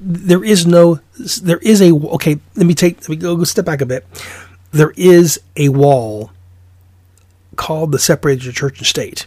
there 0.00 0.44
is 0.44 0.66
no 0.66 1.00
there 1.42 1.58
is 1.58 1.80
a 1.80 1.92
okay. 1.92 2.38
Let 2.56 2.66
me 2.66 2.74
take 2.74 3.00
let 3.02 3.08
me 3.08 3.16
go, 3.16 3.36
go 3.36 3.44
step 3.44 3.64
back 3.64 3.80
a 3.80 3.86
bit. 3.86 4.06
There 4.70 4.92
is 4.96 5.40
a 5.56 5.68
wall 5.68 6.30
called 7.56 7.92
the 7.92 7.98
separated 7.98 8.54
church 8.54 8.78
and 8.78 8.86
state 8.86 9.26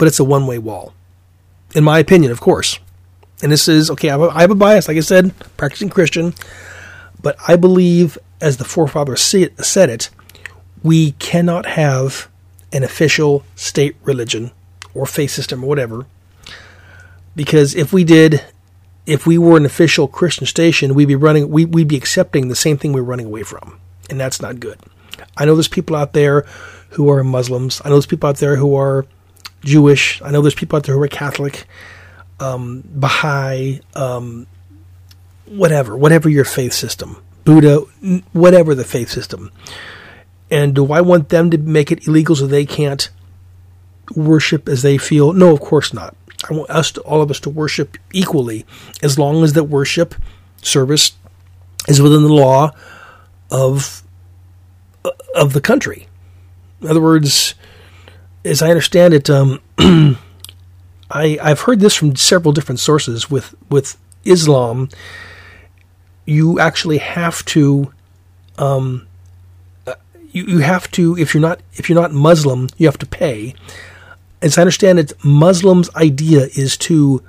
but 0.00 0.08
it's 0.08 0.18
a 0.18 0.24
one 0.24 0.46
way 0.46 0.58
wall. 0.58 0.94
In 1.74 1.84
my 1.84 1.98
opinion, 1.98 2.32
of 2.32 2.40
course. 2.40 2.78
And 3.42 3.52
this 3.52 3.68
is, 3.68 3.90
okay, 3.90 4.08
I 4.08 4.12
have, 4.12 4.22
a, 4.22 4.28
I 4.30 4.40
have 4.40 4.50
a 4.50 4.54
bias, 4.54 4.88
like 4.88 4.96
I 4.96 5.00
said, 5.00 5.34
practicing 5.58 5.90
Christian, 5.90 6.32
but 7.20 7.36
I 7.46 7.56
believe, 7.56 8.16
as 8.40 8.56
the 8.56 8.64
forefathers 8.64 9.20
said 9.20 9.90
it, 9.90 10.08
we 10.82 11.12
cannot 11.12 11.66
have 11.66 12.28
an 12.72 12.82
official 12.82 13.44
state 13.56 13.94
religion 14.02 14.52
or 14.94 15.04
faith 15.04 15.32
system 15.32 15.62
or 15.62 15.66
whatever. 15.66 16.06
Because 17.36 17.74
if 17.74 17.92
we 17.92 18.04
did, 18.04 18.42
if 19.06 19.26
we 19.26 19.38
were 19.38 19.56
an 19.56 19.64
official 19.64 20.08
Christian 20.08 20.46
station, 20.46 20.94
we'd 20.94 21.06
be 21.06 21.14
running, 21.14 21.48
we, 21.48 21.64
we'd 21.64 21.88
be 21.88 21.96
accepting 21.96 22.48
the 22.48 22.56
same 22.56 22.76
thing 22.76 22.92
we're 22.92 23.02
running 23.02 23.26
away 23.26 23.42
from. 23.42 23.78
And 24.08 24.18
that's 24.18 24.42
not 24.42 24.60
good. 24.60 24.78
I 25.36 25.44
know 25.44 25.54
there's 25.54 25.68
people 25.68 25.96
out 25.96 26.12
there 26.12 26.46
who 26.90 27.10
are 27.10 27.22
Muslims. 27.22 27.80
I 27.84 27.88
know 27.88 27.96
there's 27.96 28.06
people 28.06 28.28
out 28.28 28.38
there 28.38 28.56
who 28.56 28.74
are 28.74 29.06
Jewish. 29.64 30.20
I 30.22 30.30
know 30.30 30.42
there's 30.42 30.54
people 30.54 30.76
out 30.76 30.84
there 30.84 30.94
who 30.94 31.02
are 31.02 31.08
Catholic, 31.08 31.66
um, 32.40 32.82
Baha'i, 32.86 33.80
um, 33.94 34.46
whatever, 35.46 35.96
whatever 35.96 36.28
your 36.28 36.44
faith 36.44 36.72
system, 36.72 37.22
Buddha, 37.44 37.80
whatever 38.32 38.74
the 38.74 38.84
faith 38.84 39.10
system. 39.10 39.50
And 40.50 40.74
do 40.74 40.92
I 40.92 41.00
want 41.00 41.28
them 41.28 41.50
to 41.50 41.58
make 41.58 41.92
it 41.92 42.06
illegal 42.06 42.34
so 42.34 42.46
they 42.46 42.66
can't 42.66 43.08
worship 44.16 44.68
as 44.68 44.82
they 44.82 44.98
feel? 44.98 45.32
No, 45.32 45.52
of 45.52 45.60
course 45.60 45.92
not. 45.92 46.16
I 46.48 46.54
want 46.54 46.70
us, 46.70 46.90
to, 46.92 47.00
all 47.02 47.22
of 47.22 47.30
us, 47.30 47.40
to 47.40 47.50
worship 47.50 47.98
equally, 48.12 48.64
as 49.02 49.18
long 49.18 49.44
as 49.44 49.52
that 49.54 49.64
worship 49.64 50.14
service 50.62 51.12
is 51.88 52.00
within 52.00 52.22
the 52.22 52.32
law 52.32 52.72
of 53.50 54.02
of 55.34 55.52
the 55.52 55.60
country. 55.60 56.08
In 56.80 56.88
other 56.88 57.00
words, 57.00 57.54
as 58.44 58.62
I 58.62 58.68
understand 58.68 59.14
it, 59.14 59.28
um, 59.28 59.60
I 61.10 61.38
I've 61.42 61.60
heard 61.62 61.80
this 61.80 61.94
from 61.94 62.16
several 62.16 62.52
different 62.52 62.80
sources. 62.80 63.30
With 63.30 63.54
with 63.68 63.98
Islam, 64.24 64.88
you 66.24 66.60
actually 66.60 66.98
have 66.98 67.44
to, 67.46 67.92
um, 68.58 69.06
uh, 69.86 69.94
you 70.32 70.44
you 70.44 70.58
have 70.58 70.90
to 70.92 71.16
if 71.18 71.34
you're 71.34 71.40
not 71.40 71.60
if 71.74 71.88
you're 71.88 72.00
not 72.00 72.12
Muslim, 72.12 72.68
you 72.76 72.86
have 72.86 72.98
to 72.98 73.06
pay. 73.06 73.54
As 74.42 74.56
I 74.56 74.62
understand 74.62 74.98
it, 74.98 75.12
Muslims' 75.24 75.94
idea 75.94 76.48
is 76.56 76.76
to, 76.78 77.22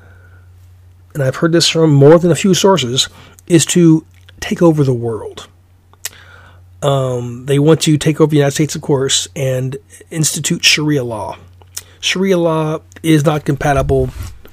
and 1.14 1.24
I've 1.24 1.38
heard 1.38 1.52
this 1.52 1.68
from 1.68 1.92
more 1.92 2.18
than 2.18 2.32
a 2.32 2.36
few 2.36 2.54
sources, 2.54 3.10
is 3.48 3.66
to 3.68 4.06
take 4.40 4.62
over 4.62 4.84
the 4.84 4.94
world. 4.94 5.48
Um, 6.82 7.46
they 7.46 7.60
want 7.60 7.82
to 7.82 7.98
take 7.98 8.20
over 8.20 8.32
the 8.32 8.38
United 8.38 8.56
States, 8.56 8.76
of 8.76 8.82
course, 8.82 9.28
and 9.36 9.78
institute 10.10 10.64
Sharia 10.64 11.04
law. 11.04 11.38
Sharia 12.00 12.38
law 12.38 12.80
is 13.04 13.26
not 13.26 13.46
compatible 13.46 14.10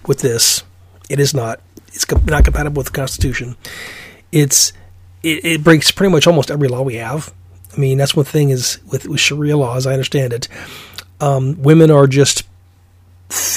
with 0.06 0.20
this. 0.20 0.62
It 1.08 1.20
is 1.20 1.32
not. 1.32 1.60
It's 1.94 2.06
not 2.26 2.44
compatible 2.44 2.80
with 2.80 2.88
the 2.88 2.92
Constitution. 2.92 3.56
It's 4.30 4.72
it, 5.22 5.44
it 5.44 5.64
breaks 5.64 5.90
pretty 5.90 6.12
much 6.12 6.26
almost 6.26 6.50
every 6.50 6.68
law 6.68 6.82
we 6.82 6.96
have. 6.96 7.32
I 7.74 7.80
mean, 7.80 7.98
that's 7.98 8.16
one 8.16 8.24
thing 8.24 8.50
is 8.50 8.78
with, 8.90 9.06
with 9.06 9.20
Sharia 9.20 9.56
law, 9.56 9.76
as 9.76 9.86
I 9.86 9.92
understand 9.92 10.32
it, 10.32 10.48
um, 11.20 11.60
women 11.62 11.90
are 11.90 12.06
just 12.06 12.44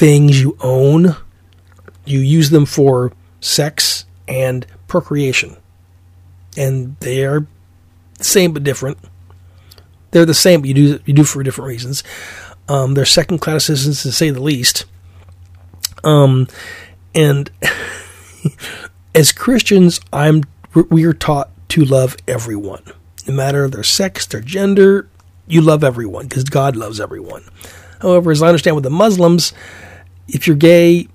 things 0.02 0.42
you 0.42 0.58
own. 0.62 1.16
You 2.06 2.22
use 2.22 2.50
them 2.50 2.66
for 2.66 3.14
sex 3.40 4.06
and 4.28 4.66
procreation, 4.88 5.58
and 6.58 6.96
they 7.02 7.24
are 7.24 7.46
the 8.18 8.24
same 8.24 8.52
but 8.52 8.64
different. 8.64 8.98
They're 10.10 10.26
the 10.26 10.34
same, 10.34 10.62
but 10.62 10.70
you 10.70 10.74
do 10.74 11.00
you 11.06 11.14
do 11.14 11.24
for 11.24 11.44
different 11.44 11.68
reasons. 11.68 12.04
Um, 12.68 12.96
they're 12.96 13.06
second 13.06 13.40
class 13.42 13.66
citizens 13.66 14.02
to 14.02 14.12
say 14.12 14.32
the 14.32 14.42
least. 14.42 14.86
Um, 16.04 16.48
and 17.14 17.52
as 19.14 19.32
Christians, 19.32 20.00
I'm 20.12 20.46
we 20.74 21.06
are 21.06 21.14
taught 21.14 21.52
to 21.70 21.86
love 21.86 22.18
everyone, 22.28 22.86
no 23.28 23.36
matter 23.36 23.68
their 23.68 23.84
sex, 23.84 24.26
their 24.26 24.42
gender. 24.42 25.08
You 25.46 25.62
love 25.62 25.84
everyone 25.84 26.26
because 26.26 26.46
God 26.46 26.76
loves 26.76 27.00
everyone. 27.00 27.44
However, 28.02 28.32
as 28.32 28.42
I 28.42 28.48
understand 28.48 28.76
with 28.76 28.84
the 28.84 28.90
Muslims, 28.90 29.54
if 30.34 30.48
you're 30.48 30.56
gay, 30.56 31.08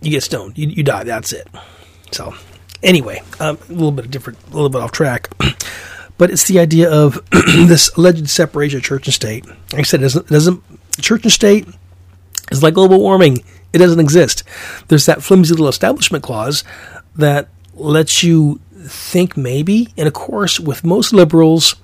you 0.00 0.10
get 0.10 0.22
stoned. 0.22 0.58
You, 0.58 0.68
you 0.68 0.82
die. 0.82 1.04
That's 1.04 1.32
it. 1.32 1.48
So, 2.10 2.34
anyway, 2.82 3.22
um, 3.40 3.58
a 3.68 3.72
little 3.72 3.92
bit 3.92 4.10
different, 4.10 4.38
a 4.50 4.54
little 4.54 4.68
bit 4.68 4.80
off 4.80 4.92
track. 4.92 5.28
but 6.18 6.30
it's 6.30 6.44
the 6.44 6.58
idea 6.58 6.90
of 6.90 7.24
this 7.30 7.90
alleged 7.96 8.28
separation 8.28 8.78
of 8.78 8.84
church 8.84 9.06
and 9.06 9.14
state. 9.14 9.46
Like 9.46 9.80
I 9.80 9.82
said, 9.82 10.00
it 10.00 10.04
doesn't, 10.04 10.26
it 10.26 10.32
doesn't 10.32 10.62
church 11.00 11.22
and 11.24 11.32
state 11.32 11.66
is 12.50 12.62
like 12.62 12.74
global 12.74 13.00
warming. 13.00 13.44
It 13.72 13.78
doesn't 13.78 14.00
exist. 14.00 14.44
There's 14.88 15.06
that 15.06 15.22
flimsy 15.22 15.52
little 15.52 15.68
establishment 15.68 16.22
clause 16.22 16.62
that 17.16 17.48
lets 17.74 18.22
you 18.22 18.60
think 18.74 19.36
maybe. 19.36 19.88
And 19.96 20.06
of 20.06 20.12
course, 20.12 20.60
with 20.60 20.84
most 20.84 21.12
liberals, 21.12 21.74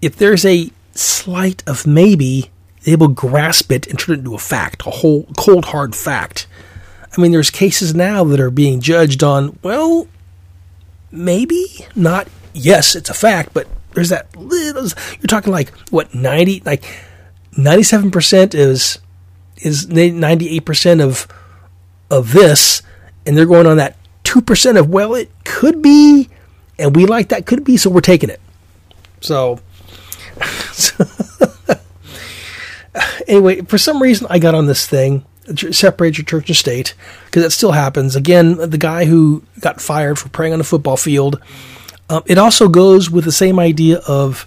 if 0.00 0.16
there's 0.16 0.44
a 0.44 0.70
slight 0.94 1.62
of 1.66 1.86
maybe, 1.86 2.50
they 2.84 2.96
will 2.96 3.08
grasp 3.08 3.70
it 3.70 3.86
and 3.86 3.98
turn 3.98 4.14
it 4.14 4.18
into 4.18 4.34
a 4.34 4.38
fact, 4.38 4.86
a 4.86 4.90
whole 4.90 5.28
cold 5.36 5.66
hard 5.66 5.94
fact. 5.94 6.46
I 7.16 7.20
mean, 7.20 7.32
there's 7.32 7.50
cases 7.50 7.94
now 7.94 8.24
that 8.24 8.40
are 8.40 8.50
being 8.50 8.80
judged 8.80 9.22
on, 9.22 9.58
well, 9.62 10.06
maybe, 11.10 11.86
not 11.94 12.28
yes, 12.52 12.94
it's 12.94 13.10
a 13.10 13.14
fact, 13.14 13.52
but 13.52 13.66
there's 13.94 14.08
that 14.10 14.34
little, 14.36 14.88
you're 15.18 15.26
talking 15.28 15.52
like, 15.52 15.70
what, 15.90 16.14
90, 16.14 16.62
like 16.64 16.84
97% 17.52 18.54
is, 18.54 18.98
is 19.58 19.86
98% 19.86 21.02
of, 21.02 21.26
of 22.10 22.32
this, 22.32 22.82
and 23.26 23.36
they're 23.36 23.46
going 23.46 23.66
on 23.66 23.76
that 23.76 23.96
2% 24.24 24.78
of, 24.78 24.88
well, 24.88 25.14
it 25.14 25.30
could 25.44 25.82
be, 25.82 26.28
and 26.78 26.94
we 26.94 27.06
like 27.06 27.28
that 27.28 27.46
could 27.46 27.64
be, 27.64 27.76
so 27.76 27.90
we're 27.90 28.00
taking 28.00 28.30
it. 28.30 28.40
So, 29.20 29.58
so 30.72 31.04
anyway, 33.28 33.62
for 33.62 33.78
some 33.78 34.02
reason, 34.02 34.26
I 34.30 34.38
got 34.38 34.54
on 34.54 34.66
this 34.66 34.86
thing 34.86 35.24
separate 35.56 36.16
your 36.16 36.24
church 36.24 36.48
and 36.48 36.56
state 36.56 36.94
because 37.26 37.44
it 37.44 37.50
still 37.50 37.72
happens. 37.72 38.16
Again, 38.16 38.56
the 38.56 38.78
guy 38.78 39.04
who 39.04 39.42
got 39.60 39.80
fired 39.80 40.18
for 40.18 40.28
praying 40.28 40.52
on 40.52 40.60
a 40.60 40.64
football 40.64 40.96
field. 40.96 41.40
Um, 42.08 42.22
it 42.26 42.38
also 42.38 42.68
goes 42.68 43.10
with 43.10 43.24
the 43.24 43.32
same 43.32 43.58
idea 43.58 43.98
of 44.06 44.46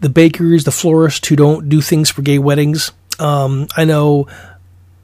the 0.00 0.08
bakers, 0.08 0.64
the 0.64 0.70
florists 0.70 1.26
who 1.28 1.36
don't 1.36 1.68
do 1.68 1.80
things 1.80 2.10
for 2.10 2.22
gay 2.22 2.38
weddings. 2.38 2.92
Um, 3.18 3.68
I 3.76 3.84
know 3.84 4.28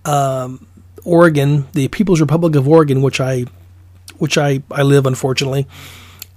um, 0.05 0.67
Oregon, 1.05 1.67
the 1.73 1.89
People's 1.89 2.21
Republic 2.21 2.55
of 2.57 2.69
Oregon, 2.69 3.03
which 3.03 3.21
I 3.21 3.45
which 4.19 4.39
I, 4.39 4.63
I 4.71 4.83
live 4.83 5.05
unfortunately, 5.05 5.67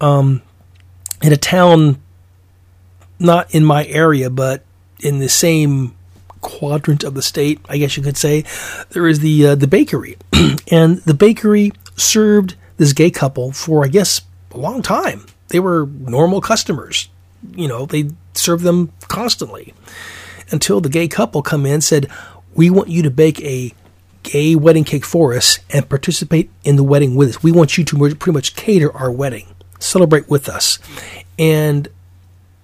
um, 0.02 0.42
in 1.22 1.32
a 1.32 1.36
town 1.36 2.02
not 3.18 3.54
in 3.54 3.64
my 3.64 3.86
area, 3.86 4.28
but 4.28 4.64
in 5.02 5.18
the 5.18 5.28
same 5.28 5.94
quadrant 6.40 7.04
of 7.04 7.14
the 7.14 7.22
state, 7.22 7.60
I 7.68 7.78
guess 7.78 7.96
you 7.96 8.02
could 8.02 8.16
say, 8.16 8.44
there 8.90 9.06
is 9.06 9.20
the 9.20 9.48
uh, 9.48 9.54
the 9.54 9.66
bakery, 9.66 10.16
and 10.70 10.98
the 10.98 11.14
bakery 11.14 11.72
served 11.96 12.56
this 12.76 12.92
gay 12.92 13.10
couple 13.10 13.52
for 13.52 13.84
I 13.84 13.88
guess 13.88 14.22
a 14.52 14.58
long 14.58 14.82
time. 14.82 15.26
They 15.48 15.60
were 15.60 15.86
normal 15.86 16.40
customers, 16.40 17.08
you 17.54 17.68
know. 17.68 17.86
They 17.86 18.10
served 18.34 18.64
them 18.64 18.92
constantly 19.08 19.74
until 20.50 20.80
the 20.80 20.88
gay 20.88 21.08
couple 21.08 21.42
come 21.42 21.66
in 21.66 21.74
and 21.74 21.84
said, 21.84 22.08
"We 22.54 22.70
want 22.70 22.88
you 22.88 23.02
to 23.02 23.10
bake 23.10 23.40
a 23.42 23.74
gay 24.22 24.54
wedding 24.54 24.84
cake 24.84 25.04
for 25.04 25.34
us 25.34 25.58
and 25.70 25.88
participate 25.88 26.50
in 26.64 26.76
the 26.76 26.84
wedding 26.84 27.14
with 27.14 27.30
us. 27.30 27.42
We 27.42 27.52
want 27.52 27.78
you 27.78 27.84
to 27.84 28.14
pretty 28.14 28.34
much 28.34 28.54
cater 28.54 28.94
our 28.96 29.10
wedding, 29.10 29.46
celebrate 29.78 30.28
with 30.28 30.48
us." 30.48 30.78
And 31.38 31.88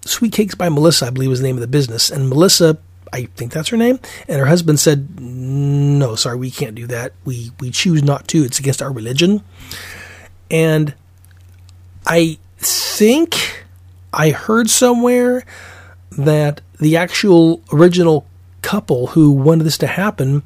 Sweet 0.04 0.32
Cakes 0.32 0.54
by 0.54 0.68
Melissa, 0.68 1.06
I 1.06 1.10
believe, 1.10 1.30
was 1.30 1.40
the 1.40 1.46
name 1.46 1.56
of 1.56 1.60
the 1.60 1.66
business, 1.66 2.10
and 2.10 2.28
Melissa 2.28 2.78
I 3.16 3.24
think 3.34 3.52
that's 3.52 3.70
her 3.70 3.78
name. 3.78 3.98
And 4.28 4.38
her 4.38 4.46
husband 4.46 4.78
said, 4.78 5.18
"No, 5.18 6.16
sorry, 6.16 6.36
we 6.36 6.50
can't 6.50 6.74
do 6.74 6.86
that. 6.88 7.12
We 7.24 7.50
we 7.58 7.70
choose 7.70 8.02
not 8.02 8.28
to. 8.28 8.44
It's 8.44 8.58
against 8.58 8.82
our 8.82 8.92
religion." 8.92 9.42
And 10.50 10.94
I 12.06 12.38
think 12.58 13.64
I 14.12 14.30
heard 14.30 14.68
somewhere 14.68 15.46
that 16.10 16.60
the 16.78 16.96
actual 16.96 17.62
original 17.72 18.26
couple 18.60 19.08
who 19.08 19.30
wanted 19.30 19.64
this 19.64 19.78
to 19.78 19.86
happen, 19.86 20.42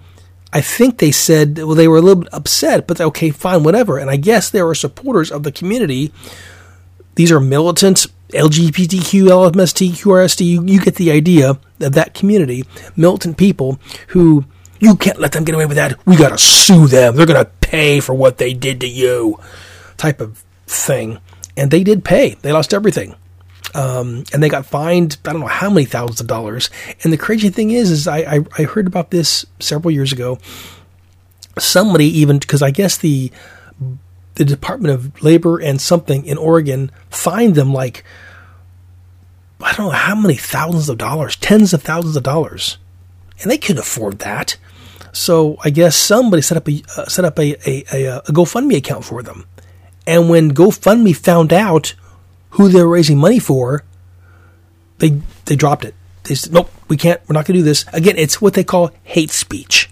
I 0.53 0.61
think 0.61 0.99
they 0.99 1.11
said 1.11 1.59
well 1.59 1.75
they 1.75 1.89
were 1.89 1.99
a 1.99 2.03
little 2.03 2.23
bit 2.23 2.33
upset, 2.33 2.87
but 2.87 3.01
okay, 3.01 3.31
fine, 3.31 3.65
whatever. 3.65 3.99
And 3.99 4.11
I 4.11 4.17
guess 4.17 4.49
there 4.49 4.69
are 4.69 4.77
supporters 4.77 5.33
of 5.33 5.43
the 5.43 5.53
community. 5.53 6.13
These 7.17 7.33
are 7.33 7.41
militant 7.41 8.07
LGBTQ, 8.33 9.29
LMST, 9.29 9.91
QRST, 9.91 10.47
you, 10.47 10.65
you 10.65 10.81
get 10.81 10.97
the 10.97 11.11
idea 11.11 11.51
of 11.51 11.93
that 11.93 12.15
community, 12.15 12.65
militant 12.97 13.37
people 13.37 13.79
who 14.09 14.45
you 14.81 14.97
can't 14.97 15.21
let 15.21 15.33
them 15.33 15.45
get 15.45 15.55
away 15.55 15.67
with 15.67 15.77
that. 15.77 15.99
We 16.07 16.17
got 16.17 16.31
to 16.31 16.39
sue 16.39 16.87
them. 16.87 17.17
They're 17.17 17.27
to 17.27 17.51
pay 17.61 18.01
for 18.01 18.15
what 18.15 18.39
they 18.39 18.55
did 18.55 18.81
to 18.81 18.89
you, 18.89 19.39
type 19.97 20.21
of 20.21 20.43
thing. 20.67 21.19
And 21.57 21.71
they 21.71 21.85
did 21.85 22.05
pay. 22.05 22.37
They 22.41 22.53
lost 22.53 22.73
everything. 22.73 23.15
Um, 23.75 24.25
and 24.33 24.43
they 24.43 24.49
got 24.49 24.67
fined, 24.67 25.19
I 25.25 25.33
don't 25.33 25.43
know 25.43 25.47
how 25.47 25.71
many 25.71 25.85
thousands 25.85 26.21
of 26.21 26.27
dollars. 26.27 26.71
And 27.05 27.13
the 27.13 27.19
crazy 27.19 27.51
thing 27.51 27.71
is, 27.71 27.91
is 27.91 28.09
I, 28.09 28.19
I, 28.19 28.41
I 28.59 28.63
heard 28.63 28.87
about 28.87 29.11
this 29.11 29.45
several 29.61 29.93
years 29.93 30.13
ago. 30.13 30.39
Somebody 31.59 32.07
even, 32.07 32.39
because 32.39 32.63
I 32.63 32.71
guess 32.71 32.97
the 32.97 33.31
the 34.35 34.45
Department 34.45 34.95
of 34.95 35.23
Labor 35.23 35.59
and 35.59 35.81
something 35.81 36.25
in 36.25 36.39
Oregon 36.39 36.91
fined 37.11 37.55
them 37.55 37.73
like 37.73 38.05
I 39.63 39.73
don't 39.75 39.87
know 39.87 39.93
how 39.93 40.15
many 40.15 40.37
thousands 40.37 40.89
of 40.89 40.99
dollars, 40.99 41.37
tens 41.37 41.75
of 41.75 41.83
thousands 41.83 42.17
of 42.17 42.23
dollars, 42.23 42.79
and 43.41 43.51
they 43.51 43.59
couldn't 43.59 43.81
afford 43.81 44.21
that. 44.21 44.57
So 45.13 45.59
I 45.63 45.71
guess 45.71 45.97
somebody 45.97 46.43
set 46.43 46.57
up 46.57 46.69
a 46.69 46.83
uh, 46.97 47.07
set 47.07 47.25
up 47.25 47.39
a, 47.39 47.57
a, 47.69 47.85
a, 47.93 48.19
a 48.19 48.33
GoFundMe 48.33 48.77
account 48.77 49.05
for 49.05 49.23
them, 49.23 49.47
and 50.07 50.31
when 50.31 50.55
GoFundMe 50.55 51.15
found 51.15 51.53
out 51.53 51.95
who 52.51 52.69
they 52.69 52.83
were 52.83 52.89
raising 52.89 53.19
money 53.19 53.39
for, 53.39 53.85
they 54.99 55.21
they 55.45 55.57
dropped 55.57 55.85
it. 55.85 55.95
They 56.25 56.35
said, 56.35 56.53
"Nope, 56.53 56.71
we 56.89 56.97
can't. 56.97 57.21
We're 57.29 57.35
not 57.35 57.47
going 57.47 57.57
to 57.57 57.61
do 57.61 57.65
this." 57.65 57.85
Again, 57.93 58.17
it's 58.17 58.41
what 58.41 58.55
they 58.55 58.65
call 58.65 58.91
hate 59.03 59.31
speech, 59.31 59.91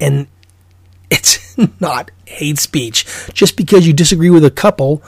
and 0.00 0.26
it's 1.10 1.56
not 1.80 2.10
hate 2.24 2.58
speech. 2.58 3.06
Just 3.32 3.56
because 3.56 3.86
you 3.86 3.92
disagree 3.92 4.30
with 4.30 4.44
a 4.44 4.50
couple 4.50 5.02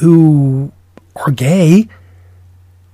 who 0.00 0.72
are 1.14 1.30
gay 1.30 1.88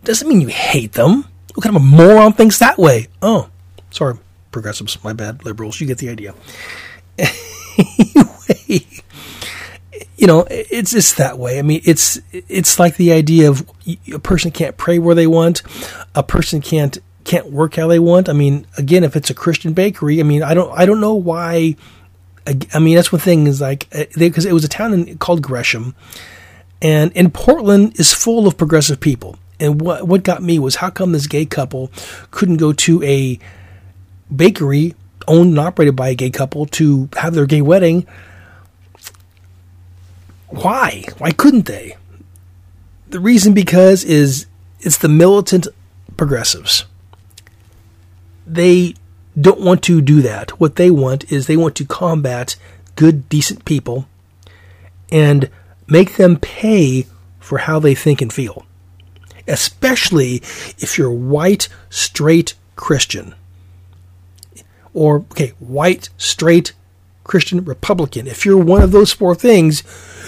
doesn't 0.04 0.28
mean 0.28 0.40
you 0.40 0.48
hate 0.48 0.92
them. 0.92 1.24
What 1.54 1.62
kind 1.62 1.76
of 1.76 1.82
a 1.82 1.84
moron 1.84 2.32
thinks 2.32 2.58
that 2.58 2.78
way? 2.78 3.08
Oh, 3.20 3.50
sorry, 3.90 4.16
progressives. 4.50 5.02
My 5.04 5.12
bad, 5.12 5.44
liberals. 5.44 5.80
You 5.80 5.86
get 5.86 5.98
the 5.98 6.08
idea. 6.08 6.34
anyway, 7.18 8.86
you 10.16 10.26
know, 10.26 10.46
it's 10.50 10.92
just 10.92 11.18
that 11.18 11.38
way. 11.38 11.58
I 11.58 11.62
mean, 11.62 11.82
it's 11.84 12.18
it's 12.32 12.78
like 12.78 12.96
the 12.96 13.12
idea 13.12 13.50
of 13.50 13.68
a 14.12 14.18
person 14.18 14.50
can't 14.50 14.76
pray 14.76 14.98
where 14.98 15.14
they 15.14 15.26
want, 15.26 15.62
a 16.14 16.22
person 16.22 16.60
can't 16.60 16.98
can't 17.24 17.50
work 17.50 17.74
how 17.74 17.86
they 17.86 17.98
want. 17.98 18.28
I 18.28 18.32
mean, 18.32 18.66
again, 18.78 19.04
if 19.04 19.14
it's 19.14 19.30
a 19.30 19.34
Christian 19.34 19.72
bakery, 19.74 20.20
I 20.20 20.22
mean, 20.22 20.42
I 20.42 20.54
don't 20.54 20.72
I 20.78 20.86
don't 20.86 21.00
know 21.00 21.14
why 21.14 21.76
I 22.46 22.78
mean, 22.78 22.96
that's 22.96 23.12
one 23.12 23.20
thing 23.20 23.46
is 23.46 23.60
like 23.60 23.88
because 24.16 24.46
uh, 24.46 24.48
it 24.48 24.52
was 24.52 24.64
a 24.64 24.68
town 24.68 24.92
in, 24.92 25.18
called 25.18 25.42
Gresham, 25.42 25.94
and 26.80 27.12
in 27.12 27.30
Portland 27.30 27.98
is 28.00 28.12
full 28.12 28.46
of 28.46 28.56
progressive 28.56 29.00
people. 29.00 29.36
And 29.60 29.80
what 29.80 30.08
what 30.08 30.24
got 30.24 30.42
me 30.42 30.58
was 30.58 30.76
how 30.76 30.90
come 30.90 31.12
this 31.12 31.26
gay 31.26 31.46
couple 31.46 31.92
couldn't 32.30 32.56
go 32.56 32.72
to 32.72 33.02
a 33.04 33.38
bakery 34.34 34.94
owned 35.28 35.50
and 35.50 35.58
operated 35.58 35.94
by 35.94 36.08
a 36.08 36.14
gay 36.14 36.30
couple 36.30 36.66
to 36.66 37.08
have 37.16 37.34
their 37.34 37.46
gay 37.46 37.62
wedding? 37.62 38.06
Why? 40.48 41.04
Why 41.18 41.30
couldn't 41.30 41.66
they? 41.66 41.96
The 43.08 43.20
reason 43.20 43.54
because 43.54 44.04
is 44.04 44.46
it's 44.80 44.98
the 44.98 45.08
militant 45.08 45.68
progressives. 46.16 46.86
They 48.46 48.94
don't 49.40 49.60
want 49.60 49.82
to 49.84 50.00
do 50.00 50.20
that. 50.22 50.60
What 50.60 50.76
they 50.76 50.90
want 50.90 51.30
is 51.32 51.46
they 51.46 51.56
want 51.56 51.76
to 51.76 51.84
combat 51.84 52.56
good, 52.96 53.28
decent 53.28 53.64
people 53.64 54.06
and 55.10 55.50
make 55.86 56.16
them 56.16 56.38
pay 56.38 57.06
for 57.38 57.58
how 57.58 57.78
they 57.78 57.94
think 57.94 58.22
and 58.22 58.32
feel. 58.32 58.64
Especially 59.48 60.36
if 60.78 60.96
you're 60.96 61.10
white, 61.10 61.68
straight 61.90 62.54
Christian. 62.76 63.34
Or, 64.94 65.16
okay, 65.16 65.52
white, 65.58 66.10
straight 66.16 66.72
Christian 67.24 67.64
Republican. 67.64 68.26
If 68.26 68.44
you're 68.44 68.62
one 68.62 68.82
of 68.82 68.92
those 68.92 69.12
four 69.12 69.34
things, 69.34 69.82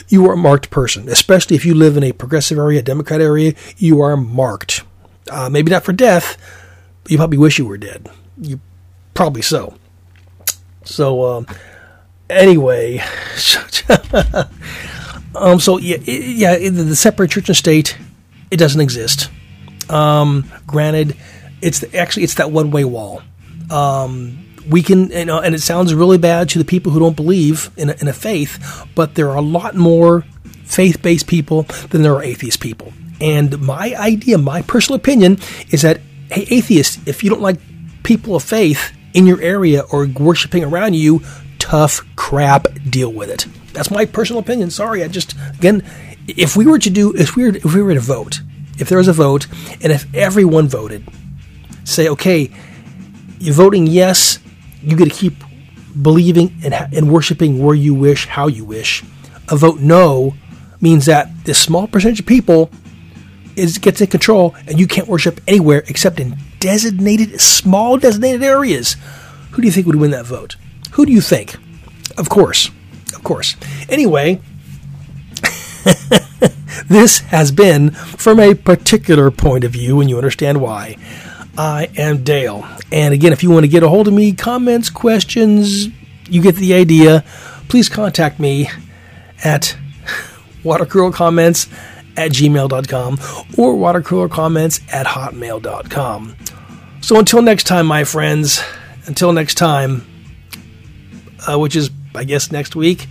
you 0.09 0.29
are 0.29 0.35
a 0.35 0.39
marked 0.39 0.71
person. 0.71 1.09
Especially 1.09 1.57
if 1.57 1.65
you 1.65 1.75
live 1.75 1.97
in 1.97 2.03
a 2.03 2.13
progressive 2.13 2.59
area, 2.59 2.81
a 2.81 2.83
Democrat 2.83 3.21
area, 3.21 3.55
you 3.77 4.01
are 4.01 4.17
marked. 4.17 4.83
Uh, 5.31 5.49
maybe 5.49 5.71
not 5.71 5.85
for 5.85 5.93
death, 5.93 6.37
but 7.03 7.13
you 7.13 7.19
probably 7.19 7.39
wish 7.39 7.59
you 7.59 7.67
were 7.67 7.79
dead. 7.79 8.09
You 8.41 8.61
Probably 9.15 9.43
so. 9.43 9.75
So, 10.85 11.25
um, 11.25 11.47
anyway, 12.29 12.99
um, 15.35 15.61
so 15.61 15.79
yeah, 15.79 15.97
yeah, 15.99 16.59
the 16.59 16.97
separate 16.97 17.31
church 17.31 17.49
and 17.49 17.57
state, 17.57 17.97
it 18.51 18.59
doesn't 18.59 18.81
exist. 18.81 19.31
Um, 19.89 20.51
granted, 20.67 21.17
it's 21.63 21.85
actually 21.95 22.25
it's 22.25 22.35
that 22.35 22.51
one 22.51 22.71
way 22.71 22.85
wall. 22.85 23.23
Um, 23.71 24.45
we 24.69 24.83
can, 24.83 25.11
you 25.11 25.25
know, 25.25 25.41
and 25.41 25.55
it 25.55 25.61
sounds 25.61 25.95
really 25.95 26.19
bad 26.19 26.49
to 26.51 26.59
the 26.59 26.65
people 26.65 26.93
who 26.93 27.01
don't 27.01 27.17
believe 27.17 27.71
in 27.77 27.91
a, 27.91 27.93
in 28.01 28.09
a 28.09 28.13
faith, 28.13 28.87
but 28.95 29.15
there 29.15 29.31
are 29.31 29.37
a 29.37 29.43
lot 29.43 29.75
more 29.75 30.23
faith 30.65 31.03
based 31.03 31.27
people 31.27 31.63
than 31.91 32.03
there 32.03 32.15
are 32.15 32.23
atheist 32.23 32.61
people. 32.61 32.93
And 33.21 33.61
my 33.61 33.95
idea, 33.97 34.39
my 34.39 34.63
personal 34.63 34.97
opinion, 34.97 35.39
is 35.71 35.83
that 35.83 36.01
hey, 36.31 36.47
atheists, 36.51 36.99
if 37.07 37.23
you 37.23 37.31
don't 37.31 37.43
like 37.43 37.59
people 38.03 38.37
of 38.37 38.43
faith, 38.43 38.94
in 39.15 39.27
your 39.27 39.41
area 39.41 39.83
or 39.91 40.07
worshiping 40.07 40.65
around 40.65 40.95
you, 40.95 41.23
tough 41.59 42.01
crap, 42.17 42.67
deal 42.89 43.13
with 43.13 43.31
it. 43.31 43.47
That's 43.73 43.91
my 43.91 44.05
personal 44.05 44.41
opinion. 44.41 44.71
Sorry, 44.71 45.03
I 45.03 45.09
just, 45.09 45.35
again, 45.57 45.83
if 46.29 46.57
we 46.57 46.67
were 46.67 46.79
to 46.79 46.91
do, 46.91 47.15
if 47.15 47.37
we 47.37 47.45
were, 47.45 47.57
if 47.57 47.75
we 47.75 47.83
were 47.83 47.95
to 47.95 48.01
vote, 48.01 48.41
if 48.79 48.89
there 48.89 48.99
was 48.99 49.09
a 49.09 49.13
vote, 49.13 49.47
and 49.83 49.93
if 49.93 50.13
everyone 50.15 50.69
voted, 50.69 51.09
say, 51.85 52.09
okay, 52.09 52.51
you're 53.39 53.55
voting 53.55 53.87
yes, 53.87 54.39
you 54.83 54.97
get 54.97 55.05
to 55.05 55.11
keep 55.11 55.35
believing 56.01 56.55
and, 56.65 56.75
and 56.75 57.13
worshiping 57.13 57.63
where 57.63 57.75
you 57.75 57.95
wish, 57.95 58.27
how 58.27 58.47
you 58.47 58.65
wish. 58.65 59.05
A 59.49 59.57
vote 59.57 59.81
no 59.81 60.35
means 60.81 61.07
that 61.07 61.45
this 61.45 61.61
small 61.61 61.87
percentage 61.87 62.21
of 62.21 62.27
people 62.27 62.71
is 63.57 63.79
gets 63.79 64.01
in 64.01 64.09
control, 64.09 64.55
and 64.67 64.81
you 64.81 64.87
can't 64.87 65.07
worship 65.07 65.41
anywhere 65.47 65.85
except 65.87 66.19
in 66.19 66.37
designated, 66.65 67.39
small 67.43 67.99
designated 67.99 68.43
areas. 68.43 68.97
Who 69.51 69.61
do 69.61 69.69
you 69.69 69.73
think 69.73 69.87
would 69.87 69.97
win 69.97 70.13
that 70.13 70.25
vote? 70.25 70.57
Who 70.93 71.05
do 71.05 71.13
you 71.13 71.21
think? 71.21 71.57
Of 72.17 72.31
course, 72.31 72.71
of 73.15 73.23
course. 73.23 73.55
Anyway, 73.91 74.41
this 76.89 77.19
has 77.19 77.53
been 77.53 77.91
from 77.91 78.41
a 78.41 78.55
particular 78.55 79.31
point 79.31 79.65
of 79.65 79.73
view, 79.73 80.01
and 80.01 80.09
you 80.09 80.17
understand 80.17 80.63
why. 80.63 80.97
I 81.59 81.91
am 81.99 82.25
Dale. 82.25 82.67
And 82.91 83.13
again, 83.13 83.35
if 83.35 83.43
you 83.43 83.51
want 83.51 83.65
to 83.65 83.69
get 83.69 83.83
a 83.83 83.89
hold 83.91 84.09
of 84.09 84.15
me, 84.15 84.33
comments, 84.33 84.89
questions, 84.89 85.89
you 86.31 86.41
get 86.41 86.57
the 86.57 86.73
idea, 86.73 87.25
please 87.69 87.91
contact 87.91 88.41
me 88.41 88.71
at 89.45 89.77
watercoolercomments 90.65 91.69
at 92.17 92.31
gmail.com 92.33 93.15
or 93.59 93.75
watercoolercomments 93.75 94.83
at 94.93 95.07
hotmail.com. 95.07 96.37
So 97.01 97.19
until 97.19 97.43
next 97.43 97.65
time, 97.65 97.87
my 97.87 98.05
friends, 98.05 98.63
until 99.07 99.33
next 99.33 99.55
time, 99.55 100.07
uh, 101.47 101.59
which 101.59 101.77
is, 101.77 101.91
I 102.15 102.25
guess, 102.25 102.51
next 102.51 102.75
week, 102.75 103.07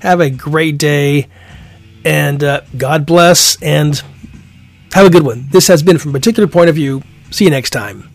have 0.00 0.20
a 0.20 0.30
great 0.30 0.78
day 0.78 1.28
and 2.04 2.42
uh, 2.42 2.62
God 2.76 3.06
bless 3.06 3.60
and 3.62 4.02
have 4.92 5.06
a 5.06 5.10
good 5.10 5.22
one. 5.22 5.46
This 5.50 5.68
has 5.68 5.82
been 5.82 5.98
from 5.98 6.12
particular 6.12 6.48
point 6.48 6.68
of 6.68 6.74
view. 6.74 7.02
See 7.30 7.44
you 7.44 7.50
next 7.50 7.70
time. 7.70 8.09